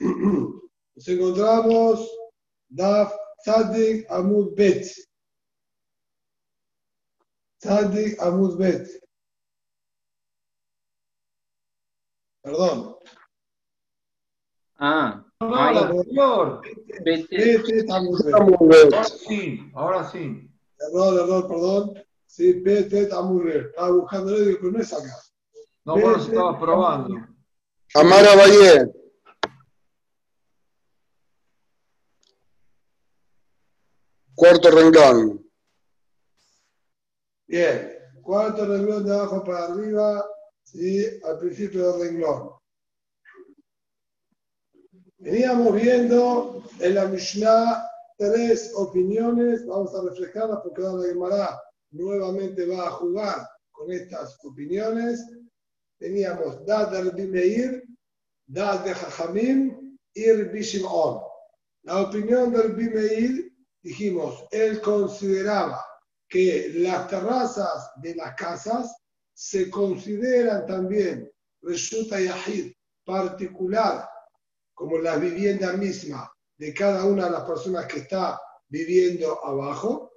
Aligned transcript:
Nos 0.00 1.08
encontramos 1.08 2.08
Daf 2.68 3.12
Tzadik 3.42 4.06
Amud 4.10 4.54
Bet. 4.54 4.86
Tzadik 7.60 8.20
Amud 8.20 8.58
Bet. 8.58 8.86
Perdón. 12.42 12.96
Ah, 14.78 15.24
la. 15.40 15.90
Bet 17.04 17.90
Amud 17.90 18.68
Bet. 18.68 18.92
Ahora 18.92 19.04
sí, 19.04 19.70
ahora 19.74 20.10
sí. 20.10 20.50
Error, 20.78 21.14
error, 21.14 21.48
perdón. 21.48 21.94
Sí, 22.26 22.60
Bet 22.60 23.12
Amud 23.12 23.44
Bet. 23.44 23.66
Estaba 23.66 23.90
buscando 23.90 24.36
el 24.36 24.58
pero 24.58 24.72
no 24.72 24.80
es 24.80 24.92
acá. 24.92 25.16
No, 25.84 25.94
vos 25.94 26.02
lo 26.02 26.16
estabas 26.18 26.60
probando. 26.60 27.14
Amara 27.94 28.36
Valle. 28.36 28.97
Cuarto 34.38 34.70
renglón. 34.70 35.50
Bien. 37.48 37.92
Cuarto 38.22 38.66
renglón 38.66 39.04
de 39.04 39.12
abajo 39.12 39.42
para 39.42 39.64
arriba. 39.64 40.30
Sí, 40.62 41.04
al 41.24 41.40
principio 41.40 41.90
del 41.90 42.08
renglón. 42.08 42.52
Veníamos 45.16 45.74
viendo 45.74 46.62
en 46.78 46.94
la 46.94 47.06
Mishnah 47.06 47.84
tres 48.16 48.70
opiniones. 48.76 49.66
Vamos 49.66 49.92
a 49.96 50.02
reflejarlas 50.02 50.60
porque 50.62 50.82
ahora 50.82 51.02
la 51.02 51.08
Gemara 51.08 51.62
nuevamente 51.90 52.64
va 52.64 52.86
a 52.86 52.90
jugar 52.92 53.44
con 53.72 53.90
estas 53.90 54.38
opiniones. 54.44 55.20
Teníamos 55.98 56.64
Dad 56.64 56.92
de 57.12 57.26
Meir, 57.26 57.82
Dad 58.46 58.84
de 58.84 58.94
Jajamim 58.94 59.98
y 60.14 60.30
Rabbi 60.30 60.62
Shimon. 60.62 61.22
La 61.82 62.02
opinión 62.02 62.52
de 62.52 62.62
Rabbi 62.62 62.88
Meir, 62.88 63.57
dijimos, 63.82 64.46
él 64.50 64.80
consideraba 64.80 65.84
que 66.28 66.72
las 66.76 67.08
terrazas 67.08 67.90
de 67.96 68.14
las 68.14 68.34
casas 68.34 68.94
se 69.32 69.70
consideran 69.70 70.66
también 70.66 71.30
Reshuta 71.62 72.20
Yahid 72.20 72.72
particular, 73.04 74.06
como 74.74 74.98
la 74.98 75.16
vivienda 75.16 75.72
misma 75.72 76.30
de 76.58 76.74
cada 76.74 77.04
una 77.04 77.24
de 77.24 77.30
las 77.30 77.44
personas 77.44 77.86
que 77.86 78.00
está 78.00 78.38
viviendo 78.68 79.42
abajo. 79.44 80.12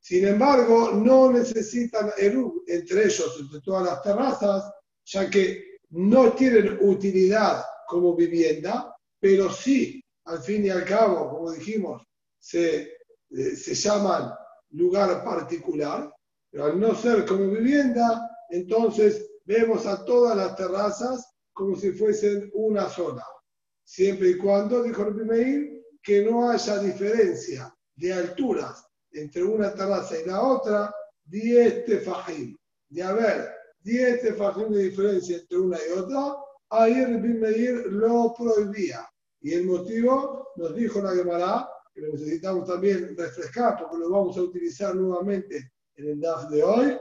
Sin 0.00 0.26
embargo, 0.28 0.92
no 0.92 1.32
necesitan 1.32 2.12
Eru 2.16 2.62
entre 2.68 3.06
ellos, 3.06 3.36
entre 3.40 3.60
todas 3.60 3.84
las 3.84 4.02
terrazas, 4.02 4.72
ya 5.04 5.28
que 5.28 5.78
no 5.90 6.32
tienen 6.32 6.78
utilidad 6.82 7.64
como 7.88 8.14
vivienda, 8.14 8.96
pero 9.18 9.50
sí, 9.52 10.02
al 10.26 10.40
fin 10.40 10.64
y 10.64 10.70
al 10.70 10.84
cabo, 10.84 11.28
como 11.30 11.50
dijimos, 11.50 12.02
se, 12.42 12.96
eh, 13.30 13.56
se 13.56 13.74
llaman 13.74 14.32
lugar 14.70 15.22
particular, 15.24 16.12
pero 16.50 16.64
al 16.64 16.80
no 16.80 16.94
ser 16.94 17.24
como 17.24 17.46
vivienda, 17.48 18.28
entonces 18.50 19.30
vemos 19.44 19.86
a 19.86 20.04
todas 20.04 20.36
las 20.36 20.56
terrazas 20.56 21.34
como 21.52 21.76
si 21.76 21.92
fuesen 21.92 22.50
una 22.54 22.88
sola. 22.88 23.24
Siempre 23.84 24.30
y 24.30 24.38
cuando, 24.38 24.82
dijo 24.82 25.06
el 25.06 25.14
Meir, 25.14 25.82
que 26.02 26.24
no 26.24 26.50
haya 26.50 26.78
diferencia 26.78 27.74
de 27.94 28.12
alturas 28.12 28.84
entre 29.12 29.44
una 29.44 29.72
terraza 29.72 30.18
y 30.18 30.26
la 30.26 30.42
otra, 30.42 30.94
10 31.24 31.84
tefajim. 31.84 32.56
De 32.88 33.02
haber 33.02 33.50
10 33.82 34.22
tefajim 34.22 34.70
de 34.70 34.84
diferencia 34.84 35.36
entre 35.36 35.58
una 35.58 35.78
y 35.78 35.98
otra, 35.98 36.36
ahí 36.70 36.94
el 36.94 37.20
Meir 37.20 37.86
lo 37.86 38.34
prohibía. 38.34 39.08
Y 39.40 39.52
el 39.54 39.66
motivo 39.66 40.48
nos 40.56 40.74
dijo 40.74 41.00
la 41.00 41.14
Gemara, 41.14 41.68
que 41.94 42.00
lo 42.00 42.12
necesitamos 42.12 42.66
también 42.66 43.16
refrescar 43.16 43.76
porque 43.78 43.98
lo 43.98 44.10
vamos 44.10 44.36
a 44.36 44.42
utilizar 44.42 44.94
nuevamente 44.94 45.72
en 45.96 46.08
el 46.08 46.20
DAF 46.20 46.48
de 46.50 46.62
hoy. 46.62 46.98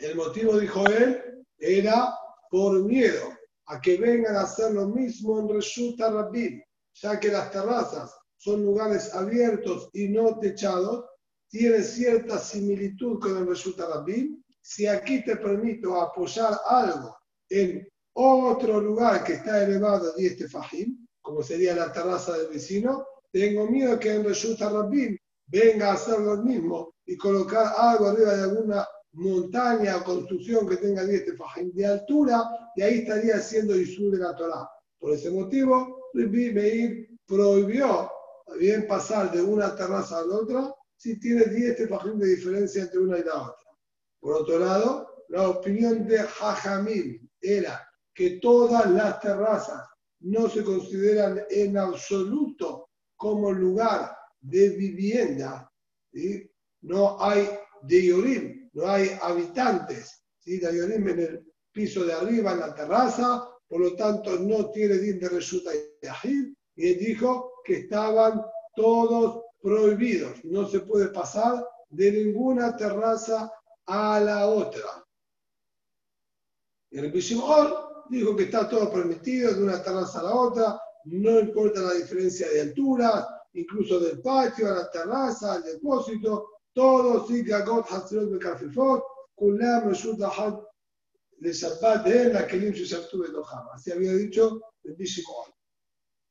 El 0.00 0.16
motivo, 0.16 0.58
dijo 0.58 0.86
él, 0.86 1.44
era 1.58 2.14
por 2.50 2.82
miedo 2.84 3.32
a 3.66 3.80
que 3.80 3.96
vengan 3.96 4.36
a 4.36 4.42
hacer 4.42 4.72
lo 4.72 4.88
mismo 4.88 5.40
en 5.40 5.48
Reshut 5.48 5.98
Rabbim, 5.98 6.62
ya 6.94 7.18
que 7.18 7.28
las 7.28 7.50
terrazas 7.50 8.14
son 8.36 8.64
lugares 8.64 9.14
abiertos 9.14 9.88
y 9.92 10.08
no 10.08 10.38
techados, 10.38 11.04
tiene 11.48 11.82
cierta 11.82 12.38
similitud 12.38 13.20
con 13.20 13.36
el 13.36 13.46
Reshut 13.46 13.78
Rabbim. 13.78 14.42
Si 14.60 14.86
aquí 14.86 15.24
te 15.24 15.36
permito 15.36 16.00
apoyar 16.00 16.58
algo 16.66 17.16
en 17.48 17.86
otro 18.14 18.80
lugar 18.80 19.24
que 19.24 19.34
está 19.34 19.62
elevado 19.62 20.12
a 20.12 20.16
10 20.16 20.38
tefajim, 20.38 21.06
como 21.20 21.42
sería 21.42 21.74
la 21.74 21.92
terraza 21.92 22.36
del 22.36 22.48
vecino, 22.48 23.06
tengo 23.34 23.66
miedo 23.66 23.98
que 23.98 24.14
en 24.14 24.24
Reshut 24.24 24.60
Rabbim 24.60 25.18
venga 25.48 25.90
a 25.90 25.94
hacer 25.94 26.20
lo 26.20 26.36
mismo 26.36 26.94
y 27.04 27.16
colocar 27.16 27.74
algo 27.76 28.06
arriba 28.06 28.32
de 28.36 28.42
alguna 28.44 28.86
montaña 29.14 29.96
o 29.96 30.04
construcción 30.04 30.68
que 30.68 30.76
tenga 30.76 31.04
10 31.04 31.24
tefajim 31.24 31.72
de 31.72 31.84
altura, 31.84 32.44
y 32.76 32.82
ahí 32.82 32.98
estaría 33.00 33.34
haciendo 33.34 33.74
Isur 33.74 34.12
de 34.12 34.18
la 34.18 34.36
Torah. 34.36 34.68
Por 35.00 35.14
ese 35.14 35.32
motivo, 35.32 36.10
Meir 36.14 37.08
prohibió 37.26 38.08
bien 38.56 38.86
pasar 38.86 39.32
de 39.32 39.42
una 39.42 39.74
terraza 39.74 40.20
a 40.20 40.26
la 40.26 40.36
otra 40.36 40.74
si 40.96 41.18
tiene 41.18 41.46
10 41.46 41.76
tefajim 41.76 42.16
de 42.16 42.36
diferencia 42.36 42.82
entre 42.82 43.00
una 43.00 43.18
y 43.18 43.24
la 43.24 43.34
otra. 43.34 43.66
Por 44.20 44.34
otro 44.34 44.60
lado, 44.60 45.24
la 45.30 45.48
opinión 45.48 46.06
de 46.06 46.18
Jajamil 46.18 47.28
era 47.40 47.84
que 48.14 48.38
todas 48.40 48.88
las 48.92 49.18
terrazas 49.18 49.88
no 50.20 50.48
se 50.48 50.62
consideran 50.62 51.42
en 51.50 51.76
absoluto 51.76 52.83
como 53.24 53.50
lugar 53.52 54.14
de 54.38 54.68
vivienda. 54.68 55.72
¿sí? 56.12 56.46
No 56.82 57.16
hay 57.18 57.48
de 57.80 58.04
Yorim, 58.04 58.68
no 58.74 58.86
hay 58.86 59.16
habitantes 59.22 60.22
¿sí? 60.40 60.58
de 60.58 60.76
Yorim 60.76 61.08
en 61.08 61.18
el 61.20 61.52
piso 61.72 62.04
de 62.04 62.12
arriba, 62.12 62.52
en 62.52 62.60
la 62.60 62.74
terraza, 62.74 63.48
por 63.66 63.80
lo 63.80 63.96
tanto 63.96 64.38
no 64.38 64.70
tiene 64.70 64.98
din 64.98 65.18
de 65.18 65.30
Reshuta 65.30 65.70
y 65.74 66.54
y 66.76 66.94
dijo 66.96 67.62
que 67.64 67.78
estaban 67.78 68.42
todos 68.76 69.42
prohibidos, 69.62 70.44
no 70.44 70.68
se 70.68 70.80
puede 70.80 71.08
pasar 71.08 71.66
de 71.88 72.12
ninguna 72.12 72.76
terraza 72.76 73.50
a 73.86 74.20
la 74.20 74.48
otra. 74.48 75.02
Y 76.90 76.98
el 76.98 77.10
Bishimon 77.10 77.72
dijo 78.10 78.36
que 78.36 78.44
está 78.44 78.68
todo 78.68 78.92
permitido 78.92 79.54
de 79.54 79.62
una 79.62 79.82
terraza 79.82 80.20
a 80.20 80.24
la 80.24 80.34
otra, 80.34 80.83
no 81.04 81.40
importa 81.40 81.80
la 81.80 81.94
diferencia 81.94 82.48
de 82.48 82.62
altura, 82.62 83.28
incluso 83.54 84.00
del 84.00 84.20
patio 84.20 84.68
a 84.68 84.74
la 84.74 84.90
terraza, 84.90 85.54
al 85.54 85.62
depósito, 85.62 86.48
todo 86.72 87.26
sí 87.26 87.44
que 87.44 87.54
agot 87.54 87.86
hatzerot 87.88 88.30
bekafifot, 88.30 89.02
kulam 89.34 89.88
reshut 89.88 90.20
ahad 90.22 90.58
de 91.38 91.52
Shabbat 91.52 92.04
de 92.04 92.32
la 92.32 92.46
kelim 92.46 92.72
sheshabtu 92.72 93.18
bedoham. 93.18 93.68
Así 93.72 93.92
había 93.92 94.14
dicho 94.14 94.60
el 94.82 94.94
Bishimon. 94.94 95.52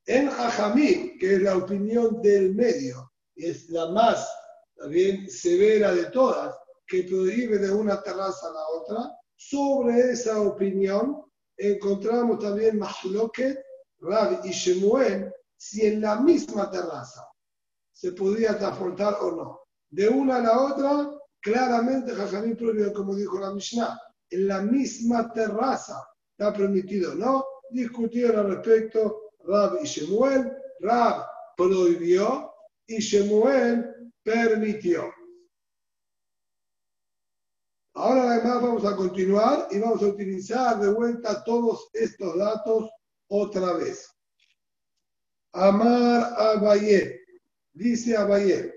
En 0.06 0.30
Jajamí, 0.30 1.18
que 1.18 1.36
es 1.36 1.42
la 1.42 1.58
opinión 1.58 2.22
del 2.22 2.54
medio, 2.56 3.12
es 3.36 3.70
la 3.70 3.90
más 3.92 4.28
también 4.76 5.30
severa 5.30 5.94
de 5.94 6.06
todas, 6.06 6.56
que 6.88 7.04
prohíbe 7.04 7.58
de 7.58 7.72
una 7.72 8.02
terraza 8.02 8.50
a 8.50 8.54
la 8.54 8.68
otra, 8.68 9.18
sobre 9.36 10.12
esa 10.12 10.42
opinión 10.42 11.24
encontramos 11.58 12.40
también 12.40 12.80
Mahloket, 12.80 13.60
Rab 14.04 14.46
y 14.46 14.52
Shemuel, 14.52 15.34
si 15.56 15.86
en 15.86 16.02
la 16.02 16.18
misma 16.18 16.70
terraza 16.70 17.26
se 17.92 18.12
podía 18.12 18.58
transportar 18.58 19.16
o 19.22 19.32
no. 19.32 19.60
De 19.90 20.10
una 20.10 20.38
a 20.38 20.42
la 20.42 20.60
otra, 20.60 21.10
claramente 21.40 22.14
Jajamí 22.14 22.56
prohibió, 22.56 22.94
como 22.94 23.16
dijo 23.16 23.40
la 23.40 23.54
Mishnah, 23.54 24.00
en 24.30 24.48
la 24.48 24.62
misma 24.62 25.32
terraza 25.32 26.06
está 26.32 26.52
permitido, 26.52 27.16
¿no? 27.16 27.46
Discutieron 27.70 28.46
al 28.46 28.56
respecto 28.56 29.32
Rab 29.46 29.78
y 29.82 29.86
Shemuel, 29.86 30.52
Rab 30.80 31.26
prohibió 31.56 32.52
y 32.88 33.00
Shemuel 33.00 34.12
permitió. 34.24 35.14
Ahora 37.96 38.32
además 38.32 38.62
vamos 38.62 38.86
a 38.86 38.96
continuar 38.96 39.68
y 39.70 39.80
vamos 39.80 40.02
a 40.02 40.08
utilizar 40.08 40.80
de 40.80 40.92
vuelta 40.92 41.44
todos 41.44 41.90
estos 41.94 42.36
datos 42.38 42.90
otra 43.34 43.74
vez. 43.74 44.10
Amar 45.54 46.34
Abaye, 46.38 47.20
dice 47.74 48.16
Abaye, 48.16 48.72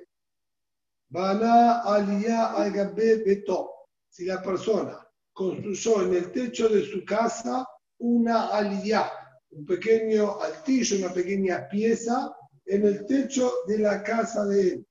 Bana 1.08 1.82
aliyah 1.82 2.56
al 2.56 2.94
beto. 2.94 3.70
Si 4.08 4.24
la 4.24 4.42
persona 4.42 5.06
construyó 5.32 6.02
en 6.02 6.14
el 6.14 6.32
techo 6.32 6.68
de 6.68 6.84
su 6.84 7.04
casa 7.04 7.66
una 7.98 8.48
aliyah, 8.48 9.10
un 9.50 9.66
pequeño 9.66 10.40
altillo, 10.40 11.04
una 11.04 11.14
pequeña 11.14 11.68
pieza 11.68 12.34
en 12.64 12.86
el 12.86 13.06
techo 13.06 13.52
de 13.66 13.78
la 13.78 14.02
casa 14.02 14.46
de 14.46 14.60
él. 14.68 14.86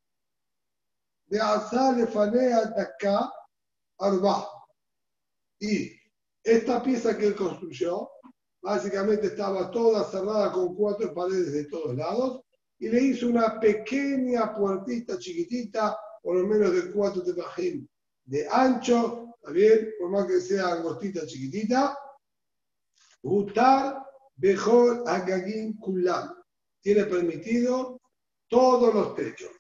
De 1.26 1.40
Azal 1.40 2.08
Fanea 2.08 2.72
Arba. 3.98 4.48
Y 5.60 5.92
esta 6.44 6.84
pieza 6.84 7.18
que 7.18 7.28
él 7.28 7.36
construyó, 7.36 8.10
básicamente 8.66 9.28
estaba 9.28 9.70
toda 9.70 10.04
cerrada 10.06 10.52
con 10.52 10.76
cuatro 10.76 11.14
paredes 11.14 11.54
de 11.54 11.66
todos 11.66 11.96
lados, 11.96 12.42
y 12.80 12.90
le 12.90 13.00
hizo 13.00 13.28
una 13.28 13.60
pequeña 13.60 14.54
puertita 14.56 15.20
chiquitita, 15.20 15.96
por 16.22 16.38
lo 16.38 16.48
menos 16.48 16.74
de 16.74 16.92
cuatro 16.92 17.24
tefajim 17.24 17.88
de 18.24 18.48
ancho, 18.50 19.36
¿está 19.38 19.52
bien? 19.52 19.92
Por 20.00 20.10
más 20.10 20.26
que 20.26 20.42
sea 20.42 20.70
angostita 20.70 21.28
chiquitita. 21.28 21.96
Utar 23.22 24.04
Bejol 24.36 25.04
Agagin 25.06 25.78
Kulam. 25.78 26.34
Tiene 26.82 27.06
permitido 27.06 28.02
todos 28.50 28.94
los 28.94 29.16
techos. 29.16 29.52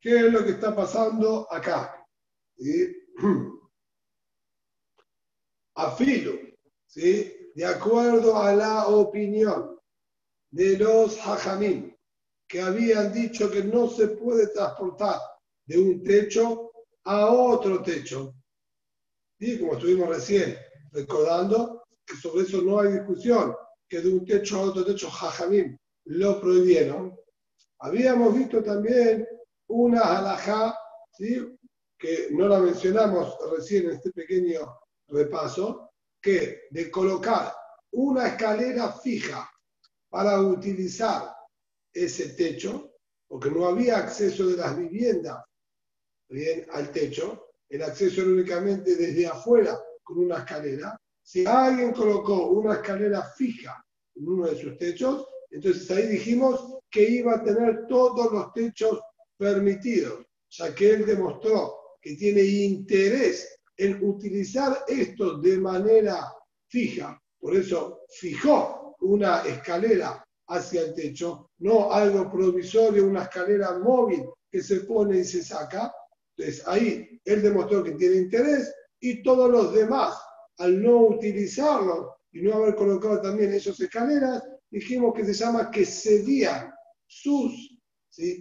¿Qué 0.00 0.26
es 0.26 0.32
lo 0.32 0.44
que 0.44 0.50
está 0.50 0.74
pasando 0.74 1.46
acá? 1.52 2.04
¿Sí? 2.56 2.96
Afilo, 5.74 6.32
¿sí? 6.86 7.39
De 7.54 7.64
acuerdo 7.64 8.36
a 8.36 8.52
la 8.52 8.86
opinión 8.88 9.78
de 10.50 10.78
los 10.78 11.18
hajamim, 11.18 11.94
que 12.48 12.60
habían 12.60 13.12
dicho 13.12 13.50
que 13.50 13.62
no 13.62 13.88
se 13.88 14.08
puede 14.08 14.48
transportar 14.48 15.20
de 15.66 15.78
un 15.78 16.02
techo 16.02 16.72
a 17.04 17.26
otro 17.26 17.82
techo. 17.82 18.34
Y 19.38 19.58
como 19.58 19.74
estuvimos 19.74 20.08
recién 20.08 20.56
recordando, 20.92 21.84
que 22.04 22.16
sobre 22.16 22.42
eso 22.44 22.62
no 22.62 22.80
hay 22.80 22.92
discusión, 22.92 23.54
que 23.88 24.00
de 24.00 24.08
un 24.10 24.24
techo 24.24 24.58
a 24.58 24.62
otro 24.62 24.84
techo, 24.84 25.08
Jajamim 25.10 25.76
lo 26.06 26.40
prohibieron. 26.40 27.16
Habíamos 27.78 28.34
visto 28.34 28.62
también 28.62 29.26
una 29.68 30.18
halajá, 30.18 30.76
¿sí? 31.12 31.56
que 31.98 32.28
no 32.30 32.48
la 32.48 32.58
mencionamos 32.58 33.36
recién 33.52 33.84
en 33.84 33.90
este 33.92 34.10
pequeño 34.10 34.60
repaso, 35.08 35.89
que 36.20 36.62
de 36.70 36.90
colocar 36.90 37.52
una 37.92 38.28
escalera 38.28 38.92
fija 38.92 39.50
para 40.08 40.40
utilizar 40.40 41.34
ese 41.92 42.30
techo, 42.30 42.94
porque 43.26 43.50
no 43.50 43.66
había 43.66 43.98
acceso 43.98 44.46
de 44.46 44.56
las 44.56 44.76
viviendas 44.76 45.44
bien, 46.28 46.66
al 46.72 46.90
techo, 46.90 47.48
el 47.68 47.82
acceso 47.82 48.22
era 48.22 48.30
únicamente 48.30 48.96
desde 48.96 49.26
afuera 49.26 49.78
con 50.02 50.18
una 50.18 50.38
escalera. 50.38 50.96
Si 51.22 51.44
alguien 51.46 51.92
colocó 51.92 52.48
una 52.48 52.74
escalera 52.74 53.22
fija 53.36 53.84
en 54.14 54.28
uno 54.28 54.46
de 54.46 54.60
sus 54.60 54.76
techos, 54.78 55.26
entonces 55.50 55.90
ahí 55.90 56.06
dijimos 56.06 56.78
que 56.90 57.02
iba 57.02 57.34
a 57.34 57.42
tener 57.42 57.86
todos 57.88 58.32
los 58.32 58.52
techos 58.52 59.00
permitidos, 59.36 60.24
ya 60.48 60.74
que 60.74 60.90
él 60.90 61.06
demostró 61.06 61.76
que 62.00 62.14
tiene 62.16 62.42
interés 62.42 63.59
en 63.80 64.04
utilizar 64.04 64.84
esto 64.86 65.38
de 65.38 65.58
manera 65.58 66.32
fija. 66.68 67.18
Por 67.38 67.56
eso 67.56 68.02
fijó 68.10 68.94
una 69.00 69.40
escalera 69.40 70.22
hacia 70.48 70.82
el 70.82 70.94
techo, 70.94 71.50
no 71.60 71.90
algo 71.90 72.30
provisorio, 72.30 73.06
una 73.06 73.22
escalera 73.22 73.78
móvil 73.78 74.26
que 74.50 74.62
se 74.62 74.80
pone 74.80 75.20
y 75.20 75.24
se 75.24 75.42
saca, 75.42 75.90
entonces 76.36 76.66
ahí 76.68 77.20
él 77.24 77.40
demostró 77.40 77.82
que 77.82 77.92
tiene 77.92 78.16
interés 78.16 78.70
y 79.00 79.22
todos 79.22 79.50
los 79.50 79.72
demás, 79.72 80.14
al 80.58 80.82
no 80.82 81.06
utilizarlo 81.06 82.16
y 82.32 82.42
no 82.42 82.54
haber 82.54 82.74
colocado 82.74 83.22
también 83.22 83.54
esas 83.54 83.80
escaleras, 83.80 84.42
dijimos 84.70 85.14
que 85.14 85.24
se 85.24 85.32
llama 85.32 85.70
que 85.70 85.86
cedían 85.86 86.70
sus 87.06 87.78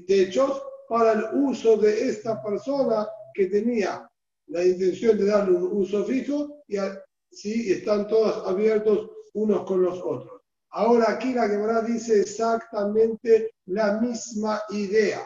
techos 0.06 0.62
para 0.90 1.14
el 1.14 1.24
uso 1.34 1.78
de 1.78 2.10
esta 2.10 2.44
persona 2.44 3.08
que 3.34 3.46
tenía 3.46 4.09
la 4.50 4.66
intención 4.66 5.18
de 5.18 5.26
darle 5.26 5.58
un 5.58 5.82
uso 5.82 6.04
fijo 6.06 6.64
y 6.68 6.78
así 6.78 7.72
están 7.72 8.08
todos 8.08 8.48
abiertos 8.48 9.10
unos 9.34 9.66
con 9.66 9.82
los 9.82 10.00
otros. 10.00 10.42
Ahora 10.72 11.12
aquí 11.12 11.34
la 11.34 11.48
Gemara 11.48 11.82
dice 11.82 12.22
exactamente 12.22 13.56
la 13.66 14.00
misma 14.00 14.62
idea 14.70 15.22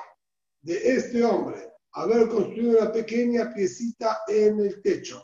de 0.61 0.95
este 0.95 1.23
hombre 1.23 1.73
haber 1.93 2.27
construido 2.27 2.79
una 2.79 2.91
pequeña 2.91 3.53
piecita 3.53 4.19
en 4.27 4.59
el 4.59 4.81
techo. 4.81 5.23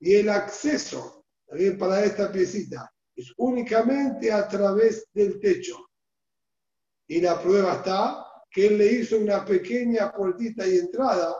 Y 0.00 0.16
el 0.16 0.28
acceso 0.28 1.24
también 1.46 1.78
para 1.78 2.04
esta 2.04 2.30
piecita 2.30 2.92
es 3.14 3.32
únicamente 3.36 4.32
a 4.32 4.48
través 4.48 5.06
del 5.12 5.40
techo. 5.40 5.88
Y 7.06 7.20
la 7.20 7.40
prueba 7.40 7.74
está 7.74 8.26
que 8.50 8.66
él 8.66 8.78
le 8.78 8.86
hizo 8.92 9.18
una 9.18 9.44
pequeña 9.44 10.12
puertita 10.12 10.66
y 10.66 10.78
entrada 10.78 11.34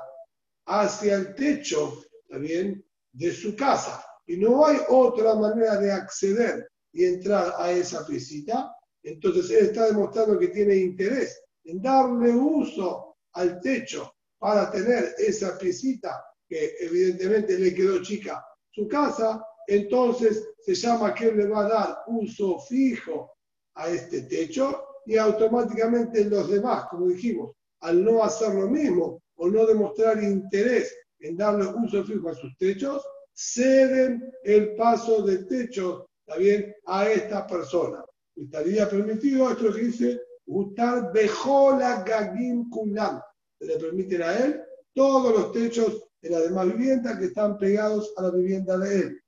hacia 0.67 1.17
el 1.17 1.35
techo 1.35 2.03
también 2.29 2.85
de 3.13 3.33
su 3.33 3.55
casa. 3.57 4.05
Y 4.27 4.37
no 4.37 4.65
hay 4.65 4.79
otra 4.89 5.35
manera 5.35 5.79
de 5.79 5.93
acceder 5.93 6.69
y 6.93 7.05
entrar 7.05 7.55
a 7.59 7.73
esa 7.73 8.07
piecita. 8.07 8.75
Entonces 9.03 9.51
él 9.51 9.67
está 9.67 9.87
demostrando 9.87 10.39
que 10.39 10.49
tiene 10.49 10.77
interés 10.77 11.43
en 11.65 11.83
darle 11.83 12.31
uso 12.31 13.17
al 13.33 13.61
techo 13.61 14.15
para 14.39 14.71
tener 14.71 15.15
esa 15.19 15.57
piecita 15.59 16.25
que 16.49 16.75
evidentemente 16.81 17.59
le 17.59 17.75
quedó 17.75 18.03
chica 18.03 18.45
su 18.71 18.89
casa, 18.89 19.43
entonces 19.67 20.51
se 20.61 20.75
llama 20.75 21.15
que 21.15 21.31
le 21.31 21.47
va 21.47 21.65
a 21.65 21.69
dar 21.69 21.99
uso 22.09 22.59
fijo 22.61 23.33
a 23.75 23.89
este 23.89 24.23
techo 24.23 24.85
y 25.07 25.17
automáticamente 25.17 26.25
los 26.25 26.51
demás, 26.51 26.87
como 26.91 27.07
dijimos, 27.09 27.53
al 27.81 28.05
no 28.05 28.23
hacer 28.23 28.55
lo 28.55 28.69
mismo 28.69 29.22
o 29.43 29.51
no 29.51 29.67
demostrar 29.67 30.23
interés 30.23 30.97
en 31.19 31.37
darle 31.37 31.67
uso 31.67 32.05
fijo 32.05 32.29
a 32.29 32.35
sus 32.35 32.57
techos, 32.59 33.05
ceden 33.35 34.33
el 34.45 34.77
paso 34.77 35.23
del 35.23 35.49
techo 35.49 36.09
también 36.25 36.73
a 36.87 37.09
esta 37.09 37.45
persona. 37.45 38.05
Estaría 38.37 38.89
permitido 38.89 39.51
esto 39.51 39.73
que 39.75 39.81
dice, 39.81 40.21
Utar 40.47 41.13
Bejola 41.13 42.05
Gagim 42.05 42.71
Kulam 42.71 43.21
le 43.59 43.79
permiten 43.79 44.23
a 44.23 44.39
él 44.39 44.63
todos 44.95 45.37
los 45.37 45.53
techos 45.53 46.05
de 46.21 46.31
la 46.31 46.39
demás 46.39 46.67
vivienda 46.67 47.19
que 47.19 47.25
están 47.25 47.59
pegados 47.59 48.15
a 48.17 48.23
la 48.23 48.31
vivienda 48.31 48.79
de 48.79 48.97
él. 49.01 49.23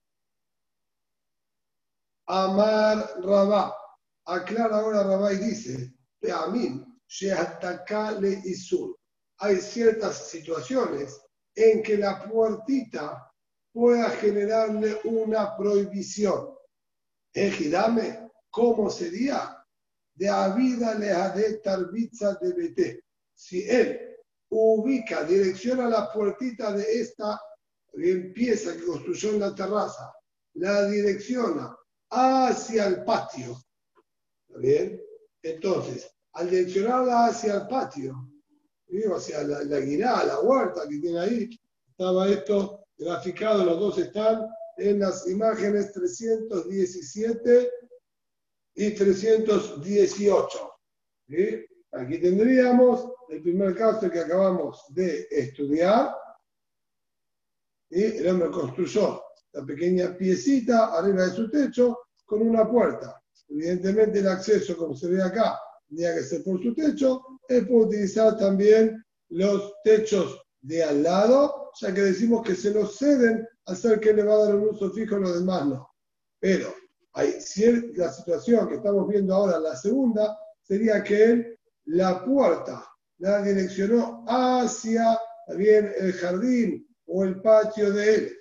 Amar 2.26 3.20
Rabá. 3.20 3.74
Aclara 4.26 4.76
ahora 4.78 5.02
Rabá 5.02 5.32
y 5.32 5.38
dice, 5.38 5.92
Peamim, 6.20 6.84
le 8.20 8.42
Isur. 8.44 8.96
Hay 9.38 9.56
ciertas 9.56 10.28
situaciones 10.28 11.20
en 11.54 11.82
que 11.82 11.96
la 11.96 12.24
puertita 12.24 13.30
pueda 13.72 14.10
generarle 14.10 15.00
una 15.04 15.56
prohibición. 15.56 16.54
Ejidame, 17.32 18.30
¿cómo 18.50 18.88
sería? 18.88 19.60
De 20.14 20.28
Avida 20.28 20.94
le 20.94 21.08
de 21.08 21.58
Tarbitza 21.58 22.34
de 22.40 22.52
Bete. 22.52 23.04
Si 23.34 23.68
él 23.68 24.16
ubica, 24.48 25.24
direcciona 25.24 25.88
la 25.88 26.12
puertita 26.12 26.72
de 26.72 27.00
esta 27.00 27.40
pieza 28.32 28.74
que 28.74 28.84
construyó 28.84 29.30
en 29.30 29.40
la 29.40 29.54
terraza, 29.54 30.12
la 30.54 30.86
direcciona 30.86 31.76
hacia 32.10 32.86
el 32.86 33.04
patio. 33.04 33.56
¿Está 34.46 34.58
bien? 34.60 35.02
Entonces, 35.42 36.08
al 36.32 36.48
direccionarla 36.48 37.26
hacia 37.26 37.54
el 37.54 37.66
patio, 37.66 38.30
digo, 38.86 39.16
hacia 39.16 39.42
la, 39.42 39.62
la 39.64 40.24
la 40.24 40.40
huerta 40.40 40.88
que 40.88 40.98
tiene 40.98 41.18
ahí, 41.18 41.60
estaba 41.88 42.28
esto 42.28 42.86
graficado, 42.96 43.64
los 43.64 43.80
dos 43.80 43.98
están 43.98 44.46
en 44.76 45.00
las 45.00 45.26
imágenes 45.28 45.92
317 45.92 47.70
y 48.74 48.90
318. 48.90 50.70
Aquí 51.92 52.18
tendríamos 52.18 53.08
el 53.28 53.42
primer 53.42 53.74
caso 53.76 54.10
que 54.10 54.20
acabamos 54.20 54.84
de 54.90 55.26
estudiar, 55.30 56.14
el 57.90 58.26
hombre 58.28 58.50
construyó 58.50 59.22
la 59.52 59.64
pequeña 59.64 60.16
piecita 60.16 60.96
arriba 60.96 61.26
de 61.26 61.30
su 61.30 61.48
techo 61.48 61.98
con 62.24 62.42
una 62.42 62.68
puerta. 62.68 63.22
Evidentemente 63.48 64.18
el 64.18 64.28
acceso, 64.28 64.76
como 64.76 64.96
se 64.96 65.08
ve 65.08 65.22
acá, 65.22 65.60
tenía 65.94 66.14
que 66.14 66.22
ser 66.22 66.42
por 66.42 66.62
su 66.62 66.74
techo. 66.74 67.22
Él 67.48 67.66
puede 67.68 67.86
utilizar 67.86 68.36
también 68.36 69.02
los 69.28 69.72
techos 69.84 70.40
de 70.60 70.82
al 70.82 71.02
lado, 71.02 71.70
ya 71.80 71.92
que 71.92 72.02
decimos 72.02 72.42
que 72.42 72.54
se 72.54 72.72
los 72.72 72.96
ceden 72.96 73.46
al 73.66 73.76
ser 73.76 74.00
que 74.00 74.12
le 74.12 74.22
va 74.22 74.34
a 74.34 74.44
dar 74.44 74.54
un 74.56 74.68
uso 74.68 74.90
fijo, 74.90 75.16
los 75.16 75.34
demás 75.40 75.66
no. 75.66 75.88
Pero 76.40 76.74
hay 77.12 77.34
la 77.94 78.12
situación 78.12 78.68
que 78.68 78.76
estamos 78.76 79.08
viendo 79.08 79.34
ahora, 79.34 79.58
la 79.58 79.76
segunda, 79.76 80.36
sería 80.62 81.02
que 81.02 81.24
él, 81.24 81.58
la 81.86 82.24
puerta 82.24 82.84
la 83.18 83.42
direccionó 83.42 84.24
hacia 84.26 85.18
bien 85.56 85.92
el 85.98 86.12
jardín 86.14 86.86
o 87.06 87.24
el 87.24 87.40
patio 87.40 87.92
de 87.92 88.14
él. 88.14 88.36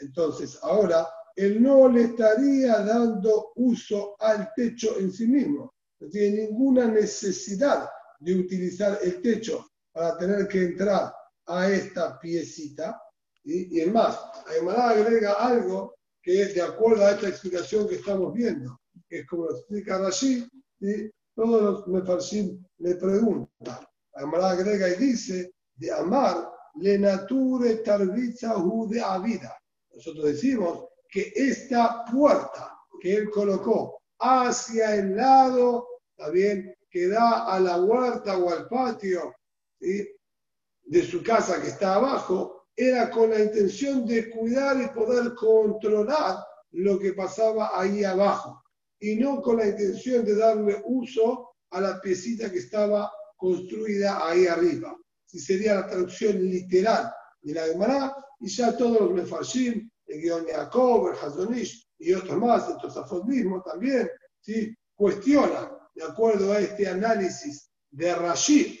Entonces, 0.00 0.58
ahora, 0.62 1.08
él 1.36 1.62
no 1.62 1.88
le 1.88 2.02
estaría 2.04 2.78
dando 2.80 3.52
uso 3.56 4.14
al 4.20 4.50
techo 4.54 4.98
en 4.98 5.10
sí 5.10 5.26
mismo. 5.26 5.72
No 6.02 6.08
tiene 6.08 6.48
ninguna 6.48 6.86
necesidad 6.86 7.88
de 8.18 8.34
utilizar 8.34 8.98
el 9.02 9.22
techo 9.22 9.64
para 9.92 10.18
tener 10.18 10.48
que 10.48 10.64
entrar 10.64 11.14
a 11.46 11.70
esta 11.70 12.18
piecita. 12.18 13.00
Y, 13.44 13.78
y 13.78 13.80
es 13.82 13.92
más, 13.92 14.18
además 14.48 14.78
agrega 14.78 15.34
algo 15.34 15.94
que 16.20 16.42
es 16.42 16.54
de 16.56 16.62
acuerdo 16.62 17.04
a 17.04 17.12
esta 17.12 17.28
explicación 17.28 17.88
que 17.88 17.96
estamos 17.96 18.34
viendo. 18.34 18.80
que 19.08 19.20
es 19.20 19.26
como 19.26 19.44
lo 19.44 19.56
explica 19.56 19.98
Rashi, 19.98 20.44
¿sí? 20.80 21.08
todos 21.36 21.62
los 21.62 21.86
mefarshim 21.86 22.64
le 22.78 22.96
preguntan. 22.96 23.86
La 24.14 24.20
Gemara 24.20 24.50
agrega 24.50 24.88
y 24.88 24.96
dice, 24.96 25.52
de 25.76 25.92
amar, 25.92 26.50
le 26.80 26.98
nature 26.98 27.76
tarviza 27.76 28.56
de 28.88 29.00
avida. 29.00 29.56
Nosotros 29.94 30.24
decimos 30.26 30.86
que 31.08 31.32
esta 31.36 32.04
puerta 32.10 32.76
que 33.00 33.14
él 33.14 33.30
colocó 33.30 34.02
hacia 34.18 34.96
el 34.96 35.16
lado, 35.16 35.86
bien, 36.30 36.74
que 36.90 37.08
da 37.08 37.46
a 37.46 37.58
la 37.58 37.80
huerta 37.80 38.36
o 38.38 38.50
al 38.50 38.68
patio 38.68 39.34
de 39.80 41.02
su 41.02 41.22
casa 41.22 41.60
que 41.60 41.68
está 41.68 41.94
abajo, 41.94 42.66
era 42.76 43.10
con 43.10 43.30
la 43.30 43.40
intención 43.40 44.06
de 44.06 44.30
cuidar 44.30 44.80
y 44.80 44.88
poder 44.94 45.34
controlar 45.34 46.38
lo 46.72 46.98
que 46.98 47.12
pasaba 47.12 47.78
ahí 47.78 48.04
abajo, 48.04 48.62
y 48.98 49.16
no 49.16 49.42
con 49.42 49.58
la 49.58 49.66
intención 49.68 50.24
de 50.24 50.36
darle 50.36 50.82
uso 50.84 51.50
a 51.70 51.80
la 51.80 52.00
piecita 52.00 52.50
que 52.50 52.58
estaba 52.58 53.10
construida 53.36 54.26
ahí 54.26 54.46
arriba. 54.46 54.96
Si 55.26 55.38
sería 55.38 55.74
la 55.74 55.86
traducción 55.86 56.42
literal 56.42 57.12
de 57.40 57.54
la 57.54 57.66
Gemara, 57.66 58.16
y 58.40 58.48
ya 58.48 58.76
todos 58.76 59.00
los 59.00 59.12
Mefarshim, 59.12 59.90
el 60.06 60.20
Guion 60.20 60.46
Yaakov, 60.46 61.08
el 61.08 61.16
Hazonish 61.16 61.88
y 61.98 62.12
otros 62.12 62.38
más, 62.38 62.68
el 62.68 62.76
Tosafot 62.78 63.24
mismo 63.24 63.62
también, 63.62 64.10
¿sí? 64.40 64.74
cuestionan, 64.94 65.70
de 65.94 66.04
acuerdo 66.04 66.52
a 66.52 66.60
este 66.60 66.88
análisis 66.88 67.70
de 67.90 68.14
Rashid, 68.14 68.80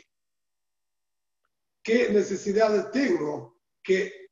qué 1.82 2.10
necesidad 2.10 2.90
tengo 2.90 3.60
que 3.82 4.28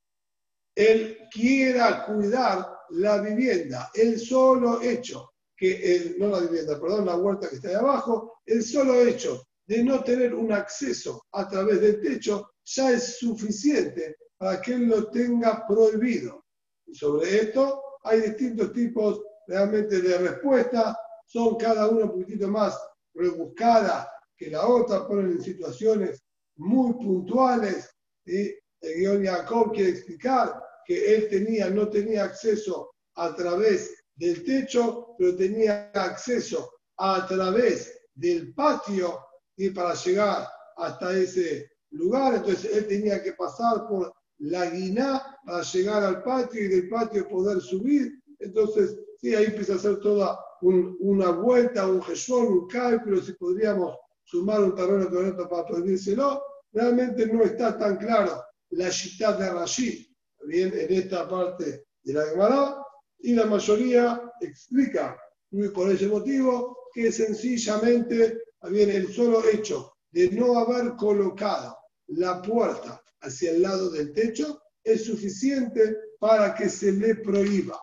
él 0.75 1.19
quiera 1.31 2.07
cuidar 2.07 2.67
la 2.91 3.21
vivienda, 3.21 3.91
el 3.95 4.19
solo 4.19 4.81
hecho 4.81 5.31
que 5.57 5.95
el, 5.95 6.19
no 6.19 6.29
la 6.29 6.41
vivienda, 6.41 6.81
perdón, 6.81 7.07
la 7.07 7.17
huerta 7.17 7.49
que 7.49 7.57
está 7.57 7.69
ahí 7.69 7.75
abajo, 7.75 8.41
el 8.47 8.63
solo 8.63 9.01
hecho 9.03 9.47
de 9.67 9.85
no 9.85 10.03
tener 10.03 10.35
un 10.35 10.53
acceso 10.53 11.27
a 11.33 11.49
través 11.49 11.81
del 11.81 12.01
techo 12.01 12.51
ya 12.65 12.93
es 12.93 13.19
suficiente 13.19 14.17
para 14.37 14.61
que 14.61 14.73
él 14.73 14.87
lo 14.89 15.11
tenga 15.11 15.67
prohibido. 15.67 16.47
Y 16.87 16.95
sobre 16.95 17.43
esto 17.43 17.83
hay 18.05 18.23
distintos 18.23 18.73
tipos 18.73 19.23
realmente 19.47 20.01
de 20.01 20.19
respuestas, 20.19 20.97
son 21.31 21.57
cada 21.57 21.89
una 21.89 22.07
un 22.07 22.11
poquitito 22.11 22.49
más 22.49 22.77
rebuscada 23.15 24.11
que 24.37 24.51
la 24.51 24.67
otra, 24.67 25.07
ponen 25.07 25.33
en 25.33 25.43
situaciones 25.43 26.25
muy 26.57 26.93
puntuales. 26.95 27.89
y 28.27 28.49
El 28.81 28.95
guion 28.97 29.25
Jacob 29.25 29.73
quiere 29.73 29.91
explicar 29.91 30.61
que 30.85 31.15
él 31.15 31.29
tenía, 31.29 31.71
no 31.71 31.89
tenía 31.89 32.25
acceso 32.25 32.91
a 33.15 33.35
través 33.37 33.95
del 34.17 34.43
techo, 34.45 35.15
pero 35.19 35.37
tenía 35.37 35.91
acceso 35.95 36.69
a 36.97 37.27
través 37.29 37.97
del 38.15 38.53
patio 38.53 39.21
y 39.57 39.71
para 39.71 39.95
llegar 39.95 40.49
hasta 40.79 41.17
ese 41.17 41.71
lugar. 41.91 42.35
Entonces 42.35 42.75
él 42.75 42.89
tenía 42.89 43.23
que 43.23 43.35
pasar 43.35 43.87
por 43.87 44.13
la 44.39 44.69
guiná 44.69 45.39
para 45.47 45.63
llegar 45.63 46.03
al 46.03 46.25
patio 46.25 46.65
y 46.65 46.69
del 46.69 46.89
patio 46.89 47.29
poder 47.29 47.61
subir. 47.61 48.21
Entonces, 48.41 48.99
sí, 49.21 49.35
ahí 49.35 49.45
empieza 49.45 49.75
a 49.75 49.77
hacer 49.77 50.01
toda 50.01 50.41
una 50.63 51.31
vuelta, 51.31 51.87
un 51.87 52.03
gestión, 52.03 52.47
un 52.47 52.67
cálculo, 52.67 53.21
si 53.21 53.33
podríamos 53.33 53.97
sumar 54.25 54.63
un 54.63 54.75
terreno 54.75 55.09
correcto 55.09 55.49
para 55.49 55.67
prohibírselo. 55.67 56.43
Realmente 56.73 57.27
no 57.27 57.43
está 57.43 57.77
tan 57.77 57.97
claro 57.97 58.43
la 58.71 58.91
ciudad 58.91 59.39
de 59.39 59.51
Rashid, 59.51 60.07
bien, 60.47 60.73
en 60.73 60.93
esta 60.93 61.29
parte 61.29 61.87
de 62.03 62.13
la 62.13 62.25
Gemara, 62.27 62.77
y 63.19 63.35
la 63.35 63.47
mayoría 63.47 64.23
explica, 64.41 65.21
y 65.51 65.69
por 65.69 65.91
ese 65.91 66.07
motivo, 66.07 66.77
que 66.95 67.11
sencillamente, 67.11 68.39
bien, 68.71 68.91
el 68.91 69.13
solo 69.13 69.43
hecho 69.49 69.95
de 70.11 70.31
no 70.31 70.59
haber 70.59 70.95
colocado 70.97 71.77
la 72.09 72.41
puerta 72.41 73.03
hacia 73.21 73.51
el 73.51 73.63
lado 73.63 73.91
del 73.91 74.13
techo 74.13 74.63
es 74.83 75.05
suficiente 75.05 75.97
para 76.19 76.55
que 76.55 76.69
se 76.69 76.93
le 76.93 77.17
prohíba. 77.17 77.79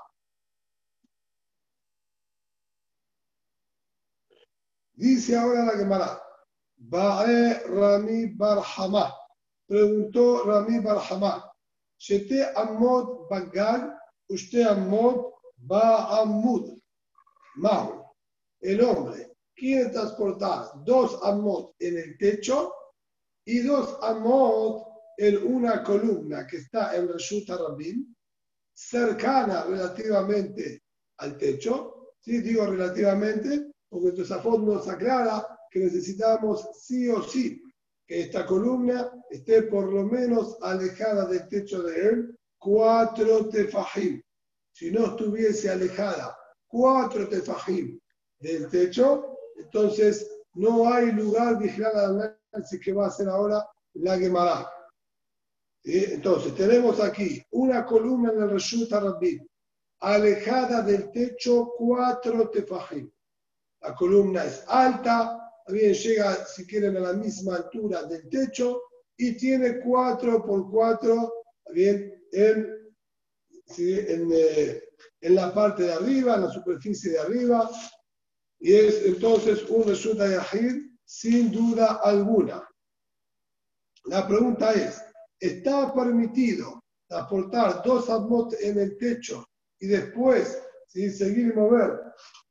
Dice 4.98 5.38
ahora 5.38 5.64
la 5.64 5.78
Gemara, 5.78 6.24
Bae 6.76 7.62
Rami 7.68 8.34
Barhamá. 8.34 9.14
Preguntó 9.68 10.44
Rami 10.44 10.80
Barhamá, 10.80 11.52
Shete 12.00 12.44
Amod 12.56 13.30
Bagal, 13.30 13.96
usted 14.28 14.66
Amod 14.66 15.34
Ba'amud. 15.56 16.82
Mahu. 17.58 18.06
El 18.60 18.82
hombre 18.82 19.38
quiere 19.56 19.90
transportar 19.92 20.72
dos 20.84 21.20
Amod 21.22 21.74
en 21.78 21.98
el 22.00 22.18
techo 22.18 22.74
y 23.46 23.60
dos 23.60 24.00
Amod 24.02 24.82
en 25.18 25.46
una 25.46 25.84
columna 25.84 26.48
que 26.48 26.58
está 26.58 26.96
en 26.96 27.08
Reshut 27.08 27.48
Rabin, 27.50 28.16
cercana 28.74 29.64
relativamente 29.64 30.82
al 31.18 31.38
techo. 31.38 32.14
Sí, 32.20 32.42
digo 32.42 32.66
relativamente, 32.66 33.72
porque 33.90 34.12
Tosafot 34.12 34.60
nos 34.62 34.88
aclara 34.88 35.46
que 35.72 35.80
necesitamos 35.80 36.68
sí 36.82 37.10
o 37.10 37.22
sí 37.24 37.62
que 38.08 38.22
esta 38.22 38.46
columna 38.46 39.12
esté 39.30 39.64
por 39.64 39.92
lo 39.92 40.04
menos 40.04 40.58
alejada 40.62 41.26
del 41.26 41.48
techo 41.48 41.84
de 41.84 42.08
él 42.08 42.40
cuatro 42.58 43.50
tefajim. 43.50 44.22
Si 44.72 44.92
no 44.92 45.08
estuviese 45.08 45.70
alejada 45.70 46.38
cuatro 46.68 47.28
tefajim 47.28 48.00
del 48.40 48.70
techo, 48.70 49.38
entonces 49.58 50.30
no 50.54 50.92
hay 50.92 51.12
lugar 51.12 51.60
vigilado 51.60 52.34
análisis 52.54 52.80
que 52.84 52.94
va 52.94 53.06
a 53.06 53.08
hacer 53.10 53.28
ahora 53.28 53.66
la 53.94 54.18
Gemara. 54.18 54.72
Entonces, 55.84 56.54
tenemos 56.56 57.00
aquí 57.00 57.42
una 57.52 57.86
columna 57.86 58.32
en 58.32 58.42
el 58.42 58.50
Reshut 58.50 58.92
alejada 60.00 60.82
del 60.82 61.12
techo 61.12 61.74
cuatro 61.78 62.50
tefajim. 62.50 63.10
La 63.82 63.94
columna 63.96 64.44
es 64.44 64.64
alta, 64.68 65.48
también 65.66 65.94
llega, 65.94 66.46
si 66.46 66.66
quieren, 66.66 66.98
a 66.98 67.02
la 67.02 67.14
misma 67.14 67.58
altura 67.58 68.04
del 68.04 68.28
techo 68.30 68.82
y 69.18 69.36
tiene 69.36 69.80
4 69.80 70.46
por 70.46 70.70
4 70.72 71.34
bien, 71.74 72.14
en, 72.32 72.96
en, 73.78 74.30
eh, 74.32 74.84
en, 75.22 75.36
la 75.36 75.54
parte 75.54 75.84
de 75.84 75.94
arriba, 75.94 76.36
en 76.36 76.44
la 76.44 76.50
superficie 76.50 77.12
de 77.12 77.20
arriba. 77.20 77.70
Y 78.60 78.74
es 78.74 79.06
entonces 79.06 79.64
un 79.70 79.84
resulta 79.84 80.28
Yahid 80.28 80.84
sin 81.04 81.52
duda 81.52 82.00
alguna. 82.04 82.68
La 84.06 84.28
pregunta 84.28 84.72
es, 84.74 85.02
¿está 85.40 85.94
permitido 85.94 86.84
transportar 87.08 87.82
dos 87.84 88.10
amot 88.10 88.54
en 88.62 88.80
el 88.80 88.98
techo 88.98 89.46
y 89.80 89.88
después 89.88 90.62
sin 90.88 91.14
seguir 91.14 91.56
mover 91.56 92.02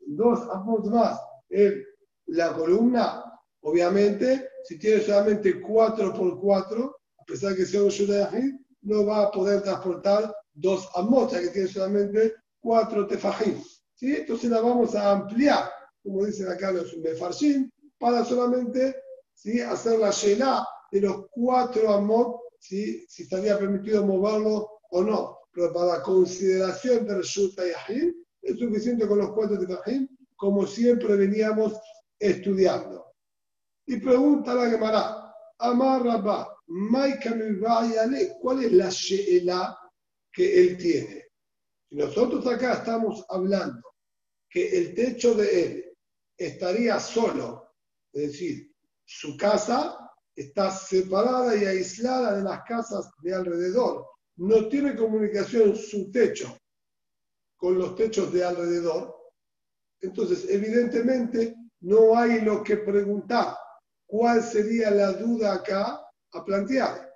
dos 0.06 0.40
amot 0.50 0.86
más 0.86 1.20
en 1.50 1.84
la 2.26 2.52
columna, 2.52 3.24
obviamente, 3.60 4.48
si 4.64 4.78
tiene 4.78 5.00
solamente 5.02 5.60
4 5.60 6.12
por 6.14 6.40
4, 6.40 6.96
a 7.18 7.24
pesar 7.24 7.50
de 7.50 7.56
que 7.56 7.66
sea 7.66 7.82
un 7.82 7.90
Yudayahid, 7.90 8.54
no 8.82 9.06
va 9.06 9.24
a 9.24 9.30
poder 9.30 9.62
transportar 9.62 10.34
dos 10.54 10.88
amot, 10.94 11.32
ya 11.32 11.40
que 11.40 11.48
tiene 11.48 11.68
solamente 11.68 12.34
4 12.60 13.06
tefajim. 13.06 13.62
¿Sí? 13.94 14.14
Entonces 14.16 14.50
la 14.50 14.60
vamos 14.60 14.94
a 14.94 15.10
ampliar, 15.12 15.70
como 16.02 16.24
dicen 16.24 16.48
acá 16.48 16.70
los 16.70 16.96
mefarshim, 16.98 17.70
para 17.98 18.24
solamente 18.24 18.94
¿sí? 19.34 19.60
hacer 19.60 19.98
la 19.98 20.10
shela 20.10 20.66
de 20.92 21.00
los 21.00 21.26
4 21.30 21.92
amot, 21.92 22.40
¿sí? 22.58 23.06
si 23.08 23.22
estaría 23.22 23.58
permitido 23.58 24.04
moverlo 24.04 24.68
o 24.90 25.02
no. 25.02 25.38
Pero 25.52 25.72
para 25.72 26.02
consideración 26.02 27.06
del 27.06 27.22
Yudayahid, 27.22 28.12
es 28.46 28.58
suficiente 28.58 29.06
con 29.06 29.18
los 29.18 29.32
4 29.32 29.58
tefajim, 29.58 30.08
como 30.36 30.66
siempre 30.66 31.16
veníamos 31.16 31.74
estudiando. 32.18 33.12
Y 33.86 33.98
pregunta 33.98 34.54
la 34.54 34.70
Gemara, 34.70 35.34
Amar 35.58 36.04
Rabba, 36.04 36.56
¿cuál 38.40 38.64
es 38.64 38.72
la 38.72 38.88
sheela 38.90 39.78
que 40.32 40.62
él 40.62 40.76
tiene? 40.76 41.24
Si 41.88 41.96
nosotros 41.96 42.46
acá 42.46 42.74
estamos 42.74 43.24
hablando 43.28 43.82
que 44.48 44.76
el 44.76 44.94
techo 44.94 45.34
de 45.34 45.62
él 45.62 45.96
estaría 46.36 46.98
solo, 47.00 47.74
es 48.12 48.32
decir, 48.32 48.72
su 49.04 49.36
casa 49.36 49.98
está 50.34 50.70
separada 50.70 51.56
y 51.56 51.64
aislada 51.64 52.36
de 52.36 52.42
las 52.42 52.62
casas 52.64 53.10
de 53.22 53.34
alrededor, 53.34 54.06
no 54.36 54.68
tiene 54.68 54.96
comunicación 54.96 55.74
su 55.76 56.10
techo 56.10 56.58
con 57.66 57.80
los 57.80 57.96
techos 57.96 58.32
de 58.32 58.44
alrededor, 58.44 59.12
entonces 60.00 60.46
evidentemente 60.48 61.56
no 61.80 62.16
hay 62.16 62.40
lo 62.42 62.62
que 62.62 62.76
preguntar. 62.76 63.56
¿Cuál 64.06 64.40
sería 64.40 64.88
la 64.92 65.12
duda 65.14 65.54
acá 65.54 66.00
a 66.32 66.44
plantear? 66.44 67.12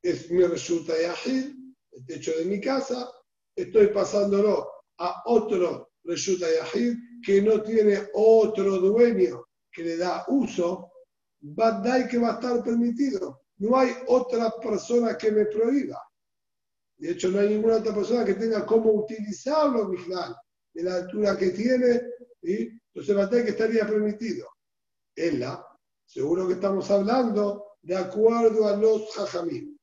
Es 0.00 0.30
mi 0.30 0.44
resulta 0.44 0.92
yahid, 0.96 1.52
el 1.90 2.06
techo 2.06 2.30
de 2.38 2.44
mi 2.44 2.60
casa, 2.60 3.10
estoy 3.56 3.88
pasándolo 3.88 4.70
a 4.98 5.24
otro 5.26 5.90
resulta 6.04 6.46
yahid 6.48 6.94
que 7.24 7.42
no 7.42 7.60
tiene 7.60 8.06
otro 8.14 8.78
dueño 8.78 9.48
que 9.72 9.82
le 9.82 9.96
da 9.96 10.24
uso, 10.28 10.92
Badai 11.40 12.06
que 12.06 12.18
va 12.18 12.28
a 12.28 12.34
estar 12.34 12.62
permitido. 12.62 13.42
No 13.56 13.76
hay 13.76 13.90
otra 14.06 14.48
persona 14.62 15.18
que 15.18 15.32
me 15.32 15.46
prohíba. 15.46 16.00
De 16.98 17.10
hecho, 17.10 17.30
no 17.30 17.40
hay 17.40 17.50
ninguna 17.50 17.76
otra 17.76 17.94
persona 17.94 18.24
que 18.24 18.34
tenga 18.34 18.64
cómo 18.64 18.92
utilizarlo, 18.92 19.88
Mijlal, 19.88 20.34
de 20.72 20.82
la 20.82 20.96
altura 20.96 21.36
que 21.36 21.50
tiene, 21.50 22.02
y 22.42 22.68
entonces 22.96 23.14
Badai 23.14 23.44
que 23.44 23.50
estaría 23.50 23.86
permitido. 23.86 24.48
Ella, 25.14 25.62
seguro 26.04 26.46
que 26.46 26.54
estamos 26.54 26.90
hablando 26.90 27.76
de 27.82 27.96
acuerdo 27.96 28.66
a 28.66 28.76
los 28.76 29.14
Jajamim. 29.14 29.76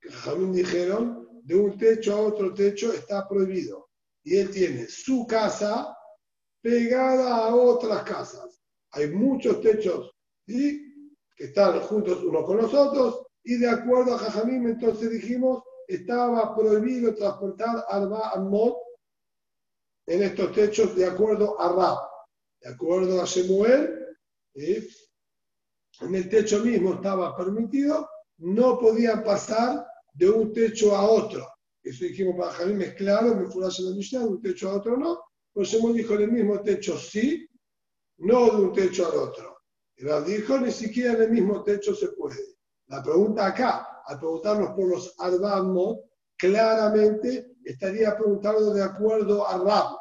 Que 0.00 0.10
Jajamim 0.10 0.52
dijeron, 0.52 1.26
de 1.42 1.54
un 1.54 1.78
techo 1.78 2.14
a 2.14 2.20
otro 2.20 2.52
techo 2.52 2.92
está 2.92 3.28
prohibido. 3.28 3.88
Y 4.24 4.36
él 4.36 4.50
tiene 4.50 4.86
su 4.88 5.26
casa 5.26 5.96
pegada 6.60 7.36
a 7.36 7.54
otras 7.54 8.02
casas. 8.02 8.60
Hay 8.90 9.10
muchos 9.10 9.60
techos 9.60 10.10
que 10.46 11.44
están 11.44 11.80
juntos 11.80 12.22
unos 12.24 12.44
con 12.44 12.56
los 12.56 12.74
otros 12.74 13.26
y 13.44 13.56
de 13.58 13.68
acuerdo 13.68 14.14
a 14.14 14.18
Jajamim 14.18 14.66
entonces 14.66 15.10
dijimos 15.10 15.62
estaba 15.88 16.54
prohibido 16.54 17.14
transportar 17.14 17.84
Arba 17.88 18.30
Amot 18.30 18.76
en 20.06 20.22
estos 20.22 20.52
techos 20.52 20.94
de 20.94 21.06
acuerdo 21.06 21.60
a 21.60 21.72
Rab. 21.72 21.98
De 22.60 22.70
acuerdo 22.70 23.20
a 23.20 23.24
Shemuel, 23.24 24.06
en 24.54 26.14
el 26.14 26.28
techo 26.28 26.60
mismo 26.60 26.94
estaba 26.94 27.36
permitido, 27.36 28.08
no 28.38 28.78
podían 28.78 29.22
pasar 29.24 29.86
de 30.12 30.30
un 30.30 30.52
techo 30.52 30.94
a 30.94 31.08
otro. 31.08 31.46
Eso 31.82 32.04
dijimos 32.04 32.36
para 32.36 32.52
Jajamim 32.52 32.82
es 32.82 32.94
claro, 32.94 33.34
me 33.34 33.44
en 33.44 33.60
la 33.60 33.96
Mishnah, 33.96 34.20
de 34.20 34.26
un 34.26 34.42
techo 34.42 34.70
a 34.70 34.76
otro 34.76 34.96
no. 34.96 35.20
Pues 35.52 35.72
hemos 35.74 35.94
dijo 35.94 36.14
en 36.14 36.22
el 36.22 36.32
mismo 36.32 36.60
techo 36.60 36.98
sí, 36.98 37.48
no 38.18 38.50
de 38.50 38.56
un 38.56 38.72
techo 38.72 39.10
al 39.10 39.18
otro. 39.18 39.56
Y 39.96 40.04
dijo, 40.30 40.58
ni 40.58 40.70
siquiera 40.70 41.12
en 41.12 41.22
el 41.22 41.30
mismo 41.30 41.62
techo 41.62 41.94
se 41.94 42.08
puede. 42.08 42.56
La 42.88 43.02
pregunta 43.02 43.46
acá, 43.46 43.95
al 44.06 44.18
preguntarnos 44.18 44.70
por 44.70 44.88
los 44.88 45.14
Arbamos, 45.18 46.00
claramente 46.36 47.56
estaría 47.64 48.16
preguntando 48.16 48.72
de 48.72 48.82
acuerdo 48.82 49.46
a 49.46 49.58
Rab. 49.58 49.96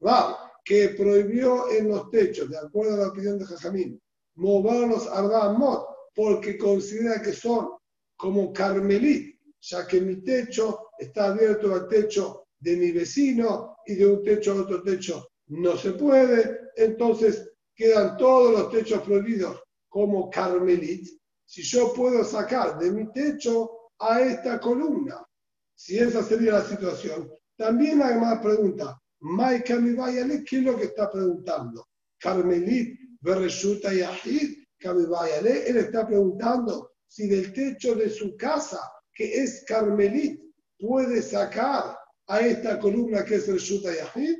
Rab, 0.00 0.36
que 0.64 0.90
prohibió 0.90 1.70
en 1.70 1.88
los 1.88 2.10
techos, 2.10 2.50
de 2.50 2.58
acuerdo 2.58 2.94
a 2.94 2.98
la 2.98 3.08
opinión 3.08 3.38
de 3.38 3.46
Jajamín, 3.46 4.00
mover 4.36 4.88
los 4.88 5.06
Arbamot, 5.06 5.86
porque 6.14 6.58
considera 6.58 7.22
que 7.22 7.32
son 7.32 7.70
como 8.16 8.52
Carmelit, 8.52 9.38
ya 9.60 9.86
que 9.86 10.00
mi 10.00 10.22
techo 10.22 10.90
está 10.98 11.26
abierto 11.26 11.74
al 11.74 11.88
techo 11.88 12.48
de 12.60 12.76
mi 12.76 12.92
vecino 12.92 13.76
y 13.86 13.94
de 13.94 14.06
un 14.06 14.22
techo 14.22 14.52
a 14.52 14.62
otro 14.62 14.82
techo 14.82 15.28
no 15.48 15.76
se 15.76 15.92
puede, 15.92 16.60
entonces 16.76 17.50
quedan 17.74 18.16
todos 18.16 18.52
los 18.52 18.70
techos 18.70 19.02
prohibidos 19.02 19.62
como 19.88 20.28
carmelit. 20.30 21.08
Si 21.48 21.62
yo 21.62 21.94
puedo 21.94 22.22
sacar 22.24 22.78
de 22.78 22.90
mi 22.90 23.10
techo 23.10 23.70
a 23.98 24.20
esta 24.20 24.60
columna, 24.60 25.26
si 25.74 25.98
esa 25.98 26.22
sería 26.22 26.52
la 26.52 26.64
situación, 26.64 27.30
también 27.56 28.02
hay 28.02 28.16
más 28.16 28.38
preguntas. 28.40 28.94
Maika 29.20 29.76
Vayale, 29.76 30.44
¿qué 30.44 30.58
es 30.58 30.62
lo 30.62 30.76
que 30.76 30.84
está 30.84 31.10
preguntando? 31.10 31.88
Carmelit, 32.20 32.98
Berreshuta 33.22 33.94
y 33.94 34.02
Ahid, 34.02 34.62
Él 34.78 35.76
está 35.78 36.06
preguntando 36.06 36.92
si 37.06 37.26
del 37.28 37.50
techo 37.54 37.94
de 37.94 38.10
su 38.10 38.36
casa, 38.36 38.80
que 39.14 39.42
es 39.42 39.64
Carmelit, 39.66 40.38
puede 40.78 41.22
sacar 41.22 41.96
a 42.26 42.40
esta 42.40 42.78
columna 42.78 43.24
que 43.24 43.36
es 43.36 43.48
el 43.48 43.58
Yahid, 43.58 44.36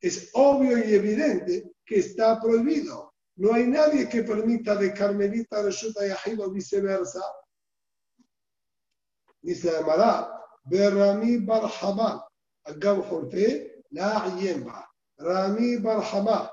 es 0.00 0.30
obvio 0.32 0.78
y 0.78 0.94
evidente 0.94 1.70
que 1.84 1.96
está 1.96 2.40
prohibido. 2.40 3.05
No 3.36 3.52
hay 3.52 3.66
nadie 3.66 4.08
que 4.08 4.22
permita 4.22 4.74
de 4.76 4.92
Carmelita 4.92 5.62
de 5.62 5.70
Shuta 5.70 6.06
Yahid 6.06 6.40
o 6.40 6.50
viceversa. 6.50 7.22
Dice 9.42 9.76
Amara, 9.76 10.30
Berami 10.64 11.38
Barhamá, 11.38 12.26
Agam 12.64 13.02
Jorte, 13.02 13.84
la 13.90 14.36
Yemba. 14.38 14.86
Rami 15.18 15.76
Barhamá, 15.76 16.50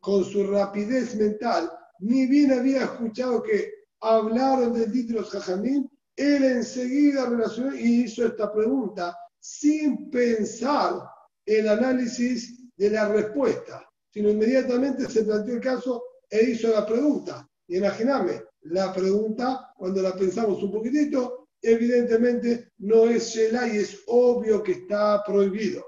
con 0.00 0.24
su 0.24 0.46
rapidez 0.46 1.14
mental, 1.14 1.70
ni 2.00 2.26
bien 2.26 2.52
había 2.52 2.84
escuchado 2.84 3.42
que 3.42 3.72
hablaron 4.00 4.72
del 4.72 4.90
título 4.90 5.24
Jajamín, 5.24 5.90
él 6.16 6.44
enseguida 6.44 7.26
relacionó 7.26 7.74
y 7.74 8.02
hizo 8.02 8.26
esta 8.26 8.52
pregunta 8.52 9.16
sin 9.38 10.10
pensar 10.10 11.02
el 11.46 11.68
análisis 11.68 12.60
de 12.76 12.90
la 12.90 13.08
respuesta, 13.08 13.89
sino 14.10 14.28
inmediatamente 14.28 15.08
se 15.08 15.24
planteó 15.24 15.54
el 15.54 15.60
caso 15.60 16.02
e 16.28 16.50
hizo 16.50 16.68
la 16.68 16.86
pregunta. 16.86 17.48
Y 17.66 17.78
imagíname, 17.78 18.42
la 18.62 18.92
pregunta, 18.92 19.72
cuando 19.76 20.02
la 20.02 20.14
pensamos 20.14 20.62
un 20.62 20.72
poquitito, 20.72 21.48
evidentemente 21.62 22.72
no 22.78 23.04
es 23.04 23.28
Sheila 23.28 23.68
y 23.68 23.78
es 23.78 24.02
obvio 24.06 24.62
que 24.62 24.72
está 24.72 25.22
prohibido. 25.24 25.84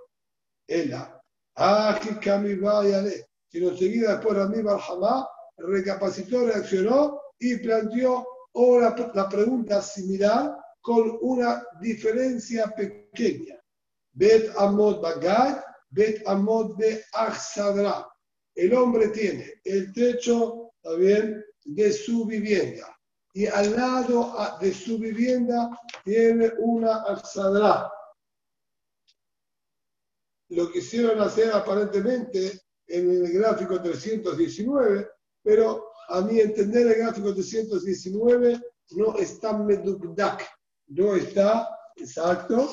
Ella, 0.66 1.20
ah, 1.56 2.00
que 2.00 2.30
sino 3.48 3.68
enseguida 3.68 4.12
después 4.12 4.36
Rami 4.36 4.62
Barhamá 4.62 5.28
recapacitó, 5.58 6.46
reaccionó 6.46 7.20
y 7.38 7.56
planteó 7.58 8.26
la 9.14 9.28
pregunta 9.28 9.82
similar 9.82 10.56
con 10.80 11.18
una 11.20 11.64
diferencia 11.80 12.66
pequeña. 12.74 13.56
Bet 14.12 14.52
Amod 14.56 15.00
Bagad, 15.00 15.62
Bet 15.90 16.22
Amod 16.26 16.76
de 16.76 17.02
Achsadra. 17.12 18.11
El 18.54 18.74
hombre 18.74 19.08
tiene 19.08 19.60
el 19.64 19.92
techo, 19.92 20.72
también 20.82 21.44
de 21.64 21.92
su 21.92 22.26
vivienda. 22.26 22.98
Y 23.34 23.46
al 23.46 23.74
lado 23.74 24.34
de 24.60 24.74
su 24.74 24.98
vivienda 24.98 25.70
tiene 26.04 26.52
una 26.58 27.02
Achsadra. 27.02 27.90
Lo 30.50 30.70
quisieron 30.70 31.20
hacer 31.20 31.50
aparentemente 31.50 32.60
en 32.86 33.10
el 33.10 33.32
gráfico 33.32 33.80
319, 33.80 35.08
pero 35.42 35.92
a 36.08 36.20
mi 36.20 36.40
entender 36.40 36.88
el 36.88 36.94
gráfico 36.98 37.32
319 37.32 38.60
no 38.90 39.16
está 39.16 39.56
medukdak, 39.56 40.46
no 40.88 41.16
está 41.16 41.70
exacto. 41.96 42.68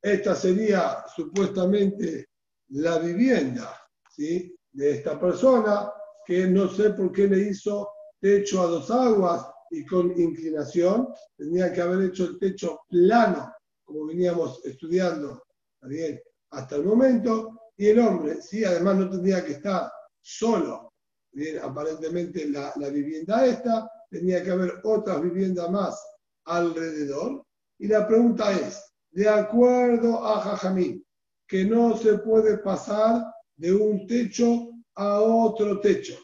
esta 0.00 0.34
sería 0.34 1.04
supuestamente 1.14 2.27
la 2.70 2.98
vivienda 2.98 3.74
¿sí? 4.10 4.54
de 4.72 4.92
esta 4.92 5.18
persona 5.18 5.90
que 6.26 6.46
no 6.46 6.68
sé 6.68 6.90
por 6.90 7.10
qué 7.12 7.26
le 7.26 7.48
hizo 7.50 7.88
techo 8.20 8.62
a 8.62 8.66
dos 8.66 8.90
aguas 8.90 9.46
y 9.70 9.84
con 9.84 10.18
inclinación. 10.18 11.08
Tenía 11.36 11.72
que 11.72 11.80
haber 11.80 12.10
hecho 12.10 12.24
el 12.24 12.38
techo 12.38 12.80
plano, 12.88 13.52
como 13.84 14.06
veníamos 14.06 14.64
estudiando 14.64 15.42
bien, 15.82 16.20
hasta 16.50 16.76
el 16.76 16.84
momento. 16.84 17.70
Y 17.76 17.88
el 17.88 18.00
hombre, 18.00 18.42
sí, 18.42 18.64
además 18.64 18.96
no 18.96 19.10
tendría 19.10 19.44
que 19.44 19.52
estar 19.52 19.90
solo. 20.20 20.92
Bien, 21.32 21.60
aparentemente 21.62 22.48
la, 22.48 22.72
la 22.76 22.88
vivienda 22.88 23.46
esta, 23.46 23.90
tenía 24.10 24.42
que 24.42 24.50
haber 24.50 24.80
otras 24.82 25.22
viviendas 25.22 25.70
más 25.70 26.02
alrededor. 26.44 27.44
Y 27.78 27.86
la 27.86 28.06
pregunta 28.06 28.50
es, 28.52 28.84
de 29.10 29.28
acuerdo 29.28 30.24
a 30.24 30.40
Jajamín, 30.40 31.04
que 31.48 31.64
no 31.64 31.96
se 31.96 32.18
puede 32.18 32.58
pasar 32.58 33.24
de 33.56 33.72
un 33.74 34.06
techo 34.06 34.68
a 34.94 35.20
otro 35.20 35.80
techo. 35.80 36.14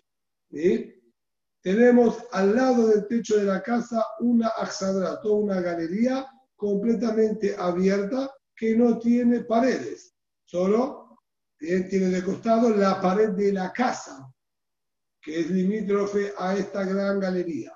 Tenemos 1.63 2.19
al 2.33 2.55
lado 2.55 2.89
del 2.89 3.09
techo 3.09 3.39
de 3.39 3.45
la 3.45 3.63
casa 3.63 4.05
una 4.21 4.49
axadra, 4.49 5.21
toda 5.21 5.37
una 5.37 5.61
galería 5.61 6.27
completamente 6.55 7.57
abierta 7.59 8.31
que 8.55 8.77
no 8.77 8.99
tiene 8.99 9.41
paredes, 9.41 10.15
solo 10.45 11.19
tiene 11.59 12.11
de 12.11 12.23
costado 12.23 12.69
la 12.71 13.01
pared 13.01 13.31
de 13.31 13.53
la 13.53 13.73
casa 13.73 14.31
que 15.25 15.41
es 15.41 15.51
limítrofe 15.51 16.35
a 16.37 16.55
esta 16.55 16.85
gran 16.85 17.19
galería. 17.19 17.73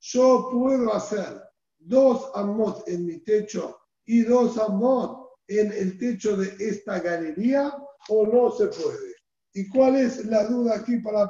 Yo 0.00 0.48
puedo 0.50 0.92
hacer 0.92 1.40
dos 1.78 2.32
amot 2.34 2.86
en 2.88 3.06
mi 3.06 3.20
techo 3.20 3.78
y 4.04 4.22
dos 4.22 4.58
amot 4.58 5.23
en 5.48 5.72
el 5.72 5.98
techo 5.98 6.36
de 6.36 6.54
esta 6.58 7.00
galería 7.00 7.72
o 8.08 8.26
no 8.26 8.50
se 8.50 8.66
puede. 8.66 9.14
¿Y 9.52 9.68
cuál 9.68 9.96
es 9.96 10.24
la 10.26 10.44
duda 10.44 10.76
aquí 10.76 10.98
para, 10.98 11.28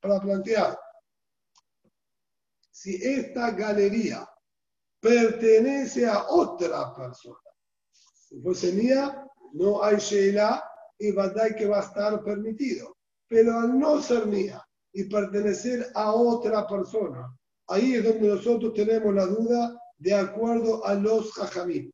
para 0.00 0.20
plantear? 0.20 0.78
Si 2.70 2.96
esta 3.02 3.50
galería 3.50 4.28
pertenece 5.00 6.06
a 6.06 6.28
otra 6.28 6.94
persona, 6.94 7.38
si 7.92 8.40
fuese 8.40 8.72
mía, 8.72 9.26
no 9.52 9.82
hay 9.82 9.96
Sheila 9.96 10.62
y 10.98 11.12
Badai 11.12 11.56
que 11.56 11.66
va 11.66 11.78
a 11.78 11.84
estar 11.84 12.22
permitido. 12.22 12.96
Pero 13.28 13.58
al 13.58 13.78
no 13.78 14.00
ser 14.00 14.26
mía, 14.26 14.64
y 14.94 15.04
pertenecer 15.04 15.90
a 15.94 16.12
otra 16.12 16.66
persona. 16.66 17.36
Ahí 17.66 17.94
es 17.94 18.04
donde 18.04 18.28
nosotros 18.28 18.72
tenemos 18.74 19.12
la 19.12 19.26
duda 19.26 19.78
de 19.98 20.14
acuerdo 20.14 20.86
a 20.86 20.94
los 20.94 21.32
jajamí. 21.32 21.90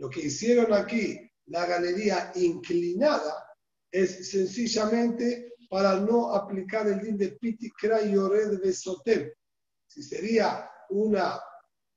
Lo 0.00 0.08
que 0.08 0.20
hicieron 0.20 0.72
aquí, 0.72 1.30
la 1.48 1.66
galería 1.66 2.32
inclinada, 2.36 3.46
es 3.92 4.30
sencillamente 4.30 5.52
para 5.68 6.00
no 6.00 6.34
aplicar 6.34 6.88
el 6.88 7.02
din 7.02 7.18
de 7.18 7.32
Piti 7.32 7.70
Kra 7.70 8.00
y 8.00 8.16
Ored 8.16 8.60
Besotem. 8.60 9.30
Si 9.86 10.02
sería 10.02 10.70
una 10.88 11.38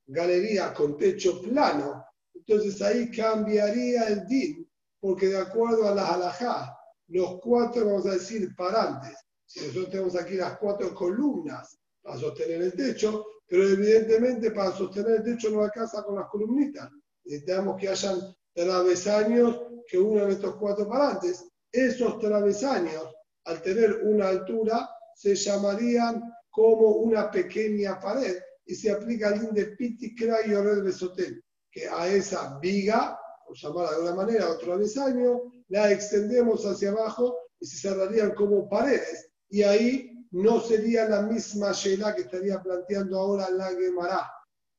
galería 0.06 0.74
con 0.74 0.98
techo 0.98 1.40
plano, 1.40 2.04
entonces 2.34 2.82
ahí 2.82 3.10
cambiaría 3.10 4.08
el 4.08 4.26
din, 4.26 4.68
porque 5.00 5.28
de 5.28 5.38
acuerdo 5.38 5.88
a 5.88 5.94
las 5.94 6.10
halajá, 6.10 6.76
los 7.08 7.40
cuatro, 7.40 7.86
vamos 7.86 8.06
a 8.06 8.12
decir, 8.12 8.54
parantes, 8.54 9.16
si 9.46 9.60
nosotros 9.60 9.90
tenemos 9.90 10.16
aquí 10.16 10.34
las 10.34 10.58
cuatro 10.58 10.94
columnas 10.94 11.78
para 12.02 12.18
sostener 12.18 12.60
el 12.60 12.74
techo, 12.74 13.24
pero 13.46 13.66
evidentemente 13.66 14.50
para 14.50 14.72
sostener 14.72 15.20
el 15.20 15.24
techo 15.24 15.48
no 15.48 15.62
alcanza 15.62 16.02
con 16.02 16.16
las 16.16 16.28
columnitas. 16.28 16.90
Necesitamos 17.24 17.80
que 17.80 17.88
hayan 17.88 18.36
travesaños 18.54 19.60
que 19.86 19.98
unan 19.98 20.30
estos 20.30 20.56
cuatro 20.56 20.88
parantes. 20.88 21.44
Esos 21.72 22.18
travesaños, 22.18 23.12
al 23.44 23.60
tener 23.62 24.00
una 24.04 24.28
altura, 24.28 24.88
se 25.14 25.34
llamarían 25.34 26.22
como 26.50 26.88
una 26.88 27.30
pequeña 27.30 27.98
pared 27.98 28.36
y 28.66 28.74
se 28.74 28.90
aplica 28.90 29.28
el 29.28 29.40
din 29.40 29.54
de 29.54 29.66
Piti, 29.76 30.14
Kra 30.14 30.46
y 30.46 30.54
Ored 30.54 30.82
Besotel, 30.82 31.42
que 31.70 31.88
a 31.88 32.06
esa 32.08 32.58
viga, 32.60 33.18
por 33.46 33.56
llamarla 33.56 33.90
de 33.90 33.96
alguna 33.96 34.14
manera, 34.14 34.50
otro 34.50 34.68
travesaño, 34.68 35.52
la 35.68 35.90
extendemos 35.90 36.64
hacia 36.64 36.90
abajo 36.90 37.36
y 37.60 37.66
se 37.66 37.88
cerrarían 37.88 38.34
como 38.34 38.68
paredes. 38.68 39.30
Y 39.48 39.62
ahí 39.62 40.26
no 40.30 40.60
sería 40.60 41.08
la 41.08 41.22
misma 41.22 41.72
Sheila 41.72 42.14
que 42.14 42.22
estaría 42.22 42.62
planteando 42.62 43.18
ahora 43.18 43.50
la 43.50 43.70
Gemara. 43.70 44.30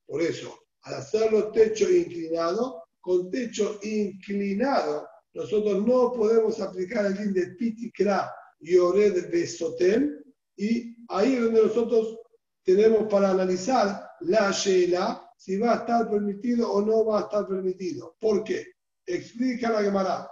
Por 0.06 0.22
eso, 0.22 0.56
al 0.86 0.94
hacerlo 0.94 1.50
techo 1.50 1.90
inclinado, 1.90 2.84
con 3.00 3.28
techo 3.30 3.78
inclinado, 3.82 5.08
nosotros 5.34 5.84
no 5.84 6.12
podemos 6.12 6.60
aplicar 6.60 7.06
el 7.06 7.16
din 7.16 7.34
de 7.34 7.48
Pitikra 7.56 8.32
y 8.60 8.76
Ored 8.76 9.30
Besotel, 9.30 10.24
y 10.56 10.96
ahí 11.08 11.34
es 11.34 11.42
donde 11.42 11.62
nosotros 11.62 12.18
tenemos 12.64 13.08
para 13.10 13.30
analizar 13.30 14.10
la 14.20 14.50
Sheila, 14.52 15.22
si 15.36 15.58
va 15.58 15.72
a 15.72 15.76
estar 15.76 16.08
permitido 16.08 16.72
o 16.72 16.80
no 16.80 17.04
va 17.04 17.18
a 17.18 17.22
estar 17.22 17.46
permitido. 17.46 18.16
¿Por 18.20 18.42
qué? 18.44 18.66
Explica 19.04 19.70
la 19.70 19.82
Gemara. 19.82 20.30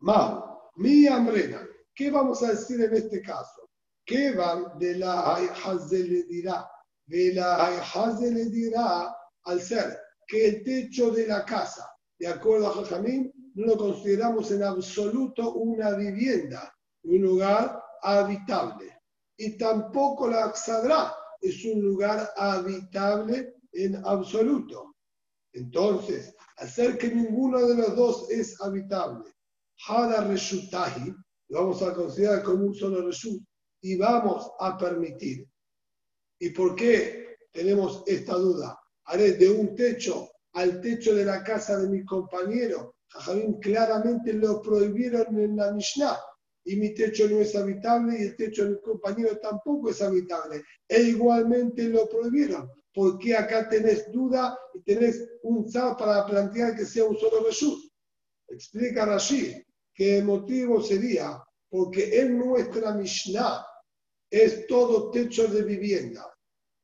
Ma, 0.00 0.60
mi 0.76 1.06
amrena. 1.06 1.66
¿Qué 1.94 2.10
vamos 2.10 2.42
a 2.42 2.50
decir 2.50 2.80
en 2.80 2.94
este 2.94 3.22
caso? 3.22 3.70
¿Qué 4.04 4.32
van 4.32 4.78
de 4.78 4.98
la 4.98 5.38
le 5.90 6.22
dirá? 6.24 6.68
De 7.08 7.32
la 7.32 7.72
le 8.20 8.44
dirá 8.50 9.16
al 9.44 9.62
ser 9.62 9.98
que 10.26 10.46
el 10.46 10.62
techo 10.62 11.10
de 11.10 11.26
la 11.26 11.42
casa, 11.42 11.90
de 12.18 12.26
acuerdo 12.26 12.68
a 12.68 12.74
Jajamín, 12.74 13.32
no 13.54 13.66
lo 13.66 13.78
consideramos 13.78 14.50
en 14.50 14.62
absoluto 14.62 15.54
una 15.54 15.92
vivienda, 15.92 16.70
un 17.04 17.22
lugar 17.22 17.82
habitable. 18.02 19.00
Y 19.38 19.56
tampoco 19.56 20.28
la 20.28 20.52
Xadra 20.52 21.14
es 21.40 21.64
un 21.64 21.80
lugar 21.80 22.30
habitable 22.36 23.54
en 23.72 23.96
absoluto. 24.04 24.96
Entonces, 25.54 26.36
hacer 26.58 26.98
que 26.98 27.08
ninguno 27.08 27.66
de 27.66 27.74
los 27.74 27.96
dos 27.96 28.30
es 28.30 28.60
habitable, 28.60 29.32
Hada 29.88 30.24
Reshutahi, 30.24 31.14
lo 31.48 31.60
vamos 31.60 31.82
a 31.82 31.94
considerar 31.94 32.42
como 32.42 32.66
un 32.66 32.74
solo 32.74 33.06
reshut 33.06 33.42
y 33.80 33.96
vamos 33.96 34.50
a 34.60 34.76
permitir. 34.76 35.47
¿Y 36.38 36.50
por 36.50 36.74
qué 36.74 37.36
tenemos 37.52 38.02
esta 38.06 38.34
duda? 38.34 38.78
Haré 39.04 39.32
de 39.32 39.50
un 39.50 39.74
techo 39.74 40.30
al 40.52 40.80
techo 40.80 41.14
de 41.14 41.24
la 41.24 41.42
casa 41.42 41.78
de 41.78 41.88
mi 41.88 42.04
compañero. 42.04 42.94
Jajamín 43.08 43.58
claramente 43.60 44.32
lo 44.32 44.60
prohibieron 44.60 45.38
en 45.38 45.56
la 45.56 45.72
Mishnah. 45.72 46.18
Y 46.64 46.76
mi 46.76 46.94
techo 46.94 47.28
no 47.28 47.40
es 47.40 47.56
habitable 47.56 48.18
y 48.18 48.22
el 48.24 48.36
techo 48.36 48.64
de 48.64 48.70
mi 48.70 48.80
compañero 48.80 49.38
tampoco 49.38 49.90
es 49.90 50.02
habitable. 50.02 50.62
E 50.86 51.02
igualmente 51.02 51.88
lo 51.88 52.08
prohibieron. 52.08 52.70
¿Por 52.92 53.18
qué 53.18 53.36
acá 53.36 53.68
tenés 53.68 54.10
duda 54.12 54.58
y 54.74 54.82
tenés 54.82 55.26
un 55.42 55.70
zar 55.70 55.96
para 55.96 56.26
plantear 56.26 56.76
que 56.76 56.84
sea 56.84 57.04
un 57.04 57.16
solo 57.16 57.44
reshut? 57.46 57.78
Explica 58.48 59.04
Rashid 59.04 59.62
que 59.94 60.18
el 60.18 60.24
motivo 60.24 60.82
sería 60.82 61.42
porque 61.68 62.20
en 62.20 62.38
nuestra 62.38 62.94
Mishnah 62.94 63.64
es 64.30 64.66
todo 64.66 65.10
techo 65.10 65.46
de 65.48 65.62
vivienda. 65.62 66.34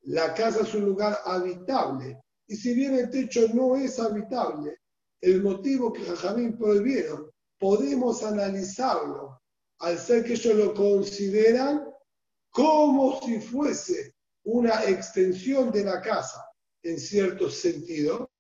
La 0.03 0.35
casa 0.35 0.63
es 0.63 0.75
un 0.75 0.85
lugar 0.85 1.19
habitable. 1.25 2.21
Y 2.47 2.57
si 2.57 2.75
bien 2.75 2.95
el 2.95 3.11
techo 3.11 3.49
no 3.55 3.77
es 3.77 3.99
habitable, 3.99 4.79
el 5.21 5.43
motivo 5.43 5.93
que 5.93 6.05
Jajamín 6.05 6.57
prohibieron, 6.59 7.31
podemos 7.59 8.23
analizarlo 8.23 9.41
al 9.79 9.99
ser 9.99 10.25
que 10.25 10.35
ellos 10.35 10.55
lo 10.55 10.75
consideran 10.75 11.85
como 12.51 13.21
si 13.23 13.41
fuese 13.41 14.15
una 14.45 14.85
extensión 14.85 15.73
de 15.73 15.85
la 15.85 16.01
casa, 16.03 16.45
en 16.83 16.99
cierto 16.99 17.51
sentido, 17.51 18.31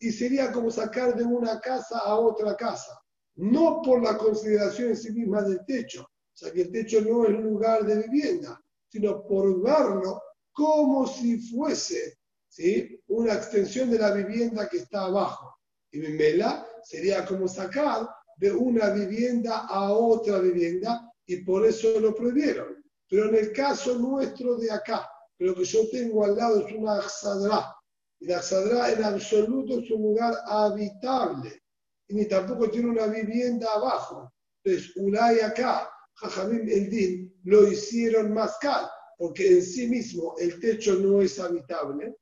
y 0.00 0.10
sería 0.10 0.50
como 0.50 0.70
sacar 0.70 1.16
de 1.16 1.24
una 1.24 1.60
casa 1.60 1.98
a 2.00 2.18
otra 2.18 2.56
casa 2.56 3.00
no 3.36 3.82
por 3.82 4.02
la 4.02 4.16
consideración 4.16 4.90
en 4.90 4.96
sí 4.96 5.12
misma 5.12 5.42
del 5.42 5.64
techo, 5.66 6.08
o 6.34 6.36
sea 6.36 6.52
que 6.52 6.62
el 6.62 6.72
techo 6.72 7.00
no 7.00 7.24
es 7.24 7.30
un 7.30 7.44
lugar 7.44 7.84
de 7.84 8.08
vivienda, 8.08 8.60
sino 8.88 9.24
por 9.24 9.62
verlo 9.62 10.20
como 10.52 11.06
si 11.06 11.38
fuese 11.38 12.18
¿sí? 12.48 13.00
una 13.08 13.34
extensión 13.34 13.90
de 13.90 13.98
la 13.98 14.12
vivienda 14.12 14.68
que 14.68 14.78
está 14.78 15.02
abajo. 15.02 15.56
Y 15.92 15.98
Mimela 15.98 16.66
sería 16.82 17.24
como 17.24 17.46
sacar 17.46 18.08
de 18.36 18.50
una 18.50 18.90
vivienda 18.90 19.66
a 19.68 19.92
otra 19.92 20.40
vivienda 20.40 21.08
y 21.24 21.36
por 21.44 21.64
eso 21.64 22.00
lo 22.00 22.14
prohibieron. 22.14 22.84
Pero 23.08 23.28
en 23.28 23.36
el 23.36 23.52
caso 23.52 23.96
nuestro 23.96 24.56
de 24.56 24.72
acá, 24.72 25.08
lo 25.38 25.54
que 25.54 25.64
yo 25.64 25.88
tengo 25.90 26.24
al 26.24 26.36
lado 26.36 26.66
es 26.66 26.74
una 26.74 26.96
axadra. 26.96 27.76
Y 28.18 28.26
la 28.26 28.38
axadra 28.38 28.90
en 28.90 29.04
absoluto 29.04 29.78
es 29.78 29.90
un 29.90 30.02
lugar 30.02 30.34
habitable 30.46 31.62
y 32.08 32.14
ni 32.14 32.26
tampoco 32.26 32.68
tiene 32.70 32.90
una 32.90 33.06
vivienda 33.06 33.72
abajo. 33.72 34.32
Entonces, 34.62 34.96
Ulay 34.96 35.40
acá, 35.40 35.90
Jajamim 36.16 36.68
el 36.68 36.90
Din, 36.90 37.40
lo 37.44 37.66
hicieron 37.66 38.32
más 38.32 38.56
caro, 38.60 38.88
porque 39.18 39.46
en 39.48 39.62
sí 39.62 39.86
mismo 39.86 40.34
el 40.38 40.58
techo 40.60 40.94
no 40.96 41.20
es 41.20 41.38
habitable 41.38 42.16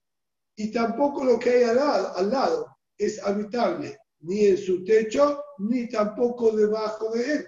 y 0.57 0.71
tampoco 0.71 1.25
lo 1.25 1.39
que 1.39 1.51
hay 1.51 1.63
al 1.65 2.31
lado, 2.31 2.67
es 2.99 3.23
habitable, 3.23 3.99
ni 4.21 4.47
en 4.47 4.59
su 4.59 4.85
techo, 4.85 5.43
ni 5.59 5.89
tampoco 5.89 6.55
debajo 6.55 7.11
de 7.13 7.33
él. 7.33 7.47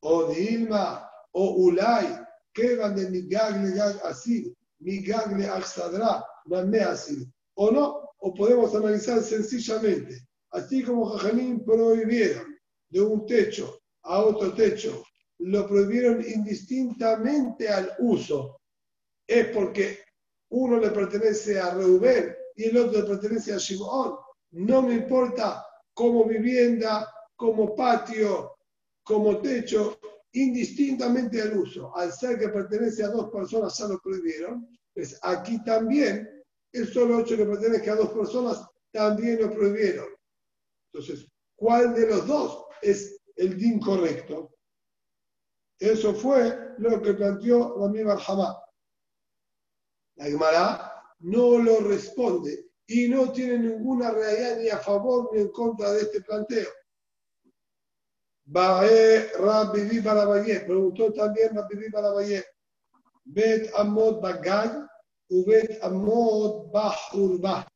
O 0.00 0.32
Dilma, 0.32 1.08
o 1.32 1.54
Ulay, 1.64 2.18
que 2.52 2.76
van 2.76 2.96
de 2.96 3.10
Migagle 3.10 3.80
así, 4.04 4.54
Migagle 4.80 5.48
Axadra, 5.48 6.24
me 6.46 6.80
así. 6.80 7.26
O 7.54 7.70
no, 7.70 8.10
o 8.18 8.34
podemos 8.34 8.74
analizar 8.74 9.22
sencillamente 9.22 10.28
Así 10.50 10.82
como 10.82 11.06
Jajamín 11.06 11.64
prohibieron 11.64 12.56
de 12.88 13.00
un 13.02 13.26
techo 13.26 13.80
a 14.02 14.20
otro 14.20 14.54
techo, 14.54 15.04
lo 15.38 15.66
prohibieron 15.66 16.24
indistintamente 16.26 17.68
al 17.68 17.92
uso. 17.98 18.60
Es 19.26 19.48
porque 19.48 19.98
uno 20.50 20.78
le 20.78 20.90
pertenece 20.90 21.60
a 21.60 21.74
Reuben 21.74 22.34
y 22.56 22.64
el 22.64 22.76
otro 22.78 23.02
le 23.02 23.08
pertenece 23.08 23.52
a 23.52 23.58
Shimon. 23.58 24.16
No 24.52 24.82
me 24.82 24.94
importa 24.94 25.64
como 25.94 26.24
vivienda, 26.24 27.12
como 27.36 27.74
patio, 27.74 28.56
como 29.02 29.38
techo, 29.40 29.98
indistintamente 30.32 31.40
al 31.40 31.58
uso. 31.58 31.94
Al 31.96 32.12
ser 32.12 32.38
que 32.38 32.48
pertenece 32.48 33.04
a 33.04 33.08
dos 33.08 33.30
personas 33.30 33.76
ya 33.78 33.86
lo 33.86 33.98
prohibieron. 34.00 34.68
Pues 34.94 35.18
aquí 35.22 35.62
también 35.64 36.28
el 36.72 36.92
solo 36.92 37.20
hecho 37.20 37.36
que 37.36 37.46
pertenece 37.46 37.90
a 37.90 37.96
dos 37.96 38.10
personas 38.10 38.66
también 38.90 39.40
lo 39.40 39.52
prohibieron. 39.52 40.08
Entonces, 40.92 41.28
¿cuál 41.56 41.94
de 41.94 42.06
los 42.06 42.26
dos 42.26 42.64
es 42.82 43.20
el 43.36 43.56
din 43.58 43.78
correcto? 43.78 44.50
Eso 45.78 46.14
fue 46.14 46.74
lo 46.78 47.00
que 47.00 47.14
planteó 47.14 47.76
Rami 47.78 48.02
Barhamá. 48.02 48.56
La 50.16 50.24
Gemara 50.24 51.14
no 51.20 51.58
lo 51.58 51.80
responde 51.80 52.70
y 52.86 53.08
no 53.08 53.30
tiene 53.32 53.58
ninguna 53.58 54.10
realidad 54.10 54.58
ni 54.58 54.68
a 54.68 54.78
favor 54.78 55.30
ni 55.32 55.42
en 55.42 55.48
contra 55.48 55.92
de 55.92 56.02
este 56.02 56.20
planteo. 56.22 56.68
Bae 58.44 59.30
Rabbi 59.38 60.00
Balabaye, 60.00 60.60
preguntó 60.60 61.12
también 61.12 61.54
Rabbi 61.54 61.90
Balabaye, 61.90 62.44
Bet 63.24 63.70
Amod 63.74 64.20
Bagay, 64.22 64.70
Ubet 65.28 65.82
Amod 65.82 66.72
Bahurba, 66.72 67.68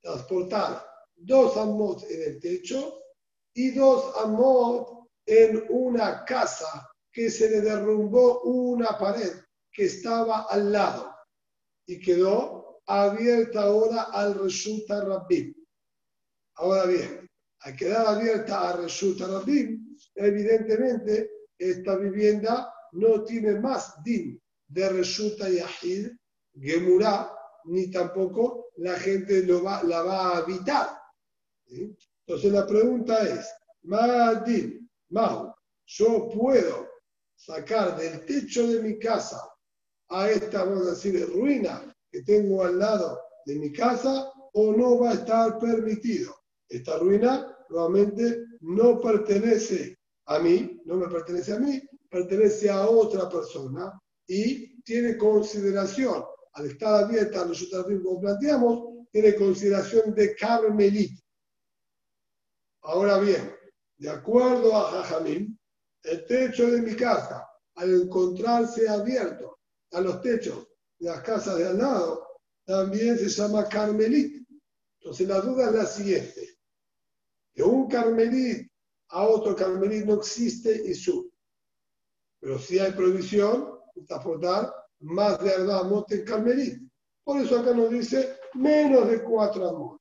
transportar 0.00 0.90
dos 1.16 1.56
amos 1.56 2.04
en 2.04 2.22
el 2.22 2.40
techo 2.40 3.02
y 3.52 3.72
dos 3.72 4.14
amos 4.22 5.08
en 5.26 5.66
una 5.68 6.24
casa 6.24 6.89
que 7.12 7.30
se 7.30 7.50
le 7.50 7.60
derrumbó 7.60 8.42
una 8.42 8.98
pared 8.98 9.32
que 9.72 9.84
estaba 9.84 10.46
al 10.48 10.72
lado 10.72 11.14
y 11.86 12.00
quedó 12.00 12.82
abierta 12.86 13.62
ahora 13.62 14.02
al 14.12 14.38
resulta 14.38 15.04
Rabbi. 15.04 15.54
Ahora 16.56 16.86
bien, 16.86 17.30
al 17.60 17.76
quedar 17.76 18.06
abierta 18.06 18.68
a 18.68 18.76
Reshut 18.76 19.20
Rabim, 19.20 19.96
evidentemente 20.14 21.30
esta 21.58 21.96
vivienda 21.96 22.72
no 22.92 23.22
tiene 23.24 23.58
más 23.60 24.02
din 24.02 24.40
de 24.66 24.88
Reshut 24.88 25.38
Yahid, 25.38 26.08
Gemurá, 26.54 27.32
ni 27.64 27.90
tampoco 27.90 28.72
la 28.76 28.94
gente 28.94 29.42
lo 29.44 29.62
va, 29.62 29.82
la 29.82 30.02
va 30.02 30.20
a 30.20 30.36
habitar. 30.38 30.98
Entonces 31.66 32.52
la 32.52 32.66
pregunta 32.66 33.22
es, 33.26 33.48
Madin, 33.82 34.88
Mahu, 35.10 35.52
yo 35.86 36.28
puedo 36.28 36.89
sacar 37.40 37.96
del 37.96 38.24
techo 38.26 38.66
de 38.66 38.82
mi 38.82 38.98
casa 38.98 39.40
a 40.10 40.30
esta, 40.30 40.64
vamos 40.64 40.86
a 40.86 40.90
decir, 40.90 41.26
ruina 41.32 41.94
que 42.10 42.22
tengo 42.22 42.64
al 42.64 42.78
lado 42.78 43.18
de 43.46 43.56
mi 43.56 43.72
casa 43.72 44.30
o 44.52 44.72
no 44.72 44.98
va 44.98 45.10
a 45.10 45.14
estar 45.14 45.58
permitido. 45.58 46.34
Esta 46.68 46.98
ruina 46.98 47.56
nuevamente 47.70 48.44
no 48.60 49.00
pertenece 49.00 49.96
a 50.26 50.38
mí, 50.38 50.82
no 50.84 50.96
me 50.96 51.08
pertenece 51.08 51.54
a 51.54 51.58
mí, 51.58 51.80
pertenece 52.10 52.68
a 52.68 52.88
otra 52.88 53.28
persona 53.28 53.98
y 54.26 54.82
tiene 54.82 55.16
consideración, 55.16 56.22
al 56.52 56.66
estar 56.66 57.04
abierta, 57.04 57.44
nosotros 57.44 57.86
como 58.02 58.20
planteamos, 58.20 59.06
tiene 59.12 59.34
consideración 59.34 60.14
de 60.14 60.34
carmelita. 60.36 61.22
Ahora 62.82 63.18
bien, 63.18 63.54
de 63.98 64.10
acuerdo 64.10 64.76
a 64.76 64.90
Jajamín, 64.90 65.59
el 66.02 66.26
techo 66.26 66.70
de 66.70 66.82
mi 66.82 66.94
casa, 66.94 67.46
al 67.74 68.02
encontrarse 68.02 68.88
abierto 68.88 69.58
a 69.92 70.00
los 70.00 70.20
techos 70.20 70.68
de 70.98 71.08
las 71.08 71.22
casas 71.22 71.58
de 71.58 71.66
al 71.66 71.78
lado, 71.78 72.26
también 72.64 73.18
se 73.18 73.28
llama 73.28 73.68
carmelit. 73.68 74.46
Entonces 75.00 75.28
la 75.28 75.40
duda 75.40 75.66
es 75.66 75.74
la 75.74 75.86
siguiente. 75.86 76.58
De 77.54 77.62
un 77.62 77.88
carmelit 77.88 78.70
a 79.08 79.26
otro 79.26 79.56
carmelit 79.56 80.04
no 80.04 80.14
existe 80.14 80.82
y 80.86 80.94
su. 80.94 81.30
Pero 82.40 82.58
si 82.58 82.78
hay 82.78 82.92
prohibición, 82.92 83.80
transportar 84.06 84.72
más 85.00 85.42
de 85.42 85.52
Ardamot 85.52 86.10
en 86.12 86.24
carmelit. 86.24 86.82
Por 87.24 87.40
eso 87.40 87.58
acá 87.58 87.74
nos 87.74 87.90
dice 87.90 88.36
menos 88.54 89.08
de 89.08 89.22
cuatro 89.22 89.68
amor. 89.68 90.00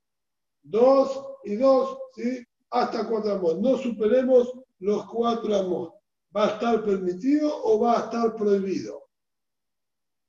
Dos 0.61 1.25
y 1.43 1.55
dos, 1.55 1.97
¿sí? 2.15 2.45
hasta 2.71 3.07
cuatro 3.07 3.33
amos. 3.33 3.59
No 3.59 3.77
superemos 3.77 4.53
los 4.79 5.05
cuatro 5.07 5.55
amos. 5.55 5.93
¿Va 6.35 6.45
a 6.45 6.53
estar 6.53 6.83
permitido 6.83 7.51
o 7.63 7.79
va 7.79 7.99
a 7.99 8.05
estar 8.05 8.35
prohibido? 8.35 9.09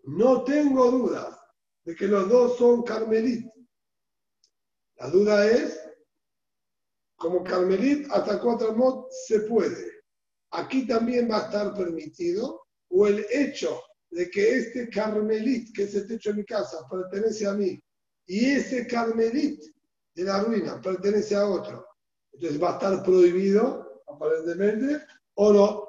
No 0.05 0.45
tengo 0.45 0.91
dudas 0.91 1.39
de 1.85 1.95
que 1.95 2.07
los 2.07 2.29
dos 2.29 2.57
son 2.57 2.83
carmelit. 2.83 3.47
La 4.97 5.11
duda 5.11 5.47
es, 5.47 5.79
como 7.17 7.45
carmelit, 7.45 8.11
hasta 8.11 8.41
cuatro 8.41 8.71
amos 8.71 9.07
se 9.27 9.41
puede. 9.41 9.91
Aquí 10.53 10.87
también 10.87 11.31
va 11.31 11.39
a 11.39 11.45
estar 11.45 11.75
permitido, 11.75 12.63
o 12.89 13.07
el 13.07 13.25
hecho 13.31 13.83
de 14.11 14.31
que 14.31 14.57
este 14.57 14.89
carmelit, 14.89 15.75
que 15.75 15.85
es 15.85 15.95
el 15.95 16.09
techo 16.09 16.31
de 16.31 16.39
mi 16.39 16.45
casa, 16.45 16.79
pertenece 16.91 17.47
a 17.47 17.53
mí, 17.53 17.81
y 18.27 18.47
ese 18.47 18.87
carmelit 18.87 19.63
de 20.15 20.25
la 20.25 20.43
ruina 20.43 20.81
pertenece 20.81 21.37
a 21.37 21.47
otro, 21.47 21.87
entonces 22.33 22.61
va 22.61 22.71
a 22.71 22.73
estar 22.75 23.03
prohibido, 23.05 23.90
aparentemente, 24.15 25.07
o 25.35 25.53
no. 25.53 25.89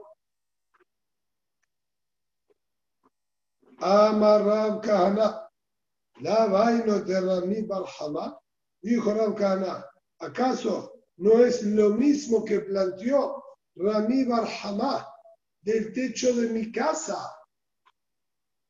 Amarrab 3.79 4.81
Kahana, 4.81 5.49
la 6.21 6.45
vaina 6.45 6.99
de 6.99 7.19
Rami 7.19 7.61
Barhama, 7.63 8.39
dijo 8.81 9.13
Rab 9.13 9.35
Kahana, 9.35 9.85
¿acaso 10.19 10.93
no 11.17 11.43
es 11.43 11.63
lo 11.63 11.89
mismo 11.89 12.45
que 12.45 12.59
planteó 12.59 13.43
Rami 13.75 14.25
Barhama 14.25 15.07
del 15.61 15.93
techo 15.93 16.33
de 16.35 16.49
mi 16.49 16.71
casa 16.71 17.17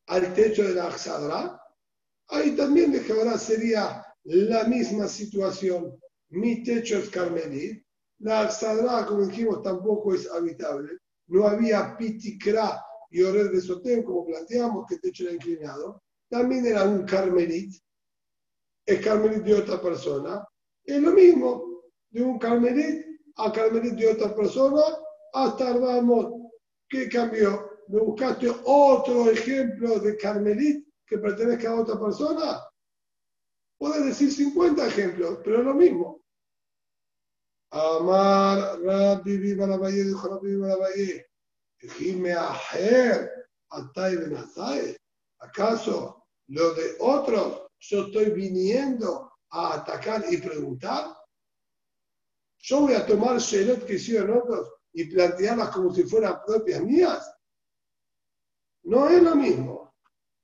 al 0.08 0.34
techo 0.34 0.64
de 0.64 0.76
la 0.76 0.88
Axadra? 0.88 1.62
Ahí 2.30 2.56
también 2.56 2.94
de 2.94 3.14
ahora 3.14 3.38
sería 3.38 4.06
la 4.24 4.64
misma 4.64 5.08
situación 5.08 6.00
mi 6.32 6.64
techo 6.64 6.98
es 6.98 7.10
carmelí, 7.10 7.84
la 8.22 8.50
Sadra, 8.52 9.06
como 9.06 9.26
dijimos, 9.26 9.62
tampoco 9.62 10.14
es 10.14 10.30
habitable, 10.30 11.00
no 11.28 11.48
había 11.48 11.96
pitikra 11.98 12.84
y 13.10 13.24
orer 13.24 13.50
de 13.50 13.62
sotén, 13.62 14.04
como 14.04 14.26
planteamos, 14.26 14.86
que 14.88 14.96
el 14.96 15.02
techo 15.02 15.24
era 15.24 15.34
inclinado, 15.34 16.04
también 16.30 16.66
era 16.66 16.84
un 16.84 17.04
carmelit, 17.04 17.74
es 18.86 19.02
carmelit 19.04 19.44
de 19.44 19.56
otra 19.56 19.82
persona, 19.82 20.48
es 20.84 21.02
lo 21.02 21.12
mismo, 21.12 21.84
de 22.10 22.22
un 22.22 22.38
carmelit 22.38 23.06
a 23.38 23.52
carmelit 23.52 23.94
de 23.94 24.12
otra 24.12 24.36
persona, 24.36 24.82
hasta 25.34 25.78
vamos, 25.78 26.52
¿qué 26.90 27.10
cambió? 27.10 27.70
¿Me 27.88 28.00
buscaste 28.00 28.52
otro 28.66 29.30
ejemplo 29.32 30.00
de 30.00 30.16
carmelit 30.18 30.88
que 31.06 31.18
pertenezca 31.18 31.72
a 31.72 31.82
otra 31.82 32.00
persona? 32.00 32.62
Puedes 33.78 34.06
decir 34.06 34.32
50 34.32 34.88
ejemplos, 34.88 35.40
pero 35.44 35.60
es 35.60 35.66
lo 35.66 35.74
mismo. 35.74 36.21
Amar 37.72 38.82
Rabbi 38.82 39.56
Valle, 39.56 40.04
dijo 40.04 40.28
Rabbi 40.28 40.56
Valle, 40.58 41.26
Jime 41.80 42.34
Ajer, 42.34 43.32
Atay 43.70 44.18
Benazai. 44.18 44.98
¿Acaso 45.40 46.26
lo 46.50 46.74
de 46.74 46.98
otros 47.00 47.68
yo 47.80 48.08
estoy 48.08 48.32
viniendo 48.32 49.32
a 49.50 49.76
atacar 49.76 50.26
y 50.30 50.38
preguntar? 50.38 51.16
Yo 52.60 52.82
voy 52.82 52.94
a 52.94 53.06
tomar 53.06 53.40
Shelot 53.40 53.86
que 53.86 53.94
hicieron 53.94 54.40
otros 54.40 54.74
y 54.94 55.06
plantearlas 55.06 55.70
como 55.70 55.94
si 55.94 56.04
fueran 56.04 56.42
propias 56.46 56.82
mías. 56.82 57.34
No 58.84 59.10
es 59.10 59.24
lo 59.24 59.36
mismo. 59.36 59.96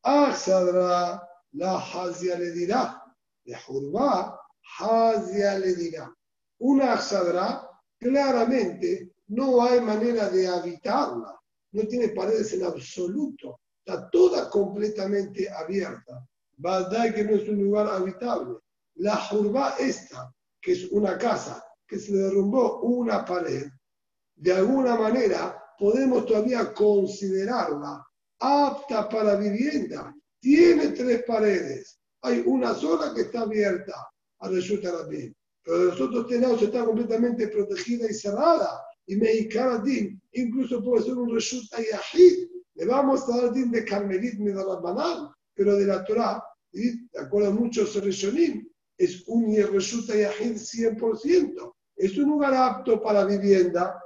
Axadra 0.02 1.22
la 1.52 1.78
Hazia 1.78 2.40
le 2.40 2.52
dirá. 2.52 3.04
De 3.44 3.56
Jurba, 3.56 4.40
Hazia 4.80 5.60
le 5.60 5.76
dirá 5.76 6.17
una 6.60 6.94
Axadra, 6.94 7.70
claramente 8.00 9.14
no 9.28 9.62
hay 9.62 9.82
manera 9.82 10.30
de 10.30 10.48
habitarla, 10.48 11.40
no 11.72 11.84
tiene 11.88 12.10
paredes 12.10 12.54
en 12.54 12.64
absoluto, 12.64 13.60
está 13.80 14.10
toda 14.10 14.50
completamente 14.50 15.50
abierta. 15.50 16.26
Badai 16.58 17.14
que 17.14 17.24
no 17.24 17.36
es 17.36 17.48
un 17.48 17.64
lugar 17.64 17.88
habitable. 17.88 18.58
La 18.96 19.16
Jurba 19.16 19.76
esta, 19.78 20.34
que 20.60 20.72
es 20.72 20.86
una 20.92 21.18
casa 21.18 21.64
que 21.86 22.00
se 22.00 22.16
derrumbó 22.16 22.82
una 22.82 23.24
pared, 23.24 23.68
de 24.36 24.54
alguna 24.54 24.96
manera 24.96 25.64
podemos 25.78 26.26
todavía 26.26 26.74
considerarla 26.74 28.06
apta 28.40 29.08
para 29.10 29.36
vivienda. 29.36 30.14
Tiene 30.40 30.90
tres 30.90 31.24
paredes. 31.24 32.00
Hay 32.22 32.44
una 32.46 32.74
sola 32.74 33.14
que 33.14 33.22
está 33.22 33.42
abierta 33.42 33.94
a 34.40 34.48
resulta 34.50 34.92
pero 35.68 35.84
los 35.84 36.00
otros 36.00 36.28
tenados 36.28 36.62
está 36.62 36.86
completamente 36.86 37.50
protegida 37.50 38.10
y 38.10 38.14
cerrada. 38.14 38.86
Y 39.06 39.18
Meikaradim 39.18 40.18
incluso 40.32 40.82
puede 40.82 41.04
ser 41.04 41.16
un 41.16 41.30
resulta 41.30 41.78
yahid. 41.82 42.48
Le 42.76 42.86
vamos 42.86 43.28
a 43.28 43.36
dar 43.36 43.52
din 43.52 43.70
de 43.72 43.84
Carmelit 43.84 44.40
banal, 44.82 45.30
pero 45.54 45.76
de 45.76 45.86
la 45.86 46.06
Torah, 46.06 46.42
de 46.72 47.20
acuerdo 47.20 47.50
a 47.50 47.54
muchos 47.54 47.94
es 48.98 49.28
un 49.28 49.54
resulta 49.74 50.16
yahid 50.16 50.56
100%. 50.56 51.76
Es 51.98 52.18
un 52.18 52.30
lugar 52.30 52.54
apto 52.54 53.02
para 53.02 53.26
vivienda. 53.26 54.02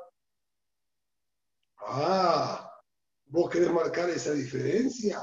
Ah, 1.78 2.72
vos 3.26 3.52
querés 3.52 3.72
marcar 3.72 4.10
esa 4.10 4.34
diferencia. 4.34 5.20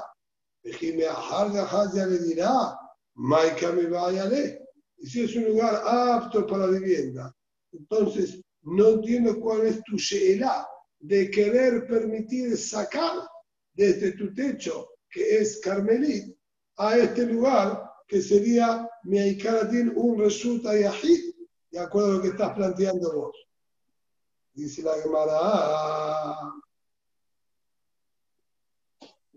Dejime 0.62 1.06
a 1.06 1.90
ya 1.92 2.06
le 2.06 2.18
dirá, 2.20 2.78
Maika 3.14 3.72
me 3.72 3.86
vaya 3.86 4.22
a 4.22 4.26
leer 4.26 4.67
y 4.98 5.06
si 5.06 5.22
es 5.22 5.36
un 5.36 5.44
lugar 5.44 5.82
apto 5.84 6.46
para 6.46 6.66
vivienda, 6.66 7.34
entonces 7.72 8.40
no 8.62 8.88
entiendo 8.88 9.38
cuál 9.40 9.66
es 9.66 9.82
tu 9.84 9.96
sheela 9.96 10.66
de 10.98 11.30
querer 11.30 11.86
permitir 11.86 12.56
sacar 12.56 13.12
desde 13.74 14.12
tu 14.12 14.34
techo, 14.34 14.88
que 15.08 15.38
es 15.38 15.60
Carmelit, 15.60 16.36
a 16.76 16.98
este 16.98 17.26
lugar 17.26 17.88
que 18.06 18.20
sería 18.20 18.88
mi 19.04 19.18
Aikaratín 19.18 19.92
un 19.94 20.18
resulta 20.18 20.76
yahid, 20.76 21.34
de 21.70 21.78
acuerdo 21.78 22.10
a 22.10 22.14
lo 22.14 22.22
que 22.22 22.28
estás 22.28 22.54
planteando 22.54 23.14
vos. 23.14 23.36
Dice 24.54 24.82
la 24.82 24.94
Gemara. 24.94 26.52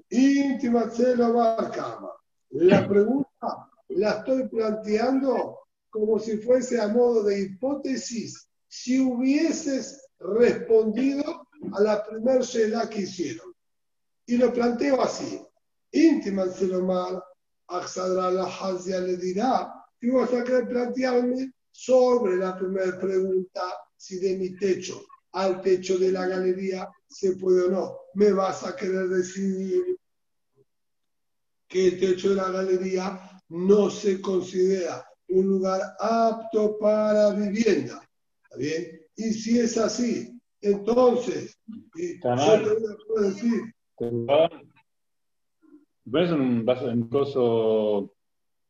Íntima 0.10 0.92
La 2.50 2.88
pregunta 2.88 3.31
la 3.96 4.20
estoy 4.20 4.48
planteando 4.48 5.60
como 5.90 6.20
si 6.20 6.38
fuese 6.38 6.80
a 6.80 6.88
modo 6.88 7.24
de 7.24 7.42
hipótesis, 7.42 8.48
si 8.68 9.00
hubieses 9.00 10.08
respondido 10.20 11.48
a 11.74 11.82
la 11.82 12.04
primera 12.06 12.42
Sheila 12.42 12.90
que 12.90 13.02
hicieron. 13.02 13.54
Y 14.26 14.38
lo 14.38 14.54
planteo 14.54 15.02
así. 15.02 15.42
Íntima 15.92 16.48
Selomar, 16.48 17.22
Axadra 17.68 18.32
la 18.32 18.46
Hazia 18.46 19.02
le 19.02 19.18
dirá, 19.18 19.74
y 20.00 20.10
vas 20.10 20.32
a 20.34 20.44
querer 20.44 20.68
plantearme 20.68 21.52
sobre 21.72 22.38
la 22.38 22.58
primera 22.58 22.98
pregunta, 23.00 23.62
si 23.98 24.20
de 24.20 24.38
mi 24.38 24.58
techo 24.58 25.04
al 25.34 25.62
techo 25.62 25.98
de 25.98 26.12
la 26.12 26.28
galería 26.28 26.90
se 27.08 27.36
puede 27.36 27.66
o 27.66 27.70
no. 27.70 27.98
Me 28.16 28.32
vas 28.32 28.64
a 28.64 28.76
querer 28.76 29.08
decir 29.10 29.98
que 31.68 31.88
el 31.88 32.00
techo 32.00 32.30
de 32.30 32.36
la 32.36 32.52
galería 32.52 33.31
no 33.52 33.90
se 33.90 34.22
considera 34.22 35.06
un 35.28 35.48
lugar 35.48 35.82
apto 36.00 36.78
para 36.80 37.32
vivienda. 37.32 38.02
¿Está 38.44 38.58
bien? 38.58 39.02
Y 39.16 39.34
si 39.34 39.60
es 39.60 39.78
así, 39.78 40.40
entonces, 40.62 41.60
y 41.96 42.20
yo 42.22 42.64
te 42.64 43.22
decir, 43.22 43.76
¿Ves 46.04 46.32
un 46.32 46.66
vaso 46.66 46.90
en 46.90 47.08
coso 47.08 48.14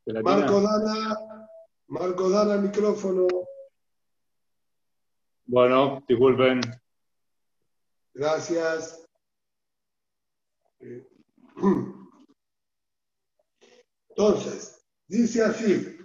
Marco 0.06 0.62
Dana, 0.62 1.15
Marco 1.88 2.30
Dana, 2.30 2.58
micrófono. 2.58 3.28
Bueno, 5.46 6.04
disculpen. 6.08 6.60
Gracias. 8.13 9.06
Eh, 10.80 11.08
Entonces, 14.21 14.79
dice 15.07 15.41
así. 15.41 15.97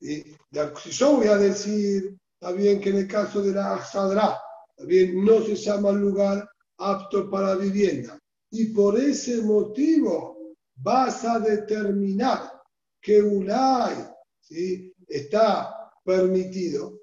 Si 0.00 0.90
yo 0.92 1.16
voy 1.16 1.26
a 1.26 1.36
decir, 1.36 2.16
bien 2.56 2.80
que 2.80 2.88
en 2.88 2.96
el 2.96 3.06
caso 3.06 3.42
de 3.42 3.52
la 3.52 3.74
Axadra, 3.74 4.40
está 4.70 4.86
bien, 4.86 5.22
no 5.22 5.42
se 5.42 5.54
llama 5.54 5.92
lugar 5.92 6.48
apto 6.78 7.28
para 7.30 7.54
vivienda. 7.56 8.18
Y 8.50 8.72
por 8.72 8.98
ese 8.98 9.42
motivo 9.42 10.54
vas 10.76 11.22
a 11.26 11.38
determinar 11.38 12.62
que 12.98 13.20
Ulay 13.20 13.94
¿sí? 14.40 14.94
está 15.06 15.92
permitido. 16.02 16.98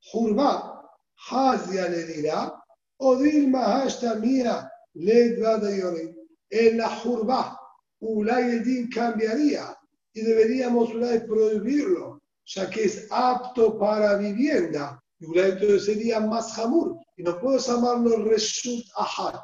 Jurba, 0.00 0.90
Hazia 1.30 1.88
le 1.88 2.06
dirá, 2.06 2.52
o 2.98 3.16
Dilma 3.16 3.82
hasta 3.82 4.16
mía, 4.16 4.68
le 4.94 5.30
de. 5.30 6.16
En 6.50 6.76
la 6.76 6.88
Jurba, 6.88 7.56
Ulay 8.00 8.50
el 8.50 8.64
din 8.64 8.90
cambiaría 8.90 9.75
y 10.16 10.22
deberíamos 10.22 10.94
Ulay 10.94 11.26
prohibirlo, 11.26 12.22
ya 12.46 12.70
que 12.70 12.84
es 12.84 13.06
apto 13.10 13.78
para 13.78 14.16
vivienda. 14.16 14.98
Y 15.18 15.26
entonces 15.38 15.84
sería 15.84 16.20
más 16.20 16.54
jamur. 16.54 16.96
Y 17.18 17.22
no 17.22 17.38
puedo 17.38 17.58
llamarlo 17.58 18.24
Reshut 18.24 18.82
Ahad. 18.96 19.38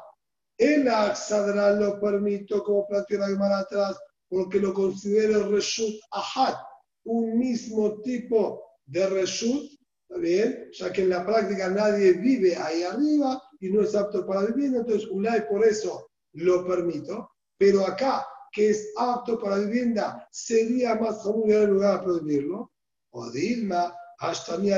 El 0.57 0.87
Axadra 0.87 1.73
lo 1.73 1.99
permito, 1.99 2.63
como 2.63 2.87
planteó 2.87 3.19
la 3.19 3.27
Gemara 3.27 3.59
atrás, 3.59 3.95
porque 4.27 4.59
lo 4.59 4.73
considero 4.73 5.47
Reshut 5.49 5.93
Ahad, 6.11 6.55
un 7.03 7.37
mismo 7.37 8.01
tipo 8.01 8.63
de 8.87 9.07
Reshut, 9.07 9.69
¿está 10.09 10.19
bien? 10.19 10.69
Ya 10.73 10.91
que 10.91 11.03
en 11.03 11.09
la 11.09 11.23
práctica 11.23 11.69
nadie 11.69 12.13
vive 12.13 12.55
ahí 12.55 12.81
arriba 12.81 13.39
y 13.59 13.69
no 13.69 13.83
es 13.83 13.93
apto 13.93 14.25
para 14.25 14.47
vivienda, 14.47 14.79
entonces 14.79 15.07
Ulay 15.11 15.47
por 15.47 15.63
eso 15.63 16.09
lo 16.33 16.65
permito. 16.65 17.29
Pero 17.59 17.85
acá, 17.85 18.25
que 18.53 18.69
es 18.69 18.93
apto 18.95 19.39
para 19.39 19.57
vivienda, 19.57 20.27
sería 20.31 20.95
más 20.95 21.17
común 21.17 21.51
en 21.51 21.71
lugar 21.71 21.99
de 21.99 22.03
prohibirlo. 22.05 22.71
O 23.09 23.29
Dilma, 23.31 23.93
hasta 24.19 24.57
mi 24.57 24.69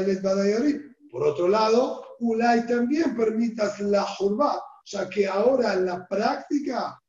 Por 1.11 1.23
otro 1.23 1.47
lado, 1.47 2.03
Ulay 2.19 2.65
también 2.65 3.15
permitas 3.15 3.79
la 3.81 4.03
jurba, 4.03 4.61
ya 4.85 5.09
que 5.09 5.27
ahora 5.27 5.73
en 5.73 5.85
la 5.85 6.07
práctica 6.07 6.99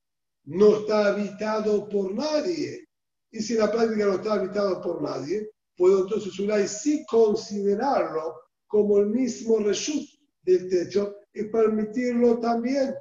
no 0.44 0.78
está 0.78 1.06
habitado 1.08 1.88
por 1.88 2.12
nadie. 2.12 2.86
Y 3.30 3.40
si 3.40 3.54
la 3.54 3.70
práctica 3.70 4.06
no 4.06 4.14
está 4.14 4.34
habitado 4.34 4.80
por 4.80 5.02
nadie, 5.02 5.48
puedo 5.76 6.02
entonces 6.02 6.38
Ulay 6.38 6.66
sí 6.66 7.04
considerarlo 7.08 8.40
como 8.66 8.98
el 8.98 9.06
mismo 9.06 9.58
reshut 9.58 10.04
del 10.42 10.68
techo 10.68 11.14
y 11.32 11.44
permitirlo 11.44 12.40
también. 12.40 12.94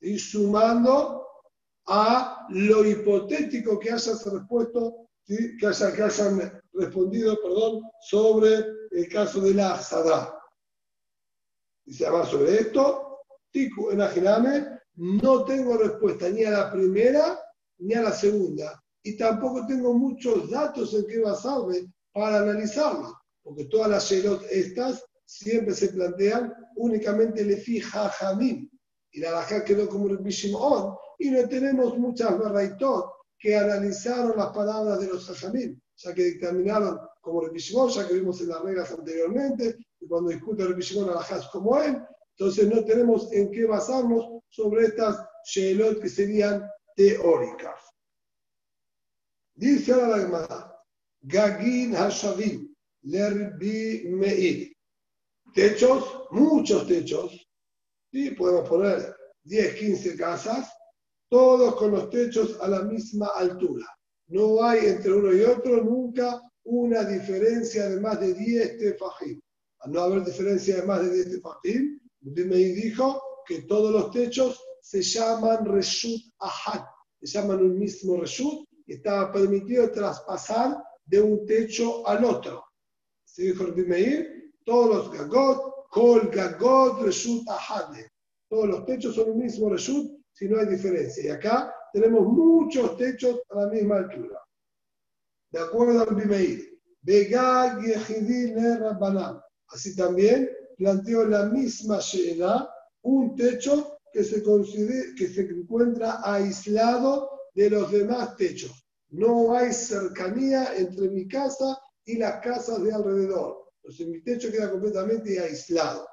Y 0.00 0.18
sumando 0.18 1.27
a 1.88 2.46
lo 2.50 2.84
hipotético 2.84 3.78
que 3.78 3.90
hayas 3.90 4.24
respuesto, 4.30 5.08
que, 5.26 5.66
haya- 5.66 5.92
que 5.92 6.02
hayan 6.02 6.60
respondido, 6.72 7.36
perdón, 7.42 7.82
sobre 8.00 8.64
el 8.90 9.08
caso 9.08 9.40
de 9.40 9.54
la 9.54 9.80
Sadá. 9.80 10.34
Dice 11.84 12.06
además 12.06 12.28
sobre 12.28 12.60
esto, 12.60 13.18
Tiku 13.50 13.90
no 14.96 15.44
tengo 15.44 15.76
respuesta 15.78 16.28
ni 16.28 16.44
a 16.44 16.50
la 16.50 16.72
primera 16.72 17.38
ni 17.78 17.94
a 17.94 18.02
la 18.02 18.12
segunda. 18.12 18.82
Y 19.02 19.16
tampoco 19.16 19.64
tengo 19.66 19.94
muchos 19.94 20.50
datos 20.50 20.92
en 20.94 21.06
que 21.06 21.20
basarme 21.20 21.92
para 22.12 22.40
analizarlo, 22.40 23.16
porque 23.42 23.64
todas 23.66 23.88
las 23.88 24.04
Sherot 24.10 24.42
estas 24.50 25.04
siempre 25.24 25.72
se 25.74 25.88
plantean 25.88 26.52
únicamente 26.76 27.44
le 27.44 27.56
fija 27.56 28.08
Jamim. 28.08 28.68
Y 29.12 29.20
la 29.20 29.30
Rajá 29.30 29.64
quedó 29.64 29.88
como 29.88 30.08
Rabbi 30.08 30.30
Shimon, 30.30 30.94
y 31.18 31.30
no 31.30 31.48
tenemos 31.48 31.98
muchas 31.98 32.38
Berraitot 32.38 33.12
que 33.38 33.56
analizaron 33.56 34.36
las 34.36 34.48
palabras 34.48 35.00
de 35.00 35.08
los 35.08 35.26
Jajamim, 35.26 35.80
ya 35.96 36.14
que 36.14 36.24
dictaminaron 36.24 36.98
como 37.20 37.42
Rabbi 37.42 37.58
Shimon, 37.58 37.90
ya 37.90 38.06
que 38.06 38.14
vimos 38.14 38.40
en 38.40 38.48
las 38.48 38.62
reglas 38.62 38.90
anteriormente, 38.92 39.76
y 40.00 40.06
cuando 40.06 40.30
discute 40.30 40.64
Rabbi 40.64 40.82
Shimon 40.82 41.10
Alajá 41.10 41.38
es 41.38 41.46
como 41.46 41.80
él, 41.80 42.00
entonces 42.36 42.68
no 42.68 42.84
tenemos 42.84 43.32
en 43.32 43.50
qué 43.50 43.66
basarnos 43.66 44.42
sobre 44.48 44.86
estas 44.86 45.24
Shelot 45.44 46.00
que 46.00 46.08
serían 46.08 46.68
teóricas. 46.94 47.80
Dice 49.54 49.92
ahora 49.92 50.08
la 50.08 50.18
Gemara, 50.18 50.78
Gagin 51.20 51.96
Hashavim, 51.96 52.74
Lerbi 53.02 54.04
Meir. 54.08 54.72
Techos, 55.54 56.28
muchos 56.30 56.86
techos, 56.86 57.48
¿sí? 58.12 58.30
podemos 58.32 58.68
poner 58.68 59.16
10, 59.44 59.74
15 59.74 60.16
casas, 60.16 60.70
todos 61.28 61.76
con 61.76 61.92
los 61.92 62.10
techos 62.10 62.58
a 62.60 62.68
la 62.68 62.82
misma 62.82 63.28
altura. 63.36 63.86
No 64.28 64.62
hay 64.62 64.86
entre 64.86 65.12
uno 65.12 65.32
y 65.32 65.42
otro 65.42 65.82
nunca 65.82 66.40
una 66.64 67.04
diferencia 67.04 67.88
de 67.88 68.00
más 68.00 68.20
de 68.20 68.34
10 68.34 68.78
tefajim. 68.78 69.40
Al 69.80 69.92
no 69.92 70.00
haber 70.00 70.24
diferencia 70.24 70.76
de 70.76 70.82
más 70.82 71.02
de 71.02 71.14
10 71.14 71.30
tefajim, 71.30 72.00
Meir 72.20 72.74
dijo 72.74 73.22
que 73.46 73.62
todos 73.62 73.92
los 73.92 74.10
techos 74.10 74.62
se 74.82 75.02
llaman 75.02 75.64
reshut 75.64 76.20
ahad, 76.40 76.84
se 77.20 77.26
llaman 77.26 77.60
un 77.60 77.78
mismo 77.78 78.20
reshut 78.20 78.66
y 78.86 78.94
estaba 78.94 79.32
permitido 79.32 79.90
traspasar 79.90 80.76
de 81.06 81.20
un 81.20 81.46
techo 81.46 82.06
al 82.06 82.24
otro. 82.24 82.64
Se 83.24 83.44
dijo 83.44 83.64
Rabbi 83.64 83.84
Meir, 83.84 84.52
todos 84.64 84.88
los 84.88 85.12
gagot, 85.12 85.88
kol 85.90 86.28
gagot 86.30 87.00
reshut 87.02 87.48
ahad. 87.48 87.94
Todos 88.48 88.68
los 88.68 88.84
techos 88.84 89.14
son 89.14 89.30
un 89.30 89.38
mismo 89.38 89.70
reshut 89.70 90.17
si 90.38 90.48
no 90.48 90.60
hay 90.60 90.66
diferencia. 90.66 91.24
Y 91.24 91.28
acá 91.28 91.74
tenemos 91.92 92.26
muchos 92.26 92.96
techos 92.96 93.40
a 93.50 93.62
la 93.62 93.66
misma 93.70 93.96
altura. 93.96 94.40
De 95.50 95.58
acuerdo 95.58 96.02
a 96.02 96.04
Rabbi 96.04 96.26
Meir, 96.26 96.80
Begag 97.02 97.82
Yehidi 97.82 98.54
Le 98.54 98.78
Rabbanan. 98.78 99.40
Así 99.68 99.96
también 99.96 100.48
planteó 100.76 101.24
la 101.24 101.46
misma 101.46 101.98
Sheela, 101.98 102.70
un 103.02 103.34
techo 103.34 103.98
que 104.12 104.22
se, 104.22 104.42
que 104.42 105.26
se 105.26 105.40
encuentra 105.40 106.20
aislado 106.22 107.30
de 107.54 107.70
los 107.70 107.90
demás 107.90 108.36
techos. 108.36 108.86
No 109.08 109.54
hay 109.54 109.72
cercanía 109.72 110.76
entre 110.76 111.08
mi 111.08 111.26
casa 111.26 111.78
y 112.04 112.16
las 112.16 112.40
casas 112.40 112.82
de 112.84 112.92
alrededor. 112.92 113.70
Entonces 113.82 114.06
mi 114.06 114.22
techo 114.22 114.52
queda 114.52 114.70
completamente 114.70 115.40
aislado. 115.40 116.06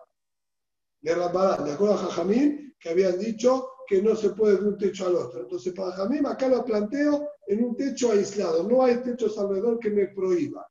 De 1.01 1.13
de 1.13 1.21
acuerdo 1.21 1.93
a 1.93 1.97
Jajamín, 1.97 2.75
que 2.79 2.89
habían 2.89 3.19
dicho 3.19 3.69
que 3.87 4.01
no 4.01 4.15
se 4.15 4.29
puede 4.31 4.57
de 4.57 4.67
un 4.67 4.77
techo 4.77 5.07
al 5.07 5.15
otro. 5.15 5.41
Entonces 5.41 5.73
para 5.73 5.91
Jajamín 5.91 6.25
acá 6.25 6.47
lo 6.47 6.63
planteo 6.63 7.29
en 7.47 7.63
un 7.63 7.75
techo 7.75 8.11
aislado. 8.11 8.63
No 8.63 8.83
hay 8.83 8.97
techos 8.97 9.37
alrededor 9.37 9.79
que 9.79 9.89
me 9.89 10.07
prohíban. 10.07 10.65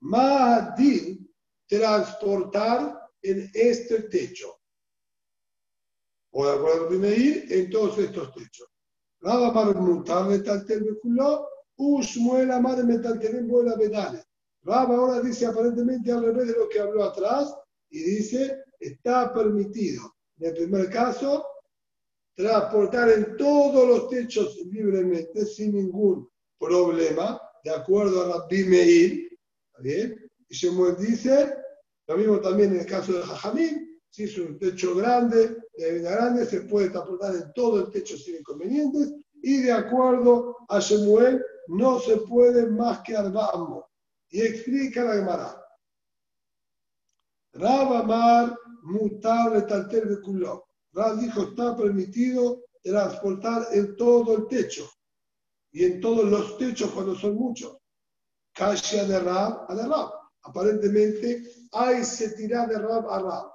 Ma'adin, 0.00 1.28
transportar 1.66 3.10
en 3.22 3.50
este 3.52 4.02
techo. 4.02 4.54
O 6.32 6.46
de 6.46 6.52
acuerdo 6.52 6.88
a 6.88 6.90
Meir, 6.90 7.46
en 7.50 7.70
todos 7.70 7.98
estos 7.98 8.32
techos. 8.34 8.68
Raba 9.20 9.52
Marmutar 9.52 10.28
metaltel 10.28 10.84
beculó, 10.84 11.48
Ushmuel 11.76 12.50
amar 12.50 12.84
metaltelim 12.84 13.48
buena 13.48 13.74
bedale. 13.74 14.22
Raba 14.62 14.94
ahora 14.94 15.20
dice 15.20 15.46
aparentemente 15.46 16.12
al 16.12 16.24
revés 16.24 16.48
de 16.48 16.58
lo 16.58 16.68
que 16.68 16.80
habló 16.80 17.04
atrás 17.04 17.54
y 17.90 18.00
dice, 18.02 18.64
está 18.78 19.32
permitido. 19.32 20.14
En 20.38 20.48
el 20.48 20.54
primer 20.54 20.90
caso, 20.90 21.44
transportar 22.36 23.10
en 23.10 23.36
todos 23.36 23.88
los 23.88 24.08
techos 24.10 24.56
libremente, 24.66 25.44
sin 25.46 25.74
ningún 25.74 26.28
problema, 26.58 27.40
de 27.64 27.70
acuerdo 27.70 28.22
a 28.22 28.38
Rabbi 28.38 28.64
Meir. 28.64 29.38
¿Está 29.68 29.82
bien? 29.82 30.30
Y 30.48 30.54
Shemuel 30.54 30.96
dice, 30.98 31.54
lo 32.06 32.16
mismo 32.16 32.40
también 32.40 32.72
en 32.74 32.80
el 32.80 32.86
caso 32.86 33.14
de 33.14 33.22
Jajamín, 33.22 34.00
si 34.10 34.24
es 34.24 34.38
un 34.38 34.58
techo 34.58 34.94
grande, 34.94 35.56
de 35.76 35.92
vida 35.92 36.10
grande, 36.12 36.46
se 36.46 36.62
puede 36.62 36.90
transportar 36.90 37.34
en 37.34 37.52
todo 37.54 37.80
el 37.80 37.90
techo 37.90 38.16
sin 38.16 38.36
inconvenientes. 38.36 39.14
Y 39.42 39.62
de 39.62 39.72
acuerdo 39.72 40.56
a 40.68 40.78
Shemuel, 40.78 41.44
no 41.68 41.98
se 41.98 42.18
puede 42.18 42.66
más 42.66 43.00
que 43.00 43.16
Arbamo. 43.16 43.86
Y 44.30 44.42
explica 44.42 45.04
la 45.04 45.14
Gemara. 45.14 45.62
Rab 47.52 47.92
Amar 47.92 48.58
mutable 48.82 49.62
talter 49.62 50.08
de 50.08 50.20
culó. 50.20 50.66
Rab 50.96 51.18
dijo, 51.18 51.42
está 51.42 51.76
permitido 51.76 52.64
transportar 52.82 53.68
en 53.72 53.96
todo 53.96 54.34
el 54.34 54.46
techo 54.48 54.90
y 55.70 55.84
en 55.84 56.00
todos 56.00 56.24
los 56.24 56.56
techos 56.56 56.90
cuando 56.90 57.14
son 57.14 57.34
muchos. 57.34 57.76
Kasha 58.54 59.04
de 59.04 59.20
Rab 59.20 59.66
a 59.68 59.74
de 59.74 59.86
Rab. 59.86 60.10
Aparentemente 60.44 61.42
hay 61.72 62.02
se 62.02 62.30
tira 62.30 62.66
de 62.66 62.78
Rab 62.78 63.10
a 63.10 63.18
Rab. 63.20 63.52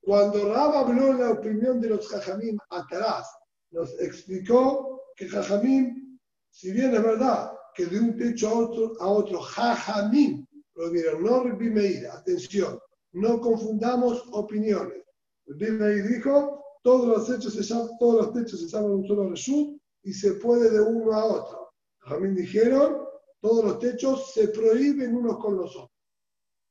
Cuando 0.00 0.54
Rab 0.54 0.76
habló 0.76 1.12
la 1.12 1.32
opinión 1.32 1.80
de 1.80 1.88
los 1.88 2.06
Jajamim 2.06 2.56
atrás, 2.70 3.26
nos 3.72 3.90
explicó 4.00 5.02
que 5.16 5.28
Jajamim, 5.28 6.16
si 6.50 6.70
bien 6.70 6.94
es 6.94 7.02
verdad 7.02 7.50
que 7.74 7.86
de 7.86 7.98
un 7.98 8.16
techo 8.16 8.48
a 8.48 8.54
otro, 8.54 8.92
a 9.00 9.08
otro 9.08 9.40
Jajamim 9.40 10.46
prohibieron, 10.72 11.24
no 11.24 11.42
Meir, 11.42 12.06
atención, 12.06 12.78
no 13.12 13.40
confundamos 13.40 14.22
opiniones. 14.30 15.02
Meir 15.46 16.06
dijo, 16.06 16.65
todos 16.86 17.08
los, 17.08 17.26
techos 17.26 17.52
se 17.52 17.64
llaman, 17.64 17.98
todos 17.98 18.26
los 18.26 18.32
techos 18.32 18.60
se 18.60 18.68
llaman 18.68 18.92
un 18.92 19.08
solo 19.08 19.28
reshut 19.28 19.76
y 20.04 20.12
se 20.12 20.34
puede 20.34 20.70
de 20.70 20.80
uno 20.80 21.12
a 21.14 21.24
otro. 21.24 21.72
Jajamim 21.98 22.36
dijeron, 22.36 22.98
todos 23.40 23.64
los 23.64 23.78
techos 23.80 24.32
se 24.32 24.46
prohíben 24.46 25.16
unos 25.16 25.36
con 25.38 25.56
los 25.56 25.74
otros. 25.74 25.90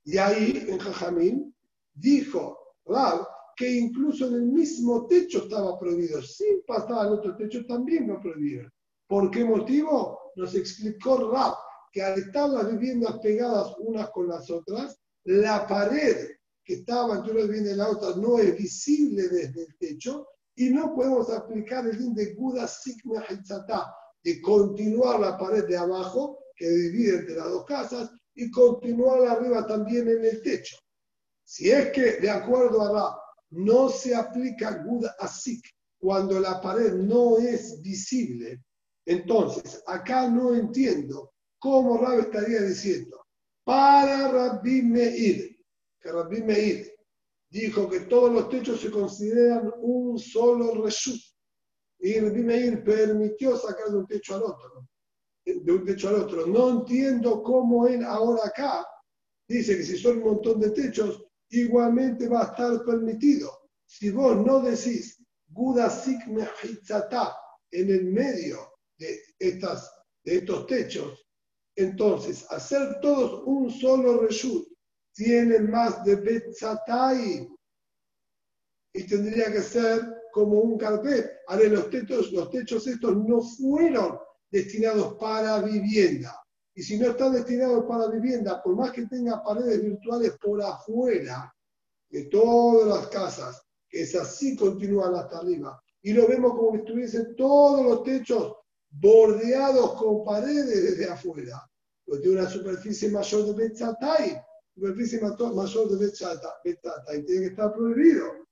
Y 0.05 0.17
ahí, 0.17 0.67
en 0.69 0.79
Jajamim, 0.79 1.53
dijo 1.93 2.57
Rab 2.85 3.27
que 3.57 3.69
incluso 3.69 4.27
en 4.27 4.35
el 4.35 4.43
mismo 4.43 5.05
techo 5.05 5.39
estaba 5.39 5.77
prohibido. 5.77 6.21
Sin 6.21 6.63
pasar 6.65 7.07
al 7.07 7.13
otro 7.15 7.35
techo 7.35 7.65
también 7.65 8.07
lo 8.07 8.17
prohibieron. 8.21 8.71
¿Por 9.07 9.29
qué 9.29 9.43
motivo? 9.43 10.31
Nos 10.37 10.55
explicó 10.55 11.29
Rab 11.29 11.55
que 11.91 12.01
al 12.01 12.19
estar 12.19 12.49
las 12.49 12.71
viviendas 12.71 13.19
pegadas 13.19 13.75
unas 13.79 14.09
con 14.11 14.29
las 14.29 14.49
otras, 14.49 14.97
la 15.25 15.67
pared 15.67 16.29
que 16.65 16.75
estaba 16.75 17.17
entre 17.17 17.31
una 17.31 17.43
vivienda 17.43 17.71
y 17.71 17.75
la 17.75 17.89
otra 17.89 18.15
no 18.15 18.39
es 18.39 18.57
visible 18.57 19.29
desde 19.29 19.61
el 19.61 19.77
techo 19.77 20.27
y 20.55 20.69
no 20.71 20.95
podemos 20.95 21.29
aplicar 21.29 21.85
el 21.85 21.97
din 21.97 22.15
de 22.15 22.33
Guda 22.33 22.67
Sigma 22.67 23.23
de 24.23 24.41
continuar 24.41 25.19
la 25.19 25.37
pared 25.37 25.65
de 25.65 25.77
abajo 25.77 26.39
que 26.55 26.67
divide 26.67 27.19
entre 27.19 27.35
las 27.35 27.49
dos 27.49 27.65
casas 27.65 28.09
y 28.33 28.49
continuar 28.49 29.27
arriba 29.27 29.67
también 29.67 30.07
en 30.09 30.25
el 30.25 30.41
techo. 30.41 30.77
Si 31.43 31.69
es 31.69 31.91
que, 31.91 32.13
de 32.19 32.29
acuerdo 32.29 32.81
a 32.81 32.91
Rab, 32.91 33.15
no 33.51 33.89
se 33.89 34.15
aplica 34.15 34.83
Gud 34.83 35.05
Asik 35.19 35.63
cuando 35.99 36.39
la 36.39 36.59
pared 36.59 36.93
no 36.93 37.37
es 37.37 37.81
visible, 37.81 38.63
entonces 39.05 39.83
acá 39.85 40.27
no 40.27 40.55
entiendo 40.55 41.33
cómo 41.59 41.97
Rab 41.99 42.19
estaría 42.21 42.61
diciendo, 42.61 43.23
para 43.63 44.31
Rabbi 44.31 44.81
Meir, 44.81 45.54
Rabbi 46.11 46.41
Meir 46.41 46.91
dijo 47.49 47.89
que 47.89 48.01
todos 48.01 48.31
los 48.31 48.49
techos 48.49 48.81
se 48.81 48.91
consideran 48.91 49.71
un 49.77 50.17
solo 50.19 50.83
reshut, 50.83 51.19
y 51.99 52.19
Rabbi 52.19 52.43
Meir 52.43 52.83
permitió 52.83 53.57
sacar 53.57 53.89
de 53.89 53.97
un 53.97 54.07
techo 54.07 54.35
al 54.35 54.43
otro 54.43 54.87
de 55.45 55.71
un 55.71 55.85
techo 55.85 56.09
al 56.09 56.15
otro. 56.15 56.47
No 56.47 56.69
entiendo 56.69 57.43
cómo 57.43 57.87
él 57.87 58.03
ahora 58.03 58.47
acá 58.47 58.85
dice 59.47 59.77
que 59.77 59.83
si 59.83 59.97
son 59.97 60.17
un 60.17 60.23
montón 60.23 60.59
de 60.59 60.71
techos, 60.71 61.23
igualmente 61.49 62.27
va 62.27 62.41
a 62.41 62.45
estar 62.45 62.83
permitido. 62.83 63.51
Si 63.85 64.09
vos 64.09 64.37
no 64.37 64.61
decís 64.61 65.23
Gudasik 65.47 66.25
Mehitzata 66.27 67.35
en 67.71 67.89
el 67.89 68.05
medio 68.05 68.71
de, 68.97 69.19
estas, 69.37 69.91
de 70.23 70.37
estos 70.37 70.65
techos, 70.65 71.25
entonces 71.75 72.45
hacer 72.49 72.99
todos 73.01 73.43
un 73.45 73.69
solo 73.69 74.21
reshut 74.21 74.67
tiene 75.15 75.59
más 75.59 76.03
de 76.03 76.15
Betzatai 76.17 77.49
y 78.93 79.03
tendría 79.07 79.51
que 79.51 79.61
ser 79.61 80.01
como 80.31 80.59
un 80.59 80.77
carpet. 80.77 81.31
Ahora 81.47 81.69
los 81.69 81.89
techos, 81.89 82.31
los 82.33 82.51
techos 82.51 82.85
estos 82.85 83.15
no 83.15 83.41
fueron 83.41 84.19
destinados 84.51 85.15
para 85.15 85.61
vivienda. 85.61 86.37
Y 86.75 86.83
si 86.83 86.99
no 86.99 87.11
están 87.11 87.31
destinados 87.31 87.85
para 87.85 88.09
vivienda, 88.09 88.61
por 88.61 88.75
más 88.75 88.91
que 88.91 89.05
tenga 89.07 89.41
paredes 89.41 89.81
virtuales 89.81 90.33
por 90.41 90.61
afuera 90.61 91.53
de 92.09 92.25
todas 92.25 92.87
las 92.87 93.07
casas, 93.07 93.63
que 93.87 94.01
es 94.01 94.13
así 94.15 94.57
continúan 94.57 95.15
hasta 95.15 95.37
arriba, 95.37 95.81
y 96.01 96.11
lo 96.11 96.27
vemos 96.27 96.51
como 96.51 96.73
que 96.73 96.79
estuviesen 96.79 97.35
todos 97.37 97.83
los 97.85 98.03
techos 98.03 98.57
bordeados 98.89 99.93
con 99.93 100.25
paredes 100.25 100.67
desde 100.67 101.09
afuera, 101.09 101.65
pues 102.05 102.21
tiene 102.21 102.41
una 102.41 102.49
superficie 102.49 103.09
mayor 103.09 103.45
de 103.45 103.53
Betzatai, 103.53 104.41
mayor 104.75 105.89
de 105.89 105.97
Betzatai, 105.97 107.25
tiene 107.25 107.41
que 107.41 107.45
estar 107.47 107.73
prohibido. 107.73 108.45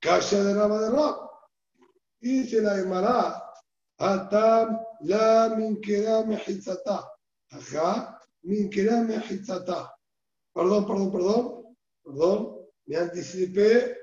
Calla 0.00 0.44
de 0.44 0.54
Rama 0.54 0.80
de 0.80 0.90
Rab. 0.90 1.28
Y 2.20 2.44
se 2.44 2.60
la 2.62 2.76
llamará 2.76 3.42
Atam 3.98 4.78
la 5.00 5.54
minkera 5.56 6.24
mejizata. 6.24 7.10
Ajá, 7.50 8.20
minkera 8.42 9.02
mejizata. 9.02 9.94
Perdón, 10.54 10.86
perdón, 10.86 11.12
perdón, 11.12 11.76
perdón. 12.04 12.58
Me 12.86 12.96
anticipé 12.96 13.96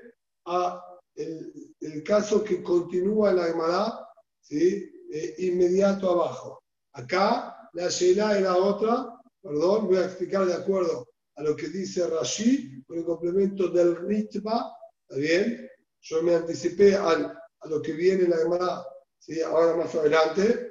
a 0.44 0.82
el, 1.14 1.74
el 1.80 2.02
caso 2.02 2.44
que 2.44 2.62
continúa 2.62 3.32
la 3.32 3.44
Gemara, 3.44 4.06
¿sí? 4.40 4.92
Eh, 5.12 5.34
inmediato 5.38 6.10
abajo. 6.10 6.62
Acá 6.92 7.70
la 7.72 7.88
Sheila 7.88 8.38
era 8.38 8.56
otra, 8.56 9.15
perdón, 9.46 9.86
voy 9.86 9.98
a 9.98 10.06
explicar 10.06 10.46
de 10.46 10.54
acuerdo 10.54 11.08
a 11.36 11.42
lo 11.42 11.54
que 11.54 11.68
dice 11.68 12.06
Rashi, 12.06 12.82
con 12.84 12.98
el 12.98 13.04
complemento 13.04 13.68
del 13.68 13.96
ritma, 13.96 14.72
¿está 15.02 15.20
bien? 15.20 15.68
Yo 16.00 16.22
me 16.22 16.34
anticipé 16.34 16.94
al, 16.94 17.26
a 17.26 17.68
lo 17.68 17.82
que 17.82 17.92
viene 17.92 18.24
en 18.24 18.30
la 18.30 18.38
Gemara 18.38 18.86
ahora 19.46 19.76
más 19.76 19.94
adelante. 19.94 20.70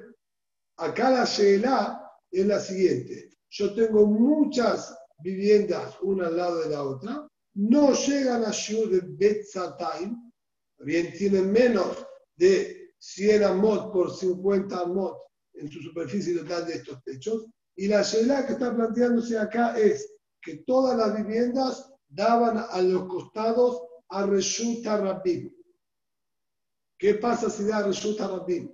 Acá 0.78 1.12
la 1.12 1.26
Sheila 1.26 2.02
es 2.32 2.46
la 2.46 2.60
siguiente. 2.60 3.30
Yo 3.50 3.74
tengo 3.74 4.06
muchas 4.06 4.96
viviendas 5.20 5.96
una 6.02 6.28
al 6.28 6.38
lado 6.38 6.62
de 6.62 6.70
la 6.70 6.84
otra, 6.84 7.28
no 7.56 7.94
llegan 7.94 8.44
a 8.44 8.52
Shur 8.52 8.90
de 8.90 9.02
Betzatayim, 9.02 10.32
bien 10.80 11.14
tienen 11.14 11.52
menos 11.52 12.06
de 12.36 12.94
100 13.00 13.44
amot 13.44 13.94
por 13.94 14.14
50 14.14 14.78
amot 14.78 15.18
en 15.54 15.72
su 15.72 15.82
superficie 15.82 16.38
total 16.38 16.66
de 16.66 16.74
estos 16.74 17.02
techos. 17.04 17.46
Y 17.76 17.88
la 17.88 18.02
Sheila 18.02 18.46
que 18.46 18.54
está 18.54 18.76
planteándose 18.76 19.38
acá 19.38 19.78
es 19.78 20.14
que 20.42 20.58
todas 20.66 20.98
las 20.98 21.16
viviendas 21.16 21.92
daban 22.08 22.58
a 22.70 22.82
los 22.82 23.08
costados 23.08 23.82
a 24.10 24.26
Reshut 24.26 24.86
Rabim. 24.86 25.52
¿Qué 26.98 27.16
pasa 27.16 27.50
si 27.50 27.66
da 27.66 27.84
resulta 27.84 28.28
Rabbim? 28.28 28.72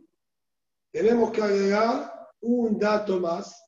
Tenemos 0.91 1.32
que 1.32 1.41
agregar 1.41 2.30
un 2.41 2.78
dato 2.78 3.20
más, 3.20 3.64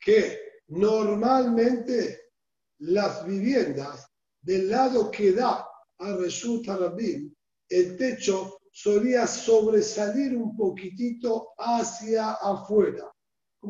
que 0.00 0.40
normalmente 0.68 2.30
las 2.78 3.26
viviendas 3.26 4.06
del 4.40 4.70
lado 4.70 5.10
que 5.10 5.32
da 5.32 5.66
a 5.98 6.16
resulta 6.16 6.76
Rabbim, 6.76 7.34
el 7.68 7.96
techo 7.96 8.58
solía 8.70 9.26
sobresalir 9.26 10.36
un 10.36 10.56
poquitito 10.56 11.54
hacia 11.58 12.32
afuera, 12.32 13.10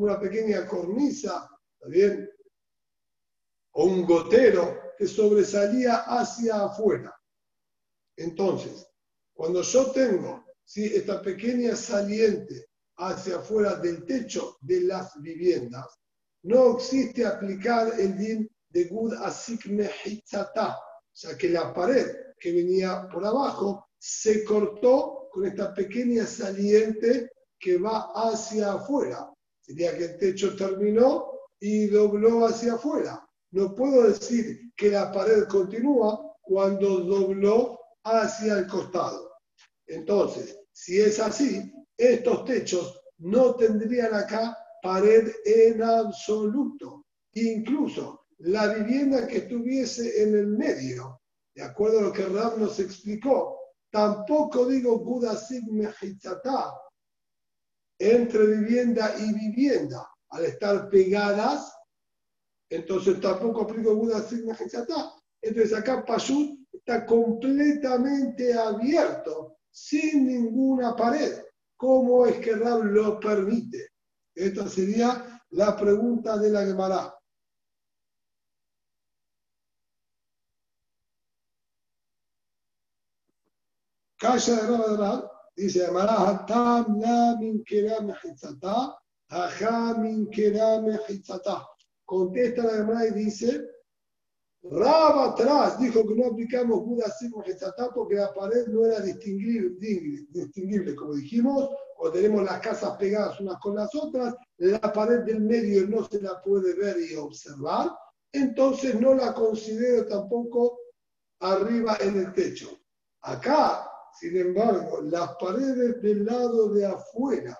una 0.03 0.19
pequeña 0.19 0.65
cornisa, 0.67 1.49
¿está 1.73 1.89
bien? 1.89 2.29
O 3.71 3.85
un 3.85 4.05
gotero 4.05 4.93
que 4.97 5.07
sobresalía 5.07 6.03
hacia 6.05 6.63
afuera. 6.63 7.13
Entonces, 8.15 8.87
cuando 9.33 9.61
yo 9.61 9.91
tengo 9.91 10.45
¿sí? 10.65 10.85
esta 10.85 11.21
pequeña 11.21 11.75
saliente 11.75 12.69
hacia 12.97 13.37
afuera 13.37 13.75
del 13.75 14.05
techo 14.05 14.57
de 14.61 14.81
las 14.81 15.21
viviendas, 15.21 15.85
no 16.43 16.77
existe 16.77 17.25
aplicar 17.25 17.99
el 17.99 18.17
din 18.17 18.49
de 18.69 18.85
Gud 18.85 19.13
Asik 19.13 19.67
Mehitzata, 19.67 20.77
o 20.77 21.15
sea 21.15 21.37
que 21.37 21.49
la 21.49 21.73
pared 21.73 22.07
que 22.39 22.51
venía 22.51 23.07
por 23.11 23.25
abajo 23.25 23.87
se 23.97 24.43
cortó 24.43 25.29
con 25.31 25.45
esta 25.45 25.73
pequeña 25.73 26.25
saliente 26.25 27.31
que 27.59 27.77
va 27.77 28.11
hacia 28.13 28.73
afuera. 28.73 29.31
Sería 29.67 29.97
que 29.97 30.05
el 30.05 30.17
techo 30.17 30.55
terminó 30.55 31.31
y 31.59 31.87
dobló 31.87 32.45
hacia 32.45 32.75
afuera. 32.75 33.27
No 33.51 33.75
puedo 33.75 34.03
decir 34.03 34.71
que 34.77 34.91
la 34.91 35.11
pared 35.11 35.43
continúa 35.49 36.35
cuando 36.41 36.99
dobló 36.99 37.77
hacia 38.03 38.59
el 38.59 38.67
costado. 38.67 39.31
Entonces, 39.85 40.57
si 40.71 41.01
es 41.01 41.19
así, 41.19 41.73
estos 41.97 42.45
techos 42.45 43.01
no 43.17 43.55
tendrían 43.55 44.13
acá 44.13 44.57
pared 44.81 45.31
en 45.45 45.83
absoluto. 45.83 47.05
Incluso 47.33 48.27
la 48.39 48.73
vivienda 48.73 49.27
que 49.27 49.37
estuviese 49.37 50.23
en 50.23 50.35
el 50.35 50.47
medio, 50.47 51.19
de 51.55 51.63
acuerdo 51.63 51.99
a 51.99 52.03
lo 52.03 52.13
que 52.13 52.25
Ram 52.25 52.59
nos 52.59 52.79
explicó, 52.79 53.59
tampoco 53.91 54.65
digo 54.65 54.99
Buda 54.99 55.37
Mejizatá, 55.71 56.73
entre 57.99 58.45
vivienda 58.45 59.13
y 59.19 59.33
vivienda, 59.33 60.07
al 60.29 60.45
estar 60.45 60.89
pegadas, 60.89 61.73
entonces 62.69 63.19
tampoco 63.21 63.61
aplico 63.61 64.21
Sigma 64.21 64.55
Hitzatá. 64.59 65.13
Entonces 65.41 65.77
acá 65.77 66.03
Pashut 66.05 66.59
está 66.71 67.05
completamente 67.05 68.53
abierto, 68.53 69.57
sin 69.71 70.27
ninguna 70.27 70.95
pared. 70.95 71.43
¿Cómo 71.77 72.25
es 72.25 72.39
que 72.39 72.55
Rab 72.55 72.83
lo 72.83 73.19
permite? 73.19 73.91
Esta 74.33 74.67
sería 74.67 75.43
la 75.51 75.75
pregunta 75.75 76.37
de 76.37 76.49
la 76.49 76.65
Gemara. 76.65 77.13
Calla 84.19 84.55
de 84.55 84.97
Rab 84.97 85.21
de 85.21 85.36
dice 85.57 85.87
Hatam 85.87 86.99
la 87.01 87.35
min 87.39 87.63
keram 87.63 88.13
hitzatá, 88.23 88.95
ajá 89.29 89.97
min 89.99 90.29
keram 90.29 90.85
hitzatá. 91.09 91.65
Contesta 92.05 92.63
la 92.63 92.77
Gemara 92.77 93.07
y 93.07 93.11
dice, 93.25 93.67
Rab 94.63 95.19
atrás 95.19 95.79
dijo 95.79 96.05
que 96.05 96.15
no 96.15 96.27
aplicamos 96.27 96.83
Buda 96.83 97.09
Sigma 97.11 97.43
Hitzatá 97.45 97.89
porque 97.93 98.15
la 98.15 98.33
pared 98.33 98.67
no 98.67 98.85
era 98.85 98.99
distinguible, 98.99 99.77
distinguible, 100.29 100.95
como 100.95 101.15
dijimos, 101.15 101.69
o 101.97 102.11
tenemos 102.11 102.43
las 102.43 102.59
casas 102.59 102.97
pegadas 102.97 103.39
unas 103.39 103.59
con 103.59 103.75
las 103.75 103.93
otras, 103.95 104.35
la 104.57 104.79
pared 104.93 105.23
del 105.23 105.41
medio 105.41 105.87
no 105.87 106.05
se 106.07 106.21
la 106.21 106.41
puede 106.41 106.73
ver 106.75 106.97
y 106.99 107.15
observar, 107.15 107.91
entonces 108.31 108.99
no 108.99 109.13
la 109.13 109.33
considero 109.33 110.05
tampoco 110.07 110.79
arriba 111.39 111.97
en 112.01 112.17
el 112.17 112.33
techo. 112.33 112.69
Acá, 113.21 113.86
sin 114.19 114.37
embargo, 114.37 115.01
las 115.01 115.35
paredes 115.39 116.01
del 116.01 116.25
lado 116.25 116.73
de 116.73 116.85
afuera, 116.85 117.57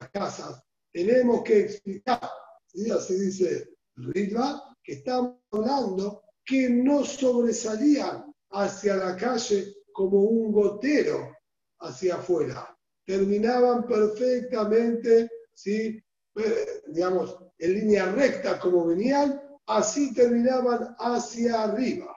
las 0.00 0.10
casas, 0.10 0.62
tenemos 0.92 1.42
que 1.42 1.60
explicar, 1.60 2.30
¿sí? 2.66 2.90
así 2.90 3.14
dice 3.14 3.68
Ritva, 3.96 4.76
que 4.82 4.94
estamos 4.94 5.38
hablando 5.50 6.22
que 6.44 6.68
no 6.68 7.04
sobresalían 7.04 8.32
hacia 8.50 8.96
la 8.96 9.16
calle 9.16 9.74
como 9.92 10.20
un 10.22 10.52
gotero 10.52 11.36
hacia 11.80 12.16
afuera. 12.16 12.76
Terminaban 13.06 13.86
perfectamente, 13.86 15.30
¿sí? 15.54 16.02
Eh, 16.36 16.82
digamos, 16.88 17.38
en 17.58 17.74
línea 17.74 18.10
recta 18.12 18.58
como 18.58 18.86
venían, 18.86 19.40
así 19.66 20.12
terminaban 20.12 20.94
hacia 20.98 21.62
arriba. 21.62 22.16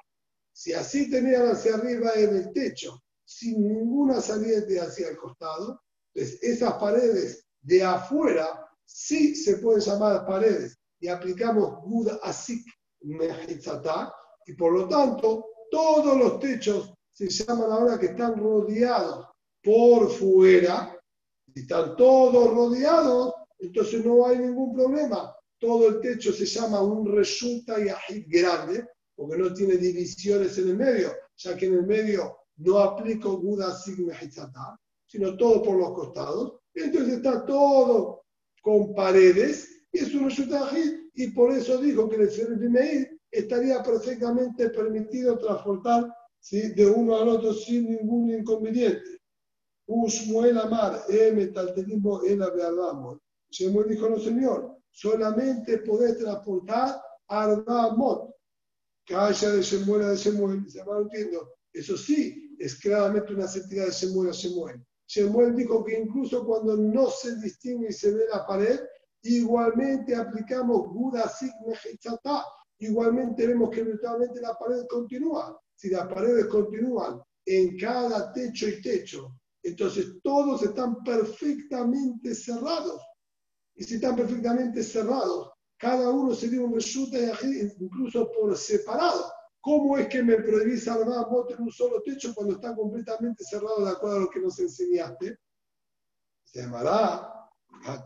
Si 0.52 0.74
así 0.74 1.10
tenían 1.10 1.50
hacia 1.50 1.76
arriba 1.76 2.14
en 2.16 2.36
el 2.36 2.52
techo, 2.52 3.04
sin 3.28 3.68
ninguna 3.68 4.22
salida 4.22 4.84
hacia 4.84 5.10
el 5.10 5.18
costado, 5.18 5.82
pues 6.14 6.42
esas 6.42 6.74
paredes 6.76 7.46
de 7.62 7.84
afuera 7.84 8.66
sí 8.86 9.36
se 9.36 9.58
pueden 9.58 9.82
llamar 9.82 10.26
paredes. 10.26 10.80
Y 11.00 11.10
aplicamos 11.10 11.84
Buda 11.84 12.20
Asik 12.24 12.66
Mehitzatá, 13.02 14.14
y 14.46 14.54
por 14.54 14.72
lo 14.72 14.88
tanto, 14.88 15.46
todos 15.70 16.18
los 16.18 16.40
techos 16.40 16.94
se 17.12 17.28
llaman 17.28 17.70
ahora 17.70 18.00
que 18.00 18.08
están 18.08 18.38
rodeados 18.38 19.28
por 19.62 20.10
fuera, 20.10 20.98
si 21.54 21.62
están 21.62 21.98
todos 21.98 22.54
rodeados, 22.54 23.34
entonces 23.60 24.06
no 24.06 24.26
hay 24.26 24.38
ningún 24.40 24.74
problema. 24.74 25.36
Todo 25.60 25.90
el 25.90 26.00
techo 26.00 26.32
se 26.32 26.46
llama 26.46 26.82
un 26.82 27.12
resulta 27.14 27.76
y 28.10 28.22
grande, 28.22 28.88
porque 29.16 29.38
no 29.38 29.54
tiene 29.54 29.76
divisiones 29.76 30.58
en 30.60 30.70
el 30.70 30.78
medio, 30.78 31.12
ya 31.36 31.58
que 31.58 31.66
en 31.66 31.74
el 31.74 31.86
medio 31.86 32.37
no 32.58 32.80
aplico 32.80 33.38
Buda 33.38 33.76
Sigma 33.76 34.14
Hitzatá, 34.20 34.80
sino 35.06 35.36
todo 35.38 35.64
por 35.64 35.78
los 35.78 35.92
costados. 35.92 36.60
Entonces 36.74 37.16
está 37.16 37.46
todo 37.46 38.24
con 38.62 38.94
paredes 38.94 39.86
y 39.92 40.00
es 40.00 40.14
un 40.14 40.26
resulta 40.26 40.70
y 41.14 41.28
por 41.32 41.52
eso 41.52 41.78
dijo 41.80 42.08
que 42.10 42.18
el 42.18 42.70
Meir 42.70 43.20
estaría 43.32 43.82
perfectamente 43.82 44.70
permitido 44.70 45.38
transportar 45.38 46.14
¿sí? 46.40 46.74
de 46.74 46.86
uno 46.86 47.16
al 47.16 47.30
otro 47.30 47.54
sin 47.54 47.90
ningún 47.90 48.30
inconveniente. 48.32 49.18
Usmuel 49.88 50.58
Amar, 50.58 51.04
M. 51.08 51.48
Taltelismo, 51.48 52.22
el 52.24 52.42
Abealamos. 52.42 53.20
Shemuel 53.50 53.88
dijo, 53.88 54.10
no 54.10 54.20
señor, 54.20 54.78
solamente 54.92 55.78
poder 55.80 56.18
transportar 56.18 57.02
Arbamot. 57.28 58.36
Calla 59.06 59.52
de 59.52 59.62
Shemuel 59.62 60.04
a 60.04 60.10
de 60.10 60.18
Shemuel, 60.18 60.70
se 60.70 60.84
va 60.84 61.00
entiendo. 61.00 61.54
Eso 61.72 61.96
sí, 61.96 62.47
es 62.60 62.80
claramente 62.80 63.34
una 63.34 63.48
sentida 63.48 63.86
de 63.86 63.92
Shemuel 63.92 64.30
a 64.30 64.34
Shemuel. 64.34 64.84
Shemuel 65.08 65.56
dijo 65.56 65.84
que 65.84 66.00
incluso 66.00 66.46
cuando 66.46 66.76
no 66.76 67.10
se 67.10 67.36
distingue 67.38 67.90
y 67.90 67.94
se 67.94 68.14
ve 68.14 68.26
la 68.32 68.46
pared, 68.46 68.80
igualmente 69.24 70.16
aplicamos 70.16 70.88
Buda 70.94 71.30
Sigma 71.30 71.74
igualmente 72.80 73.48
vemos 73.48 73.70
que 73.72 73.84
virtualmente 73.84 74.42
la 74.42 74.58
pared 74.58 74.86
continúa. 74.90 75.60
Si 75.76 75.90
las 75.90 76.08
paredes 76.08 76.46
continúan 76.48 77.22
en 77.46 77.78
cada 77.78 78.32
techo 78.34 78.68
y 78.68 78.82
techo, 78.82 79.32
entonces 79.64 80.20
todos 80.24 80.64
están 80.64 81.04
perfectamente 81.04 82.34
cerrados. 82.36 83.02
Y 83.76 83.84
si 83.84 83.96
están 83.96 84.16
perfectamente 84.16 84.84
cerrados, 84.84 85.52
cada 85.78 86.10
uno 86.10 86.34
sería 86.34 86.62
un 86.62 86.74
resulta 86.74 87.18
incluso 87.80 88.32
por 88.32 88.58
separado. 88.58 89.32
¿Cómo 89.68 89.98
es 89.98 90.08
que 90.08 90.24
me 90.24 90.38
prohibís 90.38 90.88
armar 90.88 91.30
moto 91.30 91.54
en 91.54 91.64
un 91.64 91.72
solo 91.74 92.02
techo 92.02 92.34
cuando 92.34 92.56
está 92.56 92.74
completamente 92.74 93.44
cerrado 93.44 93.84
de 93.84 93.92
acuerdo 93.92 94.16
a 94.16 94.20
lo 94.22 94.30
que 94.30 94.40
nos 94.40 94.58
enseñaste? 94.60 95.40
Se 96.46 96.62
llamará 96.62 97.50
la 97.86 98.06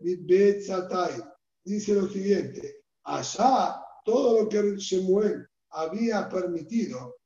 mi 0.00 0.16
betzatai. 0.16 1.22
Dice 1.62 1.94
lo 1.94 2.08
siguiente, 2.08 2.84
allá 3.02 3.82
todo 4.06 4.44
lo 4.44 4.48
que 4.48 4.76
Shemuel 4.76 5.46
había 5.72 6.26
permitido 6.30 7.18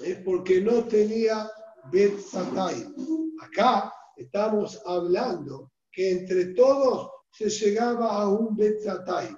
es 0.00 0.18
porque 0.24 0.60
no 0.60 0.82
tenía 0.88 1.48
Betzatai. 1.92 2.92
Acá 3.40 3.92
estamos 4.16 4.82
hablando 4.84 5.70
que 5.92 6.10
entre 6.10 6.46
todos 6.46 7.12
se 7.36 7.50
llegaba 7.50 8.10
a 8.10 8.28
un 8.28 8.56
Betzatai. 8.56 9.36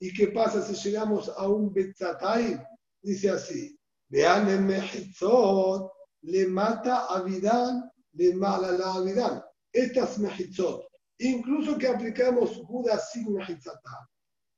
¿Y 0.00 0.12
qué 0.12 0.28
pasa 0.28 0.62
si 0.62 0.74
llegamos 0.74 1.28
a 1.28 1.48
un 1.48 1.72
Betzatai? 1.72 2.60
Dice 3.02 3.30
así, 3.30 3.78
vean 4.08 4.48
en 4.48 4.66
Mejitzot, 4.66 5.90
le 6.22 6.46
mata 6.46 7.06
a 7.06 7.22
Vidán, 7.22 7.90
le 8.12 8.34
mala 8.34 8.72
la 8.72 9.00
Vidán 9.00 9.42
estas 9.74 10.18
mehitzot, 10.18 10.86
incluso 11.18 11.76
que 11.76 11.88
aplicamos 11.88 12.64
Buda 12.66 12.98
sin 12.98 13.34
mehitzatá, 13.34 14.08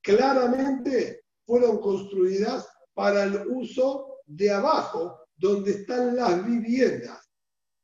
claramente 0.03 1.23
fueron 1.47 1.81
construidas 1.81 2.69
para 2.95 3.25
el 3.25 3.47
uso 3.49 4.19
de 4.27 4.51
abajo, 4.51 5.19
donde 5.37 5.71
están 5.73 6.17
las 6.17 6.45
viviendas. 6.45 7.19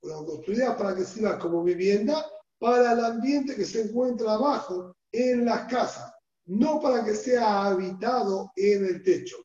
Fueron 0.01 0.27
construidas 0.27 0.77
para 0.77 0.95
que 0.95 1.05
sirva 1.05 1.39
como 1.39 1.63
vivienda 1.63 2.25
para 2.63 2.93
el 2.93 3.05
ambiente 3.05 3.57
que 3.57 3.65
se 3.65 3.83
encuentra 3.83 4.35
abajo 4.35 4.95
en 5.11 5.45
las 5.45 5.67
casas, 5.69 6.13
no 6.47 6.81
para 6.81 7.05
que 7.05 7.17
sea 7.17 7.65
habitado 7.65 8.53
en 8.55 8.85
el 8.85 9.03
techo. 9.03 9.39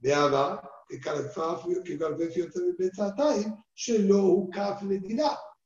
De 0.00 0.12
Abba, 0.12 0.68
que 0.88 0.98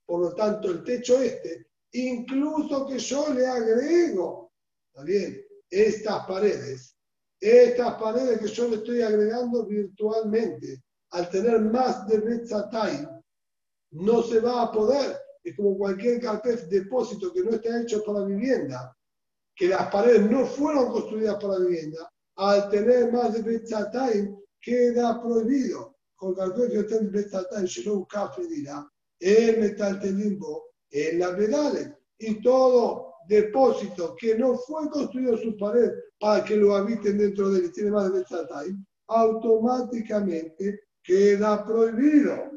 por 0.05 0.21
lo 0.21 0.35
tanto, 0.35 0.71
el 0.71 0.85
techo 0.85 1.19
este, 1.23 1.67
incluso 1.93 2.87
que 2.87 2.99
yo 2.99 3.33
le 3.33 3.47
agrego, 3.47 4.53
¿está 4.93 5.03
bien? 5.03 5.47
Estas 5.71 6.27
paredes, 6.27 6.95
estas 7.41 7.95
paredes 7.95 8.39
que 8.39 8.49
yo 8.49 8.69
le 8.69 8.77
estoy 8.77 9.01
agregando 9.01 9.65
virtualmente, 9.65 10.83
al 11.13 11.31
tener 11.31 11.59
más 11.59 12.07
de 12.07 12.19
Betzatay, 12.19 13.09
no 13.93 14.23
se 14.23 14.41
va 14.41 14.65
a 14.65 14.71
poder. 14.71 15.26
Es 15.47 15.55
como 15.55 15.79
cualquier 15.79 16.21
carpet 16.21 16.69
depósito 16.69 17.33
que 17.33 17.45
no 17.45 17.53
está 17.53 17.81
hecho 17.81 18.03
para 18.03 18.25
vivienda, 18.25 18.93
que 19.55 19.69
las 19.69 19.89
paredes 19.93 20.29
no 20.29 20.45
fueron 20.45 20.91
construidas 20.91 21.37
para 21.41 21.61
vivienda, 21.61 22.13
al 22.35 22.69
tener 22.69 23.13
más 23.13 23.33
de 23.33 23.43
Betzatay, 23.43 24.29
queda 24.61 25.23
prohibido. 25.23 25.95
Con 26.17 26.35
carpet 26.35 26.73
que 26.73 26.79
está 26.81 26.97
en 26.97 27.13
Betzatay, 27.13 27.65
Shalom 27.65 28.07
Kafre 28.07 28.49
dirá, 28.49 28.85
el 29.21 29.61
metal 29.61 30.01
limbo 30.03 30.65
en 30.91 31.21
la 31.21 31.37
pedales 31.37 31.93
y 32.19 32.43
todo 32.43 33.15
depósito 33.29 34.17
que 34.19 34.37
no 34.37 34.57
fue 34.57 34.91
construido 34.91 35.37
su 35.39 35.57
pared 35.57 35.93
para 36.19 36.45
que 36.45 36.57
lo 36.57 36.75
habiten 36.75 37.19
dentro 37.19 37.51
de 37.51 37.61
él 37.61 37.73
tiene 37.73 37.93
más 37.93 38.13
de 38.13 38.25
time, 38.25 38.85
automáticamente 39.07 40.81
queda 41.05 41.65
prohibido. 41.65 42.51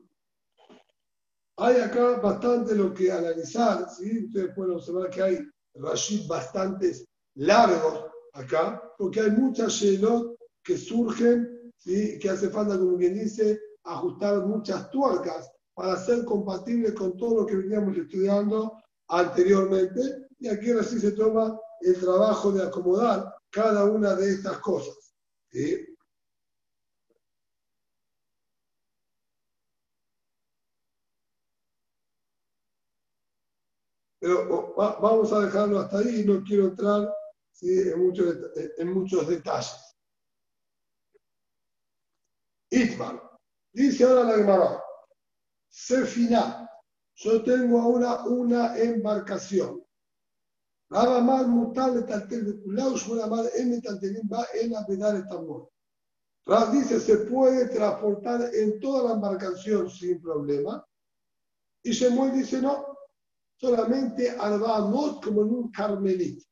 Hay 1.58 1.76
acá 1.76 2.20
bastante 2.20 2.74
lo 2.74 2.92
que 2.92 3.10
analizar, 3.10 3.88
¿sí? 3.88 4.26
ustedes 4.26 4.54
pueden 4.54 4.74
observar 4.74 5.08
que 5.08 5.22
hay 5.22 5.38
Rashid 5.74 6.28
bastantes 6.28 7.06
largos 7.34 8.04
acá, 8.34 8.82
porque 8.98 9.20
hay 9.20 9.30
muchas 9.30 9.72
Shelot 9.72 10.36
que 10.62 10.76
surgen 10.76 11.72
¿sí? 11.78 12.18
que 12.18 12.28
hace 12.28 12.50
falta, 12.50 12.78
como 12.78 12.98
quien 12.98 13.14
dice, 13.14 13.58
ajustar 13.84 14.46
muchas 14.46 14.90
tuercas 14.90 15.50
para 15.72 15.96
ser 15.96 16.26
compatible 16.26 16.92
con 16.92 17.16
todo 17.16 17.40
lo 17.40 17.46
que 17.46 17.56
veníamos 17.56 17.96
estudiando 17.96 18.78
anteriormente. 19.08 20.26
Y 20.38 20.48
aquí 20.48 20.70
ahora 20.70 20.82
se 20.82 21.12
toma 21.12 21.58
el 21.80 21.98
trabajo 21.98 22.52
de 22.52 22.64
acomodar 22.64 23.34
cada 23.50 23.84
una 23.84 24.14
de 24.14 24.30
estas 24.30 24.58
cosas. 24.58 25.14
¿sí? 25.50 25.95
Pero 34.26 34.74
vamos 34.76 35.32
a 35.32 35.38
dejarlo 35.38 35.78
hasta 35.78 35.98
ahí 35.98 36.24
no 36.24 36.42
quiero 36.42 36.64
entrar 36.64 37.08
en, 37.62 38.04
muchos, 38.04 38.36
en 38.76 38.92
muchos 38.92 39.28
detalles. 39.28 39.96
Itman. 42.70 43.20
Dice 43.72 44.02
ahora 44.02 44.24
la 44.24 44.36
Gemara. 44.38 44.82
Sefina. 45.68 46.68
Yo 47.14 47.44
tengo 47.44 47.80
ahora 47.80 48.24
una 48.24 48.76
embarcación. 48.76 49.80
Nada 50.90 51.20
más 51.20 51.46
de 51.46 52.62
Kulaus, 52.64 53.06
una 53.06 53.28
más 53.28 53.54
en 53.54 53.80
va 54.28 54.44
en 54.60 54.72
la 54.72 54.84
pedal 54.84 55.24
tambor. 55.28 55.70
dice, 56.72 56.98
se 56.98 57.18
puede 57.18 57.68
transportar 57.68 58.52
en 58.52 58.80
toda 58.80 59.04
la 59.04 59.14
embarcación 59.14 59.88
sin 59.88 60.20
problema. 60.20 60.84
Y 61.84 61.92
Shemuel 61.92 62.32
dice, 62.32 62.60
no, 62.60 62.95
solamente 63.56 64.30
Arbamot 64.30 65.24
como 65.24 65.42
en 65.42 65.48
un 65.48 65.70
carmelito. 65.70 66.44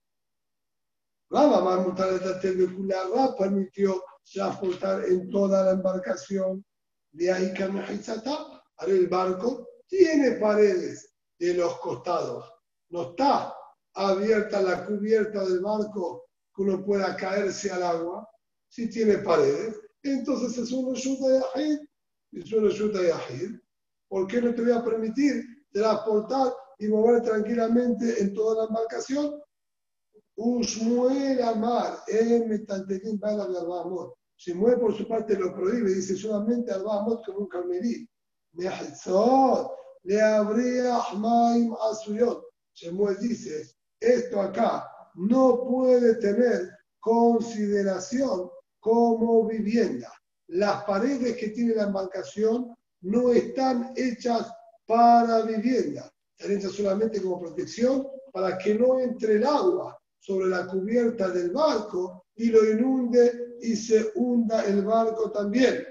Raba 1.30 1.76
Rab 1.76 3.36
permitió 3.36 4.02
transportar 4.32 5.04
en 5.04 5.28
toda 5.30 5.64
la 5.64 5.70
embarcación 5.72 6.64
de 7.12 7.32
ahí 7.32 7.52
Ahora 8.76 8.92
el 8.92 9.08
barco 9.08 9.68
tiene 9.86 10.32
paredes 10.32 11.14
de 11.38 11.54
los 11.54 11.78
costados. 11.80 12.50
No 12.90 13.10
está 13.10 13.54
abierta 13.94 14.62
la 14.62 14.86
cubierta 14.86 15.44
del 15.44 15.60
barco 15.60 16.26
que 16.54 16.62
uno 16.62 16.84
pueda 16.84 17.16
caerse 17.16 17.70
al 17.70 17.82
agua. 17.82 18.28
Si 18.68 18.88
tiene 18.88 19.18
paredes, 19.18 19.80
entonces 20.02 20.58
es 20.58 20.72
un 20.72 20.92
de 20.92 21.40
Yahid. 21.40 21.78
Es 22.32 22.80
un 22.80 22.92
de 22.92 23.08
Yahid. 23.08 23.56
¿Por 24.08 24.26
qué 24.26 24.40
no 24.40 24.54
te 24.54 24.62
voy 24.62 24.72
a 24.72 24.84
permitir 24.84 25.44
transportar 25.72 26.52
y 26.78 26.88
mover 26.88 27.22
tranquilamente 27.22 28.20
en 28.20 28.34
toda 28.34 28.62
la 28.62 28.68
embarcación. 28.68 29.40
Usmuel 30.36 31.40
Amar, 31.42 31.98
Metantelín 32.46 33.18
Bala 33.18 33.46
de 33.46 33.58
Arbamot. 33.58 34.14
Mueve 34.54 34.78
por 34.78 34.96
su 34.96 35.06
parte 35.06 35.38
lo 35.38 35.54
prohíbe, 35.54 35.94
dice 35.94 36.16
solamente 36.16 36.72
Arbamot 36.72 37.24
como 37.24 37.40
un 37.40 37.48
carmelí. 37.48 38.08
le 40.02 40.20
habría 40.20 40.96
Ahmaim 40.96 41.74
Asuyot. 41.90 42.44
Shemuel 42.74 43.16
dice, 43.20 43.70
esto 44.00 44.40
acá 44.40 44.90
no 45.14 45.64
puede 45.64 46.16
tener 46.16 46.68
consideración 46.98 48.50
como 48.80 49.46
vivienda. 49.46 50.12
Las 50.48 50.82
paredes 50.84 51.36
que 51.36 51.50
tiene 51.50 51.76
la 51.76 51.84
embarcación 51.84 52.74
no 53.02 53.30
están 53.30 53.92
hechas 53.96 54.52
para 54.86 55.42
vivienda 55.42 56.13
están 56.36 56.70
solamente 56.70 57.22
como 57.22 57.40
protección 57.40 58.06
para 58.32 58.58
que 58.58 58.74
no 58.74 58.98
entre 58.98 59.34
el 59.34 59.46
agua 59.46 59.98
sobre 60.18 60.48
la 60.48 60.66
cubierta 60.66 61.28
del 61.28 61.50
barco 61.50 62.26
y 62.34 62.46
lo 62.46 62.64
inunde 62.68 63.56
y 63.60 63.76
se 63.76 64.12
hunda 64.16 64.64
el 64.66 64.82
barco 64.84 65.30
también. 65.30 65.86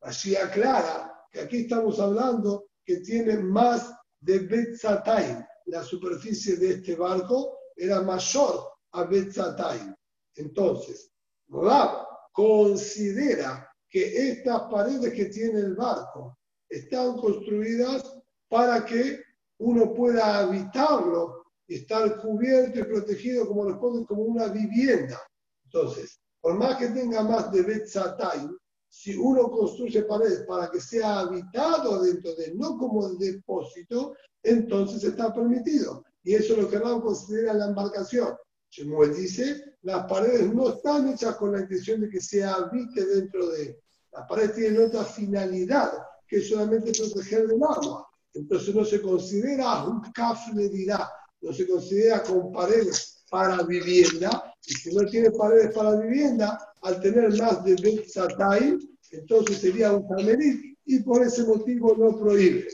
Así 0.00 0.36
aclara 0.36 1.12
que 1.30 1.40
aquí 1.40 1.58
estamos 1.58 1.98
hablando 1.98 2.68
que 2.84 2.98
tiene 2.98 3.36
más 3.36 3.92
de 4.20 4.38
Betzatayim. 4.40 5.44
La 5.66 5.82
superficie 5.82 6.56
de 6.56 6.70
este 6.70 6.96
barco 6.96 7.58
era 7.76 8.00
mayor 8.00 8.68
a 8.92 9.04
Betzatayim. 9.04 9.94
Entonces, 10.36 11.10
Rab 11.48 12.06
considera 12.32 13.68
que 13.90 14.30
estas 14.30 14.62
paredes 14.70 15.12
que 15.12 15.26
tiene 15.26 15.60
el 15.60 15.74
barco 15.74 16.38
están 16.68 17.16
construidas 17.16 18.17
para 18.48 18.84
que 18.84 19.20
uno 19.58 19.92
pueda 19.92 20.38
habitarlo 20.38 21.44
y 21.66 21.76
estar 21.76 22.20
cubierto 22.20 22.78
y 22.78 22.84
protegido 22.84 23.46
como 23.46 23.64
responde 23.64 24.06
como 24.06 24.22
una 24.22 24.48
vivienda. 24.48 25.20
Entonces, 25.64 26.20
por 26.40 26.54
más 26.54 26.76
que 26.76 26.88
tenga 26.88 27.22
más 27.22 27.52
de 27.52 27.62
Betzatay, 27.62 28.48
si 28.88 29.14
uno 29.16 29.50
construye 29.50 30.02
paredes 30.02 30.44
para 30.46 30.70
que 30.70 30.80
sea 30.80 31.20
habitado 31.20 32.02
dentro 32.02 32.34
de 32.34 32.46
él, 32.46 32.58
no 32.58 32.78
como 32.78 33.08
depósito, 33.14 34.14
entonces 34.42 35.04
está 35.04 35.32
permitido. 35.34 36.04
Y 36.22 36.34
eso 36.34 36.54
es 36.54 36.62
lo 36.62 36.70
que 36.70 36.78
Ram 36.78 37.02
considera 37.02 37.52
la 37.54 37.66
embarcación. 37.66 38.34
Shemuel 38.70 39.14
dice, 39.14 39.76
las 39.82 40.06
paredes 40.06 40.52
no 40.52 40.70
están 40.70 41.08
hechas 41.08 41.36
con 41.36 41.52
la 41.52 41.60
intención 41.60 42.00
de 42.00 42.08
que 42.08 42.20
se 42.20 42.44
habite 42.44 43.04
dentro 43.04 43.48
de 43.50 43.62
él. 43.62 43.76
Las 44.12 44.26
paredes 44.26 44.54
tienen 44.54 44.86
otra 44.86 45.04
finalidad, 45.04 45.92
que 46.26 46.38
es 46.38 46.48
solamente 46.48 46.92
proteger 46.92 47.46
del 47.46 47.62
agua. 47.62 48.07
Entonces 48.38 48.72
no 48.72 48.84
se 48.84 49.02
considera 49.02 49.82
un 49.84 50.00
café 50.12 50.68
dirá, 50.68 51.10
no 51.40 51.52
se 51.52 51.66
considera 51.66 52.22
con 52.22 52.52
paredes 52.52 53.24
para 53.28 53.64
vivienda, 53.64 54.54
y 54.64 54.74
si 54.74 54.94
no 54.94 55.04
tiene 55.06 55.32
paredes 55.32 55.74
para 55.74 56.00
vivienda, 56.00 56.56
al 56.82 57.00
tener 57.00 57.36
más 57.36 57.64
de 57.64 57.74
Betzatay, 57.74 58.78
entonces 59.10 59.58
sería 59.58 59.92
un 59.92 60.06
camelí 60.08 60.76
y 60.86 61.00
por 61.00 61.22
ese 61.26 61.44
motivo 61.44 61.96
no 61.98 62.16
prohíbe. 62.16 62.68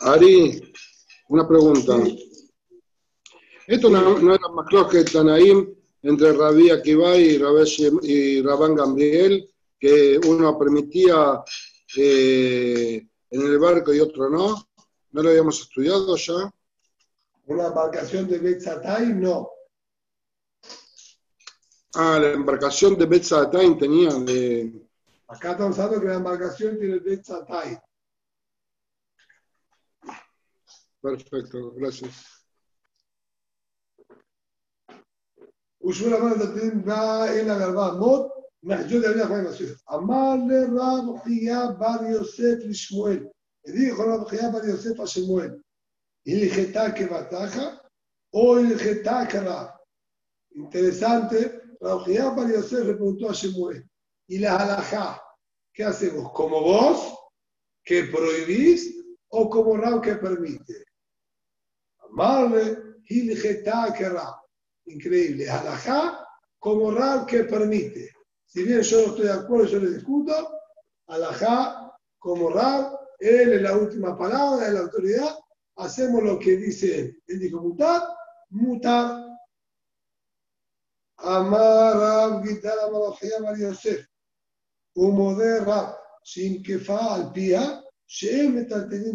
Ari, 0.00 0.72
una 1.30 1.48
pregunta. 1.48 1.98
Esto 3.66 3.90
no, 3.90 4.34
era 4.34 4.48
más 4.54 4.66
claro 4.68 4.88
que 4.88 5.02
Tanaim 5.02 5.74
entre 6.02 6.32
Rabí 6.32 6.70
Akibai 6.70 7.22
y, 7.22 7.40
y 8.02 8.42
Rabán 8.42 8.76
Gambriel, 8.76 9.50
que 9.80 10.20
uno 10.28 10.56
permitía 10.56 11.42
eh, 11.96 13.04
en 13.34 13.42
el 13.42 13.58
barco 13.58 13.92
y 13.92 13.98
otro 13.98 14.30
no? 14.30 14.68
¿No 15.10 15.22
lo 15.22 15.28
habíamos 15.28 15.60
estudiado 15.60 16.16
ya? 16.16 16.54
Una 17.46 17.66
embarcación 17.66 18.28
de 18.28 18.38
Betzatay, 18.38 19.12
no. 19.12 19.50
Ah, 21.94 22.18
la 22.20 22.30
embarcación 22.30 22.96
de 22.96 23.06
Betzatay 23.06 23.76
tenía 23.76 24.10
de... 24.14 24.88
Acá 25.26 25.52
estamos 25.52 25.78
hablando 25.78 26.00
que 26.00 26.08
la 26.08 26.14
embarcación 26.14 26.78
tiene 26.78 26.98
Betzatay. 27.00 27.78
Perfecto, 31.00 31.72
gracias. 31.72 32.46
Ushura 35.80 36.18
va 36.18 37.36
en 37.36 37.48
la 37.48 37.58
verdad, 37.58 37.92
no 37.94 38.32
yo 38.64 38.98
le 38.98 39.08
habría 39.08 39.26
Juan 39.26 39.44
Masud. 39.44 39.76
Amarle 39.86 40.66
Rab 40.66 41.22
Chia 41.24 41.72
Bar 41.72 42.10
Yosef 42.10 42.64
Lishmuel. 42.64 43.30
Le 43.64 43.72
dijo 43.72 44.04
Rab 44.04 44.30
Chia 44.30 44.48
Bar 44.48 44.66
Yosef 44.66 44.98
a 45.00 45.04
Shemuel. 45.04 45.62
Il 46.24 46.50
que 46.50 47.06
bataja 47.06 47.80
o 48.32 48.58
il 48.58 48.76
que. 48.78 49.02
Interesante. 50.54 51.60
Rab 51.80 52.04
Chia 52.06 52.30
Bar 52.30 52.48
Yosef 52.48 52.86
le 52.86 52.94
preguntó 52.94 53.28
a 53.28 53.34
Shemuel. 53.34 53.86
¿Y 54.28 54.38
la 54.38 54.56
halajá? 54.56 55.20
¿Qué 55.72 55.84
hacemos? 55.84 56.32
¿Como 56.32 56.62
vos 56.62 57.18
que 57.84 58.04
prohibís 58.04 58.94
o 59.28 59.50
como 59.50 59.76
Rab 59.76 60.00
que 60.00 60.14
permite? 60.14 60.86
Amarle 61.98 62.78
il 63.08 63.42
que. 63.42 63.62
Increíble. 64.86 65.50
Halajá 65.50 66.26
como 66.58 66.90
Rab 66.92 67.26
que 67.26 67.44
permite. 67.44 68.13
Si 68.54 68.62
bien 68.62 68.82
yo 68.82 69.00
no 69.00 69.06
estoy 69.08 69.24
de 69.24 69.32
acuerdo, 69.32 69.66
yo 69.66 69.80
le 69.80 69.90
discuto, 69.90 70.32
alajá, 71.08 71.92
como 72.20 72.50
Rab, 72.50 72.96
él 73.18 73.52
es 73.52 73.62
la 73.62 73.76
última 73.76 74.16
palabra, 74.16 74.68
es 74.68 74.74
la 74.74 74.80
autoridad, 74.80 75.36
hacemos 75.74 76.22
lo 76.22 76.38
que 76.38 76.56
dice 76.56 77.00
él. 77.00 77.22
Él 77.26 77.40
dijo 77.40 77.60
mutar, 77.60 78.02
mutar. 78.50 79.24
Amar 81.16 81.96
Rab, 81.96 82.44
Gitar, 82.44 82.78
Amalajía, 82.78 83.40
María 83.40 83.70
Yosef. 83.70 84.06
Humo 84.94 85.34
de 85.34 85.58
Rab, 85.58 85.96
sin 86.22 86.62
que 86.62 86.78
fa 86.78 87.16
al 87.16 87.32
pía, 87.32 87.82
Shem 88.06 88.68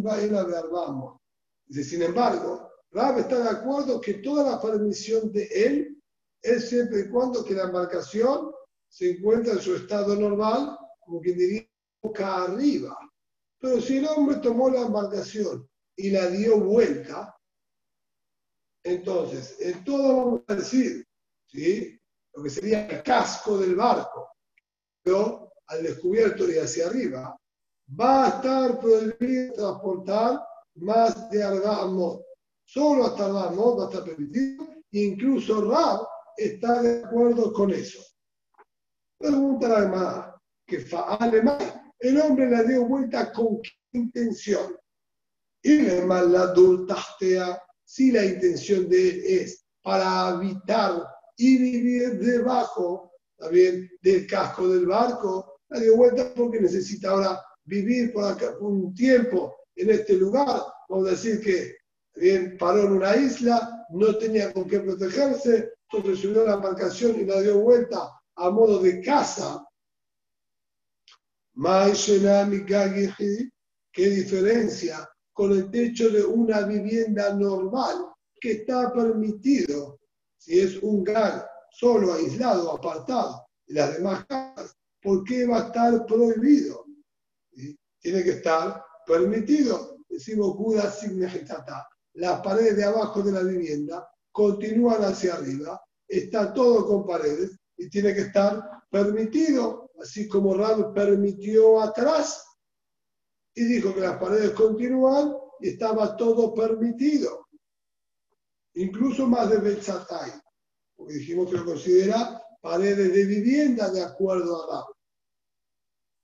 va 0.06 0.22
en 0.22 0.34
la 0.34 0.44
verbamo. 0.44 1.22
Dice, 1.66 1.92
sin 1.92 2.02
embargo, 2.02 2.70
Rab 2.92 3.20
está 3.20 3.40
de 3.40 3.50
acuerdo 3.52 4.02
que 4.02 4.16
toda 4.16 4.52
la 4.52 4.62
permisión 4.62 5.32
de 5.32 5.46
él 5.46 6.04
es 6.42 6.68
siempre 6.68 7.00
y 7.00 7.10
cuando 7.10 7.46
que 7.46 7.54
la 7.54 7.64
embarcación 7.64 8.59
se 8.90 9.12
encuentra 9.12 9.54
en 9.54 9.62
su 9.62 9.76
estado 9.76 10.16
normal, 10.16 10.78
como 11.00 11.22
quien 11.22 11.38
diría, 11.38 11.70
boca 12.02 12.44
arriba. 12.44 12.98
Pero 13.60 13.80
si 13.82 13.98
el 13.98 14.08
hombre 14.08 14.38
tomó 14.38 14.70
la 14.70 14.82
embarcación 14.82 15.70
y 15.96 16.10
la 16.10 16.28
dio 16.28 16.60
vuelta, 16.60 17.36
entonces, 18.84 19.58
en 19.60 19.84
todo 19.84 20.16
vamos 20.16 20.42
a 20.48 20.56
decir, 20.56 21.06
¿sí? 21.48 22.00
lo 22.34 22.44
que 22.44 22.50
sería 22.50 22.88
el 22.88 23.04
casco 23.04 23.58
del 23.58 23.76
barco, 23.76 24.30
pero 25.04 25.52
al 25.68 25.84
descubierto 25.84 26.50
y 26.50 26.58
hacia 26.58 26.88
arriba, 26.88 27.38
va 28.00 28.26
a 28.26 28.30
estar 28.30 28.80
prohibido 28.80 29.54
transportar 29.54 30.40
más 30.76 31.30
de 31.30 31.44
Arba 31.44 31.82
Amot. 31.82 32.24
Solo 32.64 33.06
hasta 33.06 33.26
Arba 33.26 33.50
Amot 33.50 33.80
va 33.80 33.86
a 33.86 33.90
estar 33.90 34.04
permitido, 34.06 34.68
incluso 34.92 35.70
Rab 35.70 36.08
está 36.38 36.82
de 36.82 37.04
acuerdo 37.04 37.52
con 37.52 37.72
eso. 37.72 38.00
Pregunta 39.20 39.67
la 39.67 39.80
hermana, 39.80 40.41
que 40.65 40.86
además 41.20 41.61
el 41.99 42.22
hombre 42.22 42.49
la 42.49 42.63
dio 42.63 42.86
vuelta 42.86 43.34
con 43.34 43.61
qué 43.61 43.72
intención. 43.91 44.78
Y 45.61 45.82
la 45.82 46.41
adultastea, 46.41 47.61
si 47.84 48.13
la 48.13 48.24
intención 48.24 48.88
de 48.88 49.09
él 49.09 49.22
es 49.26 49.65
para 49.84 50.30
habitar 50.30 51.03
y 51.36 51.57
vivir 51.57 52.17
debajo 52.17 53.11
también 53.38 53.89
del 54.01 54.26
casco 54.26 54.70
del 54.70 54.86
barco, 54.86 55.59
la 55.67 55.82
dio 55.82 55.97
vuelta 55.97 56.34
porque 56.34 56.61
necesita 56.61 57.09
ahora 57.09 57.41
vivir 57.65 58.13
por, 58.13 58.24
acá, 58.24 58.55
un 58.61 58.93
tiempo 58.95 59.53
en 59.76 59.89
este 59.89 60.13
lugar. 60.13 60.61
Vamos 60.88 61.07
a 61.07 61.11
decir 61.11 61.41
que 61.41 61.76
bien 62.15 62.57
paró 62.57 62.84
en 62.86 62.93
una 62.93 63.17
isla, 63.17 63.86
no 63.89 64.15
tenía 64.17 64.53
con 64.53 64.65
qué 64.65 64.80
protegerse, 64.80 65.74
entonces 65.91 66.20
subió 66.20 66.45
la 66.45 66.53
embarcación 66.53 67.20
y 67.20 67.26
la 67.26 67.41
dio 67.41 67.59
vuelta 67.59 68.13
a 68.40 68.50
modo 68.50 68.80
de 68.80 69.02
casa. 69.02 69.66
¿Qué 73.92 74.10
diferencia 74.10 75.10
con 75.34 75.52
el 75.52 75.70
techo 75.70 76.10
de 76.10 76.24
una 76.24 76.62
vivienda 76.62 77.34
normal 77.34 78.08
que 78.40 78.52
está 78.52 78.94
permitido 78.94 80.00
si 80.38 80.60
es 80.60 80.78
un 80.82 81.04
gas 81.04 81.46
solo, 81.72 82.14
aislado, 82.14 82.72
apartado 82.72 83.46
de 83.68 83.74
las 83.74 83.98
demás 83.98 84.26
casas? 84.26 84.74
¿Por 85.02 85.24
qué 85.26 85.46
va 85.46 85.58
a 85.58 85.68
estar 85.68 86.06
prohibido? 86.06 86.86
Tiene 88.00 88.24
que 88.24 88.32
estar 88.32 88.82
permitido. 89.06 89.98
Decimos 90.08 90.56
Buda 90.56 90.94
Las 92.14 92.42
paredes 92.42 92.78
de 92.78 92.86
abajo 92.86 93.22
de 93.22 93.32
la 93.34 93.44
vivienda 93.44 94.10
continúan 94.32 95.04
hacia 95.04 95.36
arriba, 95.36 95.82
está 96.08 96.54
todo 96.54 96.88
con 96.88 97.06
paredes 97.06 97.60
y 97.80 97.89
tiene 97.89 98.13
que 98.13 98.21
estar 98.21 98.61
permitido, 98.91 99.89
así 100.01 100.27
como 100.27 100.53
Rab 100.53 100.93
permitió 100.93 101.82
atrás 101.82 102.45
y 103.55 103.63
dijo 103.63 103.95
que 103.95 104.01
las 104.01 104.17
paredes 104.17 104.51
continúan 104.51 105.34
y 105.61 105.69
estaba 105.69 106.15
todo 106.17 106.53
permitido, 106.53 107.47
incluso 108.73 109.27
más 109.27 109.49
de 109.49 109.57
Betzatai, 109.59 110.32
porque 110.95 111.13
dijimos 111.13 111.49
que 111.49 111.57
lo 111.57 111.65
considera 111.65 112.41
paredes 112.61 113.13
de 113.13 113.25
vivienda 113.25 113.89
de 113.89 114.03
acuerdo 114.03 114.61
a 114.61 114.75
Rab. 114.75 114.86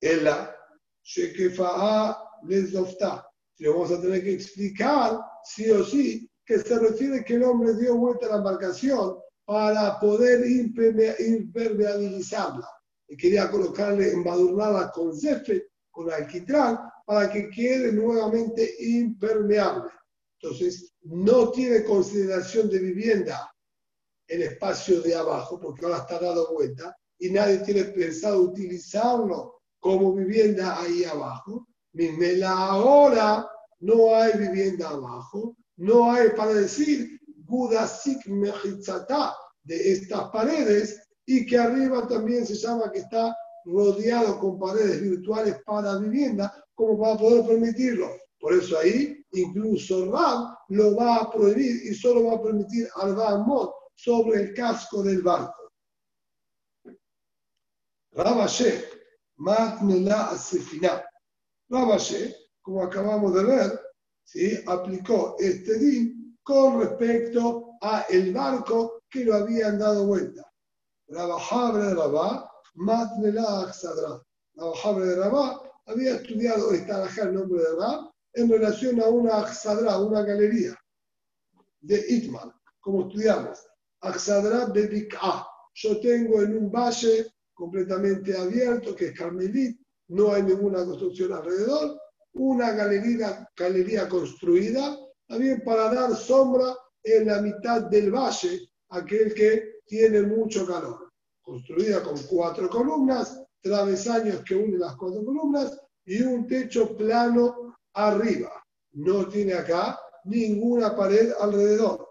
Ella, 0.02 0.56
Shekefa'a 1.04 2.42
Lesofta. 2.44 3.26
Le 3.58 3.70
vamos 3.70 3.92
a 3.92 4.02
tener 4.02 4.22
que 4.22 4.34
explicar, 4.34 5.22
sí 5.46 5.72
o 5.72 5.86
sí, 5.86 6.30
que 6.46 6.60
se 6.60 6.78
refiere 6.78 7.24
que 7.24 7.36
el 7.36 7.44
hombre 7.44 7.74
dio 7.76 7.96
vuelta 7.96 8.26
a 8.26 8.30
la 8.32 8.38
embarcación 8.38 9.18
para 9.46 10.00
poder 10.00 10.46
impermeabilizarla. 11.20 12.68
Y 13.08 13.16
quería 13.16 13.50
colocarle, 13.50 14.12
embadurnarla 14.12 14.92
con 14.92 15.16
cefe, 15.16 15.68
con 15.92 16.12
alquitrán, 16.12 16.80
para 17.06 17.32
que 17.32 17.50
quede 17.50 17.92
nuevamente 17.92 18.74
impermeable. 18.80 19.92
Entonces, 20.42 20.94
no 21.04 21.52
tiene 21.52 21.84
consideración 21.84 22.70
de 22.70 22.80
vivienda 22.80 23.52
el 24.28 24.42
espacio 24.42 25.02
de 25.02 25.16
abajo, 25.16 25.60
porque 25.60 25.86
ahora 25.86 26.00
está 26.00 26.20
dado 26.20 26.52
vuelta, 26.52 26.98
y 27.20 27.30
nadie 27.30 27.60
tiene 27.60 27.86
pensado 27.86 28.42
utilizarlo 28.42 29.62
como 29.80 30.14
vivienda 30.14 30.82
ahí 30.82 31.04
abajo. 31.04 31.68
Mismela 31.94 32.50
ahora 32.52 33.48
no 33.80 34.16
hay 34.16 34.34
vivienda 34.38 34.90
abajo, 34.90 35.56
no 35.78 36.12
hay 36.12 36.30
para 36.36 36.54
decir 36.54 37.20
Gudasik 37.48 38.26
Mechitzatá 38.28 39.36
de 39.64 39.94
estas 39.94 40.30
paredes 40.30 41.02
y 41.26 41.46
que 41.46 41.58
arriba 41.58 42.08
también 42.08 42.46
se 42.46 42.56
llama 42.56 42.92
que 42.92 43.00
está 43.00 43.36
rodeado 43.66 44.40
con 44.40 44.60
paredes 44.60 45.02
virtuales 45.02 45.58
para 45.66 45.98
vivienda, 45.98 46.54
como 46.76 47.00
para 47.00 47.18
poder 47.18 47.46
permitirlo. 47.46 48.10
Por 48.40 48.54
eso 48.54 48.78
ahí 48.78 49.26
incluso 49.32 50.12
Rab 50.12 50.56
lo 50.70 50.96
va 50.96 51.18
a 51.18 51.32
prohibir 51.32 51.84
y 51.86 51.96
solo 51.96 52.26
va 52.26 52.36
a 52.36 52.44
permitir 52.44 52.88
al 52.96 53.46
Mod 53.46 53.70
sobre 53.96 54.42
el 54.42 54.54
casco 54.54 55.02
del 55.04 55.22
barco. 55.22 55.72
Rabashe, 58.12 58.86
Matnela 59.38 60.30
Asefina. 60.30 61.04
Rabashe, 61.70 62.36
como 62.62 62.84
acabamos 62.84 63.34
de 63.34 63.44
ver, 63.44 63.82
¿sí? 64.24 64.58
aplicó 64.68 65.36
este 65.40 65.78
din 65.78 66.25
con 66.46 66.80
respecto 66.80 67.72
a 67.82 68.06
el 68.08 68.32
barco 68.32 69.02
que 69.10 69.26
lo 69.26 69.34
habían 69.34 69.80
dado 69.80 70.06
vuelta. 70.06 70.44
Rabajabre 71.08 71.86
de 71.86 71.96
Rabá, 71.96 72.48
Matnela 72.76 73.62
Axadra. 73.62 74.22
Rabajabre 74.54 75.06
de 75.08 75.16
Rabá 75.16 75.60
había 75.88 76.18
estudiado 76.18 76.72
esta 76.72 77.10
el 77.24 77.34
nombre 77.34 77.64
de 77.64 77.70
Rabá, 77.72 78.12
en 78.34 78.50
relación 78.50 79.02
a 79.02 79.08
una 79.08 79.40
Axadra, 79.40 79.98
una 79.98 80.22
galería 80.22 80.76
de 81.82 82.06
Itman, 82.10 82.54
como 82.80 83.08
estudiamos. 83.08 83.66
Axadra 84.02 84.68
Bebik'a. 84.68 85.48
Yo 85.74 86.00
tengo 86.00 86.44
en 86.44 86.58
un 86.58 86.72
valle 86.72 87.26
completamente 87.56 88.38
abierto, 88.38 88.96
que 88.96 89.08
es 89.08 89.18
Carmelit, 89.18 89.80
no 90.10 90.32
hay 90.32 90.44
ninguna 90.44 90.86
construcción 90.86 91.34
alrededor, 91.34 92.00
una 92.34 92.72
galería 92.74 94.08
construida 94.08 95.05
también 95.28 95.62
para 95.64 95.94
dar 95.94 96.16
sombra 96.16 96.76
en 97.04 97.28
la 97.28 97.42
mitad 97.42 97.84
del 97.84 98.12
valle, 98.12 98.70
aquel 98.90 99.34
que 99.34 99.82
tiene 99.86 100.22
mucho 100.24 100.66
calor. 100.66 101.12
Construida 101.42 102.02
con 102.04 102.18
cuatro 102.30 102.70
columnas, 102.70 103.42
travesaños 103.62 104.44
que 104.44 104.56
unen 104.56 104.80
las 104.80 104.96
cuatro 104.96 105.24
columnas 105.24 105.80
y 106.06 106.22
un 106.22 106.48
techo 106.48 106.96
plano 106.98 107.76
arriba. 107.94 108.52
No 108.94 109.28
tiene 109.28 109.54
acá 109.54 110.00
ninguna 110.26 110.96
pared 110.96 111.32
alrededor. 111.40 112.10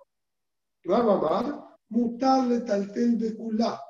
Rabamar, 0.84 1.64
mutarle 1.88 2.60
taltel 2.60 3.18
de 3.18 3.36
culá. 3.36 3.80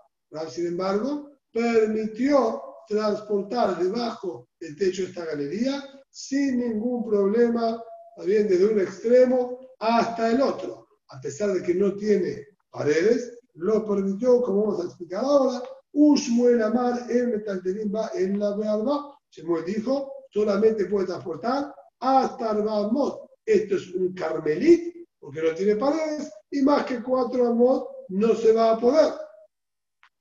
Sin 0.48 0.66
embargo, 0.66 1.30
permitió 1.52 2.62
transportar 2.88 3.78
debajo 3.78 4.48
del 4.58 4.76
techo 4.76 5.04
esta 5.04 5.24
galería 5.24 5.82
sin 6.10 6.58
ningún 6.58 7.04
problema 7.04 7.82
bien 8.22 8.46
desde 8.46 8.66
un 8.66 8.80
extremo 8.80 9.58
hasta 9.78 10.30
el 10.30 10.40
otro, 10.40 10.88
a 11.08 11.20
pesar 11.20 11.52
de 11.52 11.62
que 11.62 11.74
no 11.74 11.94
tiene 11.94 12.46
paredes, 12.70 13.38
lo 13.54 13.84
permitió, 13.86 14.40
como 14.42 14.66
vamos 14.66 14.80
a 14.80 14.86
explicar 14.86 15.24
ahora, 15.24 15.62
Ushmuel 15.92 16.62
Amar 16.62 17.10
el 17.10 17.28
Metalterimba 17.28 18.10
en 18.14 18.38
la 18.38 18.56
Bealba. 18.56 19.16
Shemuel 19.30 19.64
dijo, 19.64 20.12
solamente 20.30 20.86
puede 20.86 21.06
transportar 21.06 21.72
hasta 22.00 22.50
Arbamot. 22.50 23.30
Esto 23.44 23.76
es 23.76 23.94
un 23.94 24.12
carmelit, 24.14 25.06
porque 25.20 25.42
no 25.42 25.54
tiene 25.54 25.76
paredes, 25.76 26.32
y 26.50 26.62
más 26.62 26.84
que 26.86 27.02
cuatro 27.02 27.46
Amot 27.46 27.88
no 28.08 28.34
se 28.34 28.52
va 28.52 28.72
a 28.72 28.78
poder. 28.78 29.12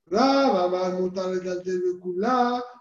Rab 0.06 0.70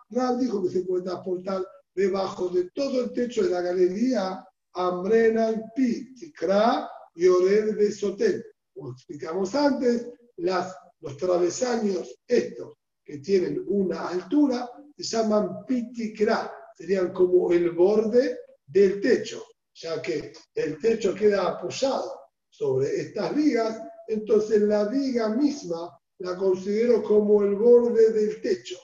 Rab 0.09 0.37
dijo 0.37 0.61
que 0.63 0.69
se 0.69 0.81
puede 0.81 1.03
transportar 1.03 1.65
debajo 1.95 2.49
de 2.49 2.69
todo 2.71 3.01
el 3.01 3.13
techo 3.13 3.43
de 3.43 3.49
la 3.49 3.61
galería 3.61 4.45
Ambrena 4.73 5.53
Pi, 5.75 6.13
Tikra 6.15 6.89
y 7.15 7.27
Ored 7.27 7.75
Besotel. 7.75 8.43
Como 8.73 8.91
explicamos 8.91 9.53
antes, 9.55 10.09
las, 10.37 10.75
los 11.01 11.17
travesaños 11.17 12.15
estos 12.27 12.73
que 13.03 13.19
tienen 13.19 13.63
una 13.67 14.09
altura 14.09 14.69
se 14.97 15.03
llaman 15.03 15.65
Pitikra, 15.65 16.51
serían 16.75 17.11
como 17.11 17.51
el 17.51 17.71
borde 17.71 18.37
del 18.65 19.01
techo, 19.01 19.43
ya 19.73 20.01
que 20.01 20.33
el 20.55 20.77
techo 20.79 21.13
queda 21.13 21.49
apoyado 21.49 22.13
sobre 22.49 23.01
estas 23.01 23.35
vigas, 23.35 23.81
entonces 24.07 24.61
la 24.61 24.85
viga 24.85 25.29
misma 25.29 25.97
la 26.19 26.37
considero 26.37 27.01
como 27.03 27.43
el 27.43 27.55
borde 27.55 28.11
del 28.13 28.41
techo. 28.41 28.77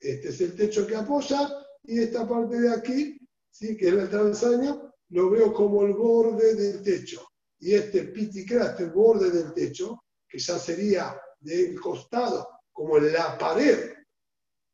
Este 0.00 0.28
es 0.28 0.40
el 0.40 0.54
techo 0.54 0.86
que 0.86 0.96
apoya 0.96 1.50
y 1.82 2.00
esta 2.00 2.26
parte 2.26 2.60
de 2.60 2.70
aquí, 2.70 3.18
¿sí? 3.50 3.76
que 3.76 3.88
es 3.88 3.94
el 3.94 4.08
travesaño, 4.08 4.87
lo 5.10 5.30
veo 5.30 5.52
como 5.52 5.84
el 5.84 5.94
borde 5.94 6.54
del 6.54 6.82
techo. 6.82 7.26
Y 7.60 7.74
este 7.74 8.04
piticra, 8.04 8.66
este 8.66 8.86
borde 8.86 9.30
del 9.30 9.52
techo, 9.52 10.04
que 10.28 10.38
ya 10.38 10.58
sería 10.58 11.20
del 11.40 11.80
costado, 11.80 12.48
como 12.72 12.98
la 12.98 13.36
pared, 13.38 13.92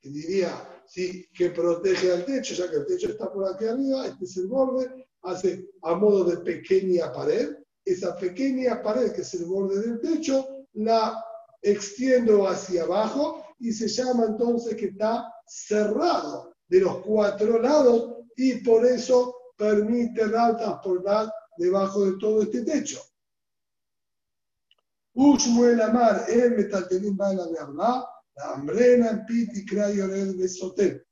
que 0.00 0.10
diría, 0.10 0.82
sí, 0.86 1.26
que 1.34 1.50
protege 1.50 2.12
al 2.12 2.24
techo, 2.24 2.54
ya 2.54 2.70
que 2.70 2.76
el 2.76 2.86
techo 2.86 3.08
está 3.08 3.32
por 3.32 3.52
aquí 3.52 3.64
arriba, 3.64 4.06
este 4.06 4.24
es 4.24 4.36
el 4.36 4.48
borde, 4.48 5.06
hace 5.22 5.70
a 5.82 5.94
modo 5.94 6.24
de 6.24 6.38
pequeña 6.38 7.12
pared. 7.12 7.56
Esa 7.84 8.16
pequeña 8.16 8.82
pared, 8.82 9.12
que 9.12 9.22
es 9.22 9.34
el 9.34 9.44
borde 9.46 9.80
del 9.80 10.00
techo, 10.00 10.66
la 10.74 11.22
extiendo 11.62 12.46
hacia 12.46 12.82
abajo 12.82 13.42
y 13.58 13.72
se 13.72 13.88
llama 13.88 14.26
entonces 14.28 14.76
que 14.76 14.86
está 14.86 15.32
cerrado 15.46 16.54
de 16.68 16.80
los 16.80 16.98
cuatro 16.98 17.60
lados 17.60 18.16
y 18.36 18.56
por 18.56 18.84
eso 18.84 19.34
permite 19.56 20.28
transportar 20.28 21.32
debajo 21.56 22.04
de 22.04 22.18
todo 22.18 22.42
este 22.42 22.62
techo. 22.62 23.00
Ushmuel 25.14 25.80
Amar, 25.80 26.24
el 26.28 26.56
metaltelim 26.56 27.16
va 27.16 27.32
la 27.32 27.46
verdad, 27.46 28.02
la 28.36 28.54
hambrena, 28.54 29.24
piti, 29.26 29.64
el 29.76 30.36
besotel. 30.36 31.06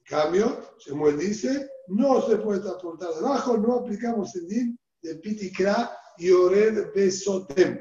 En 0.00 0.04
cambio, 0.04 0.74
Shemuel 0.78 1.18
dice, 1.18 1.68
no 1.88 2.22
se 2.22 2.36
puede 2.38 2.60
transportar 2.60 3.14
debajo, 3.14 3.56
no 3.56 3.76
aplicamos 3.76 4.34
el 4.34 4.48
din 4.48 4.78
de 5.02 5.14
piti, 5.16 5.52
y 6.18 6.30
ored 6.30 6.92
besotem. 6.94 7.80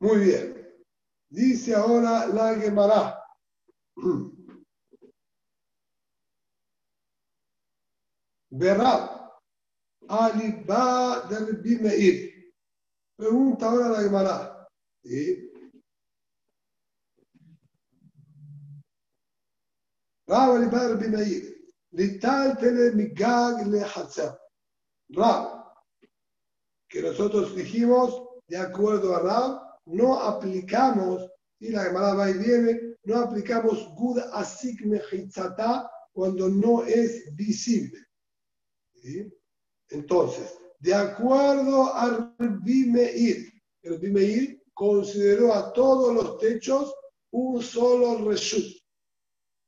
Muy 0.00 0.18
bien. 0.18 0.64
Dice 1.30 1.74
ahora 1.74 2.26
la 2.26 2.54
Gemara. 2.56 3.18
Berrab, 8.56 9.32
Alibá 10.08 11.26
de 11.28 11.38
Rabbi 11.40 11.76
Meir. 11.80 12.54
Pregunta 13.16 13.66
ahora 13.66 13.88
la 13.88 14.02
Gemara. 14.02 14.68
¿Sí? 15.02 15.50
Rab 20.28 20.52
Alibá 20.52 20.84
de 20.84 20.94
Rabbi 20.94 21.08
Meir. 21.08 21.54
Lital 21.90 22.56
tele 22.58 22.92
migag 22.92 23.66
le 23.66 23.80
hatzah. 23.80 24.38
Rab, 25.08 25.74
que 26.88 27.02
nosotros 27.02 27.56
dijimos, 27.56 28.22
de 28.46 28.56
acuerdo 28.56 29.16
a 29.16 29.20
Rab, 29.20 29.80
no 29.86 30.20
aplicamos, 30.20 31.28
y 31.58 31.70
la 31.70 31.86
Gemara 31.86 32.14
va 32.14 32.30
y 32.30 32.34
viene, 32.34 32.96
no 33.02 33.18
aplicamos 33.18 33.88
gud 33.96 34.20
asik 34.32 34.80
mechitzata 34.82 35.90
cuando 36.12 36.48
no 36.48 36.84
es 36.84 37.34
visible. 37.34 37.98
Entonces, 39.90 40.58
de 40.78 40.94
acuerdo 40.94 41.94
a 41.94 42.34
Rabbi 42.38 42.86
Meir, 42.86 43.52
Rabbi 43.82 44.10
Meir 44.10 44.62
consideró 44.72 45.52
a 45.52 45.72
todos 45.72 46.14
los 46.14 46.38
techos 46.38 46.94
un 47.30 47.62
solo 47.62 48.28
reshut. 48.28 48.64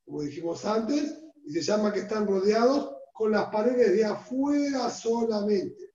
Como 0.05 0.23
dijimos 0.23 0.65
antes, 0.65 1.19
y 1.45 1.53
se 1.53 1.63
llama 1.63 1.93
que 1.93 2.01
están 2.01 2.27
rodeados 2.27 2.95
con 3.13 3.33
las 3.33 3.47
paredes 3.51 3.93
de 3.93 4.05
afuera 4.05 4.91
solamente 4.91 5.87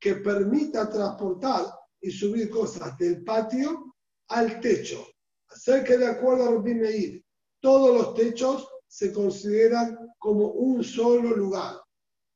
que 0.00 0.14
permita 0.16 0.90
transportar 0.90 1.66
y 2.00 2.10
subir 2.10 2.50
cosas 2.50 2.96
del 2.98 3.22
patio 3.22 3.94
al 4.28 4.60
techo. 4.60 5.06
Acerca 5.48 5.96
de 5.96 6.06
acuerdo 6.06 6.44
a 6.44 6.50
Rubin 6.50 6.80
Meir, 6.80 7.24
todos 7.60 7.94
los 7.94 8.14
techos 8.14 8.68
se 8.90 9.12
consideran 9.12 9.96
como 10.18 10.48
un 10.52 10.82
solo 10.82 11.36
lugar 11.36 11.76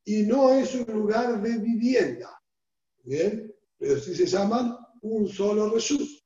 y 0.05 0.23
no 0.23 0.55
es 0.55 0.75
un 0.75 0.87
lugar 0.95 1.43
de 1.43 1.59
vivienda. 1.59 2.31
Bien, 3.03 3.53
pero 3.77 3.99
sí 3.99 4.15
se 4.15 4.27
llaman 4.27 4.77
un 5.03 5.29
solo 5.29 5.69
reshus 5.69 6.25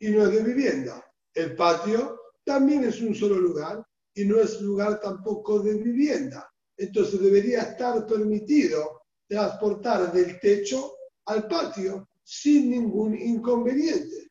y 0.00 0.10
no 0.10 0.26
es 0.26 0.32
de 0.32 0.42
vivienda. 0.42 1.04
El 1.32 1.54
patio 1.54 2.18
también 2.44 2.84
es 2.84 3.00
un 3.00 3.14
solo 3.14 3.38
lugar 3.38 3.86
y 4.14 4.24
no 4.24 4.40
es 4.40 4.60
lugar 4.60 5.00
tampoco 5.00 5.60
de 5.60 5.74
vivienda 5.74 6.50
entonces 6.78 7.20
debería 7.20 7.62
estar 7.62 8.06
permitido 8.06 9.02
transportar 9.26 10.12
del 10.12 10.38
techo 10.40 10.94
al 11.26 11.46
patio 11.48 12.08
sin 12.22 12.70
ningún 12.70 13.18
inconveniente. 13.18 14.27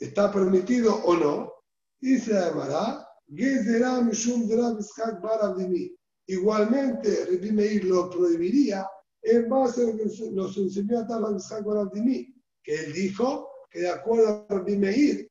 ¿Está 0.00 0.32
permitido 0.32 0.94
o 1.04 1.14
no? 1.14 1.52
Y 2.00 2.18
se 2.18 2.32
llamará 2.32 3.06
Igualmente, 6.26 7.24
Rabbi 7.26 7.52
Meir 7.52 7.84
lo 7.84 8.08
prohibiría 8.08 8.86
en 9.22 9.48
base 9.48 9.82
a 9.82 9.86
lo 9.86 9.96
que 9.96 10.30
nos 10.32 10.56
enseñó 10.56 11.00
a 11.00 11.06
Tal 11.06 11.36
que 12.62 12.74
él 12.74 12.92
dijo 12.94 13.48
que 13.70 13.80
de 13.80 13.90
acuerdo 13.90 14.46
a 14.48 14.54
Rabbi 14.54 14.76
Meir, 14.76 15.30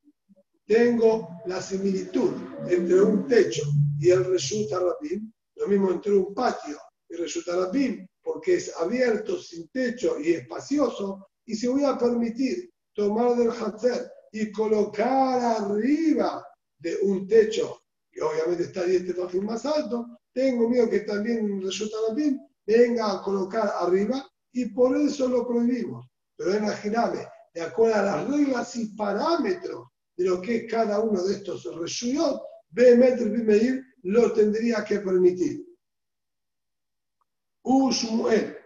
tengo 0.67 1.27
la 1.47 1.59
similitud 1.61 2.31
entre 2.67 3.01
un 3.01 3.27
techo 3.27 3.63
y 3.99 4.11
el 4.11 4.23
Reshut 4.23 4.71
Rabim, 4.71 5.31
lo 5.55 5.67
mismo 5.67 5.91
entre 5.91 6.15
un 6.15 6.33
patio 6.33 6.77
y 7.09 7.15
Reshut 7.15 7.47
Rabim, 7.47 8.07
porque 8.21 8.55
es 8.55 8.71
abierto, 8.77 9.41
sin 9.41 9.67
techo 9.69 10.19
y 10.19 10.33
espacioso, 10.33 11.27
y 11.45 11.55
si 11.55 11.67
voy 11.67 11.83
a 11.83 11.97
permitir 11.97 12.71
tomar 12.93 13.35
del 13.35 13.49
Hatzer 13.49 14.11
y 14.31 14.51
colocar 14.51 15.39
arriba 15.39 16.45
de 16.77 16.97
un 17.03 17.27
techo, 17.27 17.81
que 18.11 18.21
obviamente 18.21 18.63
está 18.63 18.83
10 18.83 19.15
fácil 19.15 19.43
más 19.43 19.65
alto, 19.65 20.19
tengo 20.33 20.69
miedo 20.69 20.89
que 20.89 21.01
también 21.01 21.61
Reshut 21.61 21.91
Rabim 22.07 22.39
venga 22.65 23.13
a 23.13 23.21
colocar 23.21 23.73
arriba 23.79 24.27
y 24.51 24.65
por 24.67 24.95
eso 24.97 25.27
lo 25.27 25.47
prohibimos. 25.47 26.05
Pero 26.35 26.55
imagíname, 26.55 27.27
de 27.53 27.61
acuerdo 27.61 27.95
a 27.95 28.03
las 28.03 28.27
reglas 28.29 28.75
y 28.75 28.95
parámetros 28.95 29.87
de 30.15 30.25
lo 30.25 30.41
que 30.41 30.57
es 30.57 30.71
cada 30.71 30.99
uno 30.99 31.23
de 31.23 31.33
estos 31.33 31.63
reshuyot, 31.75 32.41
Behemet 32.69 33.19
Meir 33.21 33.83
lo 34.03 34.31
tendría 34.31 34.83
que 34.83 34.99
permitir. 34.99 35.65
U 37.63 37.91
Shmuel, 37.91 38.57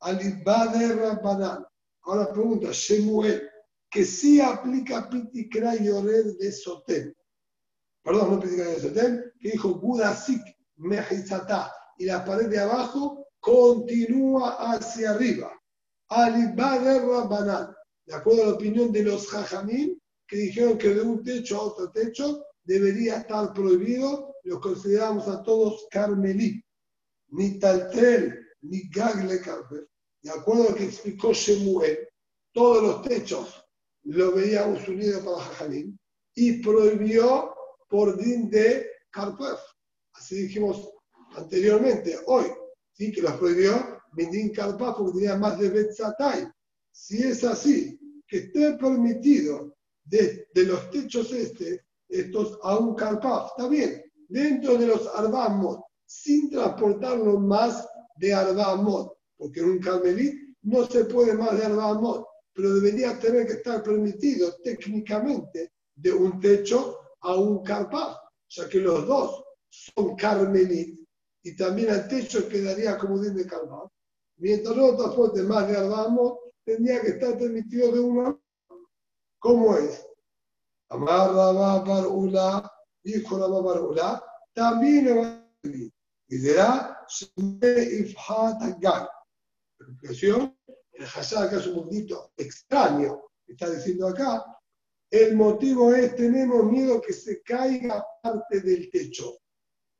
Alibader 0.00 0.96
Rabbanan. 0.96 1.64
Ahora 2.04 2.32
pregunta, 2.32 2.70
Shemuel, 2.72 3.48
que 3.92 4.06
sí 4.06 4.40
aplica 4.40 5.08
Pitikra 5.10 5.76
y 5.76 5.90
Ored 5.90 6.38
de 6.38 6.50
Sotem. 6.50 7.12
Perdón, 8.02 8.30
no 8.30 8.40
Pitikra 8.40 8.68
de 8.68 8.80
Sotem, 8.80 9.22
que 9.38 9.50
dijo 9.50 9.74
Gudasik 9.74 10.42
Mejizatá. 10.76 11.70
Y 11.98 12.06
la 12.06 12.24
pared 12.24 12.48
de 12.48 12.58
abajo 12.58 13.28
continúa 13.38 14.72
hacia 14.72 15.10
arriba. 15.10 15.52
Alibader 16.08 17.02
Rabbanan. 17.02 17.74
De 18.06 18.14
acuerdo 18.14 18.44
a 18.44 18.46
la 18.46 18.52
opinión 18.54 18.90
de 18.92 19.02
los 19.02 19.28
Jajamim, 19.28 19.98
que 20.26 20.36
dijeron 20.38 20.78
que 20.78 20.94
de 20.94 21.02
un 21.02 21.22
techo 21.22 21.58
a 21.58 21.64
otro 21.64 21.90
techo 21.92 22.46
debería 22.64 23.18
estar 23.18 23.52
prohibido, 23.52 24.34
los 24.44 24.60
consideramos 24.60 25.28
a 25.28 25.42
todos 25.42 25.86
carmelí, 25.90 26.64
ni 27.28 27.58
taltel, 27.58 28.38
ni 28.62 28.88
gagle 28.88 29.40
carper. 29.40 29.86
De 30.22 30.30
acuerdo 30.30 30.64
a 30.64 30.70
lo 30.70 30.76
que 30.76 30.84
explicó 30.84 31.32
Shemuel, 31.32 32.08
todos 32.52 32.82
los 32.82 33.02
techos 33.02 33.61
lo 34.04 34.32
veíamos 34.32 34.86
unido 34.88 35.24
para 35.24 35.44
Jajamín 35.44 35.98
y 36.34 36.62
prohibió 36.62 37.54
por 37.88 38.16
din 38.16 38.50
de 38.50 38.86
carper. 39.10 39.56
Así 40.14 40.42
dijimos 40.42 40.90
anteriormente, 41.36 42.18
hoy, 42.26 42.46
sí 42.92 43.12
que 43.12 43.22
los 43.22 43.32
prohibió 43.34 44.00
din 44.14 44.52
carper 44.52 44.94
porque 44.96 45.20
tenía 45.20 45.36
más 45.36 45.58
de 45.58 45.70
Betzatay. 45.70 46.46
Si 46.90 47.22
es 47.22 47.44
así, 47.44 47.98
que 48.26 48.38
esté 48.38 48.72
permitido 48.74 49.74
de, 50.04 50.46
los 50.54 50.90
techos 50.90 51.32
este, 51.32 51.84
estos 52.08 52.58
a 52.62 52.78
un 52.78 52.94
carpaf, 52.94 53.50
está 53.50 53.68
bien, 53.68 54.02
dentro 54.28 54.76
de 54.76 54.86
los 54.86 55.06
arbamos, 55.14 55.80
sin 56.06 56.50
transportarlo 56.50 57.38
más 57.38 57.86
de 58.16 58.32
arbamot, 58.32 59.16
porque 59.36 59.60
en 59.60 59.70
un 59.70 59.78
carmelit 59.78 60.34
no 60.62 60.86
se 60.86 61.04
puede 61.06 61.34
más 61.34 61.58
de 61.58 61.64
arbamot, 61.66 62.26
pero 62.54 62.74
debería 62.74 63.18
tener 63.18 63.46
que 63.46 63.54
estar 63.54 63.82
permitido 63.82 64.54
técnicamente 64.62 65.72
de 65.94 66.12
un 66.12 66.40
techo 66.40 66.98
a 67.20 67.34
un 67.36 67.62
carpaf, 67.62 68.18
ya 68.48 68.68
que 68.68 68.78
los 68.78 69.06
dos 69.06 69.44
son 69.68 70.16
carmelit 70.16 71.00
y 71.44 71.56
también 71.56 71.90
el 71.90 72.08
techo 72.08 72.48
quedaría 72.48 72.98
como 72.98 73.18
de 73.18 73.46
carpaf. 73.46 73.90
Mientras 74.36 74.76
no 74.76 74.96
transporte 74.96 75.42
más 75.42 75.68
de 75.68 75.76
arbamot, 75.76 76.38
tendría 76.64 77.00
que 77.00 77.08
estar 77.08 77.38
permitido 77.38 77.92
de 77.92 78.00
uno 78.00 78.42
¿Cómo 79.42 79.76
es? 79.76 80.06
Amar 80.88 81.34
Barula, 81.34 82.72
dijo 83.02 83.38
Rabá 83.38 83.60
Barula, 83.60 84.24
también 84.54 85.18
va 85.18 85.26
a. 85.26 85.48
Y 85.64 86.38
dirá, 86.38 87.04
Ifhat 87.16 88.62
explicación, 89.80 90.56
el 91.04 91.38
acá 91.38 91.56
un 91.68 91.74
poquito 91.74 92.32
extraño, 92.36 93.22
está 93.46 93.70
diciendo 93.70 94.08
acá. 94.08 94.44
El 95.10 95.36
motivo 95.36 95.92
es, 95.94 96.16
tenemos 96.16 96.64
miedo 96.64 97.00
que 97.00 97.12
se 97.12 97.42
caiga 97.42 98.04
parte 98.22 98.60
del 98.60 98.90
techo. 98.90 99.38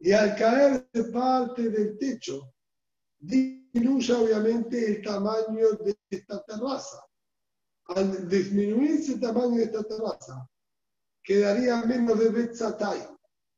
Y 0.00 0.12
al 0.12 0.34
caer 0.36 0.88
de 0.92 1.04
parte 1.04 1.68
del 1.68 1.98
techo, 1.98 2.52
disminuye 3.18 4.12
obviamente 4.14 4.86
el 4.86 5.02
tamaño 5.02 5.72
de 5.84 5.96
esta 6.10 6.42
terraza 6.44 6.98
al 7.88 8.28
disminuirse 8.28 9.14
el 9.14 9.20
tamaño 9.20 9.56
de 9.56 9.64
esta 9.64 9.82
terraza, 9.82 10.48
quedaría 11.22 11.82
menos 11.82 12.18
de 12.18 12.28
Betzatay. 12.30 13.08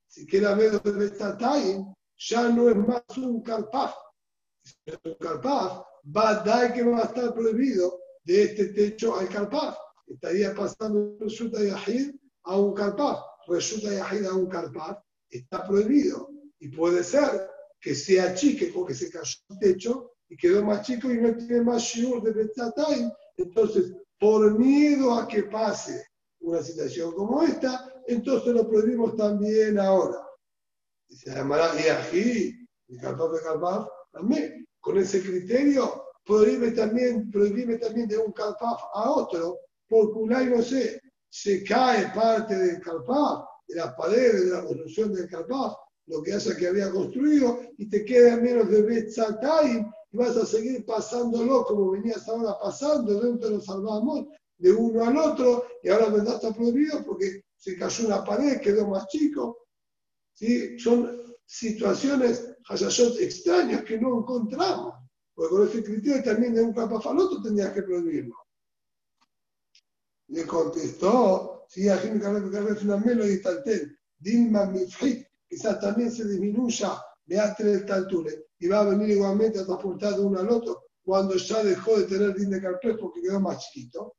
si 0.09 0.27
queda 0.27 0.55
menos 0.55 0.83
de 0.83 0.93
Betatayim, 0.93 1.93
ya 2.17 2.49
no 2.49 2.69
es 2.69 2.77
más 2.77 3.03
un 3.17 3.43
Karpaf. 3.43 3.95
Un 5.05 5.15
Karpaf, 5.21 5.85
va 6.17 6.29
a 6.31 6.45
dar 6.45 6.73
que 6.73 6.83
va 6.83 7.01
a 7.01 7.05
estar 7.05 7.35
prohibido 7.35 8.01
de 8.25 8.45
este 8.45 8.67
techo 8.67 9.17
al 9.17 9.29
Karpaf. 9.29 9.77
Estaría 10.07 10.55
pasando 10.55 11.17
resulta 11.21 11.63
Yahid 11.63 12.15
a 12.45 12.59
un 12.59 12.75
Karpaf. 12.75 13.19
Resulta 13.49 13.93
Yahid 13.93 14.27
a 14.27 14.35
un 14.35 14.47
Karpaf. 14.47 14.99
Está 15.31 15.67
prohibido. 15.67 16.31
Y 16.61 16.69
puede 16.69 17.03
ser 17.03 17.51
que 17.81 17.95
sea 17.95 18.35
chique 18.35 18.73
porque 18.75 18.95
se 18.95 19.11
cayó 19.11 19.37
el 19.51 19.59
techo 19.59 20.13
y 20.29 20.37
quedó 20.37 20.65
más 20.65 20.87
chico 20.87 21.11
y 21.11 21.19
no 21.19 21.37
tiene 21.37 21.61
más 21.63 21.83
shiur 21.83 22.23
de 22.23 22.33
Betatayim. 22.33 23.11
Entonces, 23.37 23.93
por 24.19 24.59
miedo 24.59 25.13
a 25.13 25.29
que 25.29 25.45
pase 25.45 26.07
una 26.41 26.63
situación 26.63 27.13
como 27.15 27.43
esta, 27.43 27.93
entonces 28.07 28.55
lo 28.55 28.69
prohibimos 28.69 29.17
también 29.17 29.79
ahora. 29.79 30.27
Y 31.09 31.17
se 31.17 31.35
llamará 31.35 31.75
Yají, 31.75 32.67
y 32.89 32.97
Karpaf 32.99 33.33
de 33.33 33.41
Karpaf, 33.41 33.89
también. 34.15 34.67
Con 34.81 34.99
ese 34.99 35.23
criterio, 35.23 36.05
prohíbe 36.25 36.71
también, 36.71 37.31
prohíbe 37.31 37.79
también 37.79 38.09
de 38.09 38.19
un 38.19 38.33
Karpaf 38.33 38.81
a 38.95 39.11
otro, 39.11 39.59
porque 39.89 40.19
un 40.19 40.29
no 40.51 40.63
sé, 40.63 41.01
se 41.29 41.65
cae 41.65 42.13
parte 42.15 42.57
del 42.57 42.81
Karpaf, 42.81 43.45
de 43.67 43.77
las 43.77 43.95
paredes, 43.95 44.45
de 44.45 44.51
la 44.51 44.65
construcción 44.65 45.13
del 45.13 45.29
Karpaf, 45.29 45.75
lo 46.07 46.23
que 46.23 46.35
haya 46.35 46.57
que 46.57 46.69
había 46.69 46.91
construido, 46.91 47.61
y 47.79 47.89
te 47.89 48.05
queda 48.05 48.37
menos 48.37 48.71
de 48.71 48.83
Betzatayim, 48.83 49.91
y 50.13 50.17
vas 50.17 50.37
a 50.37 50.47
seguir 50.47 50.85
pasándolo 50.85 51.65
como 51.65 51.91
venías 51.91 52.29
ahora 52.29 52.57
pasando 52.63 53.21
dentro 53.21 53.49
de 53.49 53.57
los 53.57 53.65
salvamos 53.65 54.27
de 54.59 54.73
uno 54.73 55.05
al 55.05 55.17
otro, 55.17 55.65
y 55.83 55.89
ahora 55.89 56.11
vendrá 56.11 56.35
está 56.35 56.53
prohibido 56.53 57.05
porque 57.05 57.43
se 57.57 57.77
cayó 57.77 58.07
una 58.07 58.25
pared, 58.25 58.61
quedó 58.61 58.87
más 58.87 59.07
chico. 59.09 59.67
¿Sí? 60.35 60.79
Son 60.79 61.24
situaciones, 61.45 62.57
hayashot 62.69 63.21
extrañas 63.21 63.85
que 63.85 63.99
no 63.99 64.21
encontramos. 64.21 64.95
Porque 65.35 65.55
con 65.55 65.69
ese 65.69 65.83
criterio 65.83 66.23
también 66.23 66.55
de 66.55 66.63
un 66.63 66.73
capafaloto 66.73 67.43
tendrías 67.43 67.73
que 67.73 67.83
prohibirlo. 67.83 68.37
Le 70.29 70.47
contestó, 70.47 71.67
sí, 71.69 71.89
a 71.89 72.01
una 72.83 72.97
melo 72.99 73.29
y 73.29 73.43
taltel, 73.43 73.99
Dilma 74.17 74.67
Mifhit, 74.67 75.27
quizás 75.49 75.81
también 75.81 76.11
se 76.11 76.27
disminuya 76.27 77.03
Beatre 77.27 77.73
del 77.73 77.87
Taltule, 77.87 78.47
y 78.59 78.69
va 78.69 78.81
a 78.81 78.85
venir 78.85 79.11
igualmente 79.11 79.61
a 79.61 79.67
transportar 79.67 80.15
de 80.15 80.21
uno 80.21 80.41
al 80.41 80.49
otro 80.49 80.85
cuando 81.05 81.37
ya 81.37 81.63
dejó 81.63 81.99
de 81.99 82.05
tener 82.05 82.35
din 82.35 82.51
de 82.51 82.63
carpés 82.63 82.97
porque 82.99 83.21
quedó 83.21 83.41
más 83.41 83.59
chiquito. 83.59 84.17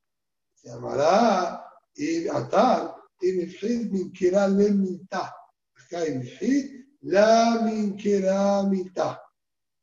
Se 0.53 0.69
llamará 0.69 1.65
y 1.95 2.27
atar 2.27 2.95
y 3.21 3.31
Mifhit 3.31 3.91
Minkera 3.91 4.47
le 4.47 4.71
mitad. 4.71 5.29
Acá 5.73 6.01
Mifhit, 6.13 6.84
la 7.05 7.61
Minkera 7.63 8.63
mitad. 8.63 9.17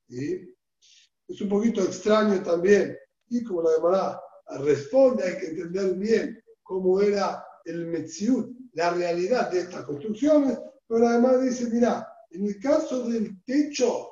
Es 0.08 1.40
un 1.40 1.48
poquito 1.48 1.82
extraño 1.82 2.42
también. 2.42 2.96
Y 3.28 3.44
como 3.44 3.62
la 3.62 3.76
llamará 3.76 4.20
responde, 4.58 5.24
hay 5.24 5.38
que 5.38 5.46
entender 5.46 5.94
bien 5.94 6.42
cómo 6.62 7.00
era 7.00 7.44
el 7.64 7.86
Metziut, 7.86 8.50
la 8.72 8.90
realidad 8.90 9.50
de 9.50 9.60
estas 9.60 9.84
construcciones, 9.84 10.58
pero 10.86 11.06
además 11.06 11.40
dice, 11.42 11.68
mira, 11.70 12.06
en 12.30 12.46
el 12.46 12.58
caso 12.60 13.08
del 13.08 13.42
techo, 13.44 14.08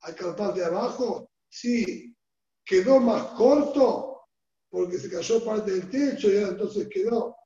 al 0.00 0.14
carpaz 0.14 0.54
de 0.56 0.64
abajo, 0.64 1.30
sí, 1.48 2.14
quedó 2.64 2.98
más 2.98 3.22
corto, 3.28 4.22
porque 4.68 4.98
se 4.98 5.08
cayó 5.08 5.44
parte 5.44 5.70
del 5.70 5.88
techo 5.88 6.28
y 6.28 6.38
entonces 6.38 6.88
quedó 6.88 7.36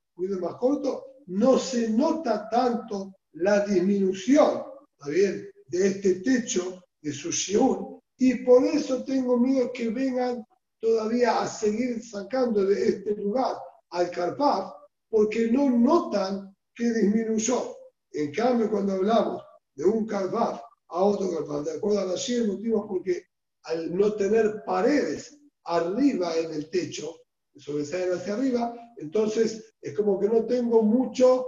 más 0.41 0.55
corto, 0.55 1.05
no 1.27 1.59
se 1.59 1.91
nota 1.91 2.49
tanto 2.49 3.15
la 3.33 3.61
disminución, 3.65 4.72
de 5.07 5.87
este 5.87 6.15
techo, 6.17 6.83
de 7.01 7.13
su 7.13 7.31
shiur, 7.31 8.01
y 8.19 8.45
por 8.45 8.65
eso 8.65 9.05
tengo 9.05 9.37
miedo 9.37 9.73
que 9.73 9.89
vengan 9.91 10.45
todavía 10.81 11.41
a 11.41 11.49
seguir 11.49 12.03
sacando 12.03 12.65
de 12.65 12.89
este 12.89 13.17
lugar 13.17 13.57
al 13.91 14.11
Carpaf, 14.11 14.73
porque 15.09 15.51
no 15.51 15.71
notan 15.71 16.55
que 16.75 16.93
disminuyó. 16.93 17.77
En 18.13 18.33
cambio, 18.33 18.71
cuando 18.71 18.95
hablamos 18.95 19.43
de 19.75 19.85
un 19.85 20.07
Carpaf 20.07 20.61
a 20.89 21.03
otro 21.03 21.31
Carpaf, 21.31 21.65
de 21.65 21.73
acuerdo 21.73 22.01
a 22.01 22.05
la 22.05 22.15
el 22.15 22.49
motivo 22.49 22.87
porque 22.87 23.25
al 23.65 23.97
no 23.97 24.13
tener 24.15 24.63
paredes 24.67 25.39
arriba 25.65 26.37
en 26.37 26.53
el 26.53 26.71
techo, 26.71 27.17
sobresalen 27.57 28.15
hacia 28.15 28.35
arriba, 28.35 28.75
entonces 28.97 29.75
es 29.81 29.95
como 29.95 30.19
que 30.19 30.29
no 30.29 30.45
tengo 30.47 30.83
mucho 30.83 31.47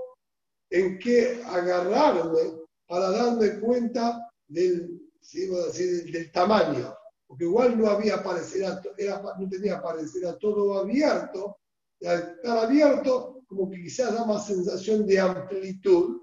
en 0.70 0.98
qué 0.98 1.42
agarrarme 1.46 2.63
para 2.86 3.10
darme 3.10 3.60
cuenta 3.60 4.30
del, 4.46 5.00
del 5.32 6.32
tamaño 6.32 6.94
porque 7.26 7.44
igual 7.44 7.76
no 7.76 7.88
había 7.88 8.22
pareciera, 8.22 8.80
era, 8.96 9.20
no 9.20 9.48
tenía 9.48 9.82
pareciera 9.82 10.38
todo 10.38 10.78
abierto, 10.78 11.58
y 11.98 12.06
al 12.06 12.36
estar 12.36 12.58
abierto, 12.58 13.42
como 13.48 13.68
que 13.68 13.82
quizás 13.82 14.14
da 14.14 14.24
más 14.24 14.46
sensación 14.46 15.06
de 15.06 15.18
amplitud. 15.18 16.20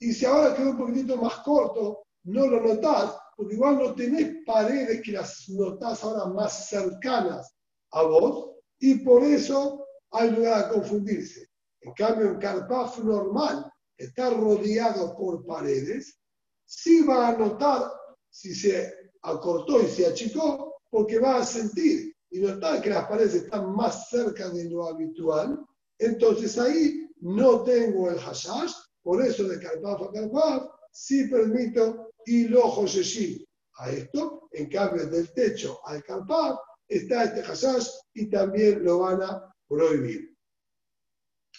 Y 0.00 0.12
si 0.12 0.24
ahora 0.24 0.54
quedó 0.54 0.70
un 0.70 0.78
poquitito 0.78 1.16
más 1.16 1.36
corto, 1.38 2.06
no 2.24 2.46
lo 2.46 2.60
notás, 2.60 3.16
porque 3.36 3.54
igual 3.54 3.78
no 3.78 3.94
tenés 3.94 4.44
paredes 4.44 5.00
que 5.02 5.12
las 5.12 5.48
notás 5.50 6.02
ahora 6.02 6.26
más 6.26 6.68
cercanas 6.68 7.54
a 7.92 8.02
vos, 8.02 8.56
y 8.80 8.96
por 8.96 9.22
eso 9.22 9.86
hay 10.10 10.30
lugar 10.30 10.64
a 10.64 10.68
confundirse. 10.70 11.48
En 11.82 11.92
cambio, 11.92 12.30
en 12.30 12.38
Carpaf 12.38 12.98
normal, 12.98 13.70
está 13.96 14.30
rodeado 14.30 15.16
por 15.16 15.44
paredes, 15.46 16.18
sí 16.64 17.02
va 17.02 17.28
a 17.28 17.36
notar 17.36 17.90
si 18.28 18.54
se 18.54 18.92
acortó 19.22 19.82
y 19.82 19.86
se 19.86 20.06
achicó 20.06 20.74
porque 20.90 21.18
va 21.18 21.38
a 21.38 21.44
sentir 21.44 22.14
y 22.30 22.40
notar 22.40 22.82
que 22.82 22.90
las 22.90 23.06
paredes 23.06 23.34
están 23.34 23.74
más 23.74 24.08
cerca 24.08 24.48
de 24.50 24.68
lo 24.68 24.88
habitual, 24.88 25.64
entonces 25.98 26.58
ahí 26.58 27.08
no 27.20 27.62
tengo 27.62 28.10
el 28.10 28.18
hashash, 28.18 28.72
por 29.02 29.24
eso 29.24 29.44
de 29.44 29.58
carpaf 29.58 30.02
a 30.02 30.12
carpaf 30.12 30.68
sí 30.92 31.28
permito 31.28 32.12
y 32.26 32.48
lo 32.48 32.62
a 33.78 33.90
esto, 33.90 34.48
en 34.52 34.68
cambio 34.68 35.06
del 35.06 35.32
techo 35.32 35.80
al 35.86 36.02
carpaf 36.02 36.58
está 36.88 37.24
este 37.24 37.42
hashash 37.42 37.88
y 38.14 38.30
también 38.30 38.84
lo 38.84 39.00
van 39.00 39.22
a 39.22 39.54
prohibir. 39.68 40.36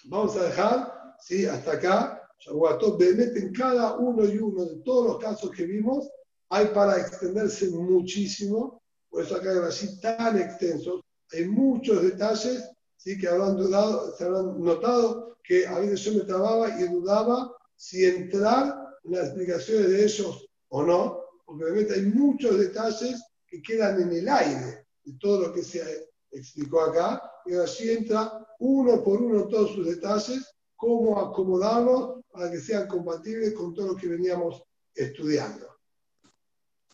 Vamos 0.06 0.36
a 0.38 0.44
dejar, 0.44 1.16
¿sí? 1.20 1.46
hasta 1.46 1.74
acá, 1.74 2.17
en 2.46 3.54
cada 3.54 3.98
uno 3.98 4.26
y 4.26 4.38
uno 4.38 4.66
de 4.66 4.76
todos 4.84 5.08
los 5.08 5.18
casos 5.20 5.52
que 5.52 5.66
vimos, 5.66 6.10
hay 6.50 6.68
para 6.68 7.00
extenderse 7.00 7.70
muchísimo, 7.70 8.82
por 9.10 9.24
eso 9.24 9.36
acá 9.36 9.52
hay 9.52 9.58
así 9.60 10.00
tan 10.00 10.38
extensos, 10.38 11.02
hay 11.32 11.46
muchos 11.46 12.02
detalles 12.04 12.70
¿sí? 12.98 13.18
que 13.18 13.28
habrán 13.28 13.58
dudado, 13.58 14.16
se 14.16 14.24
habrán 14.24 14.62
notado 14.62 15.38
que 15.44 15.66
a 15.66 15.80
veces 15.80 16.02
yo 16.02 16.14
me 16.14 16.26
trababa 16.26 16.80
y 16.80 16.88
dudaba 16.88 17.52
si 17.76 18.06
entrar 18.06 18.76
en 19.04 19.12
las 19.12 19.26
explicaciones 19.28 19.90
de 19.90 20.04
ellos 20.04 20.48
o 20.70 20.84
no, 20.84 21.22
porque 21.46 21.64
obviamente 21.64 21.94
hay 21.96 22.06
muchos 22.06 22.58
detalles 22.58 23.24
que 23.46 23.62
quedan 23.62 24.02
en 24.02 24.12
el 24.12 24.28
aire 24.28 24.86
de 25.04 25.14
todo 25.20 25.48
lo 25.48 25.54
que 25.54 25.64
se 25.64 26.10
explicó 26.32 26.82
acá, 26.82 27.22
y 27.46 27.56
así 27.56 27.90
entra 27.90 28.46
uno 28.60 29.04
por 29.04 29.22
uno 29.22 29.48
todos 29.48 29.72
sus 29.72 29.86
detalles, 29.86 30.46
cómo 30.76 31.20
acomodarlos 31.20 32.17
para 32.38 32.52
que 32.52 32.60
sean 32.60 32.88
compatibles 32.88 33.52
con 33.54 33.74
todo 33.74 33.88
lo 33.88 33.96
que 33.96 34.08
veníamos 34.08 34.62
estudiando. 34.94 35.66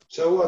Shabu 0.07 0.41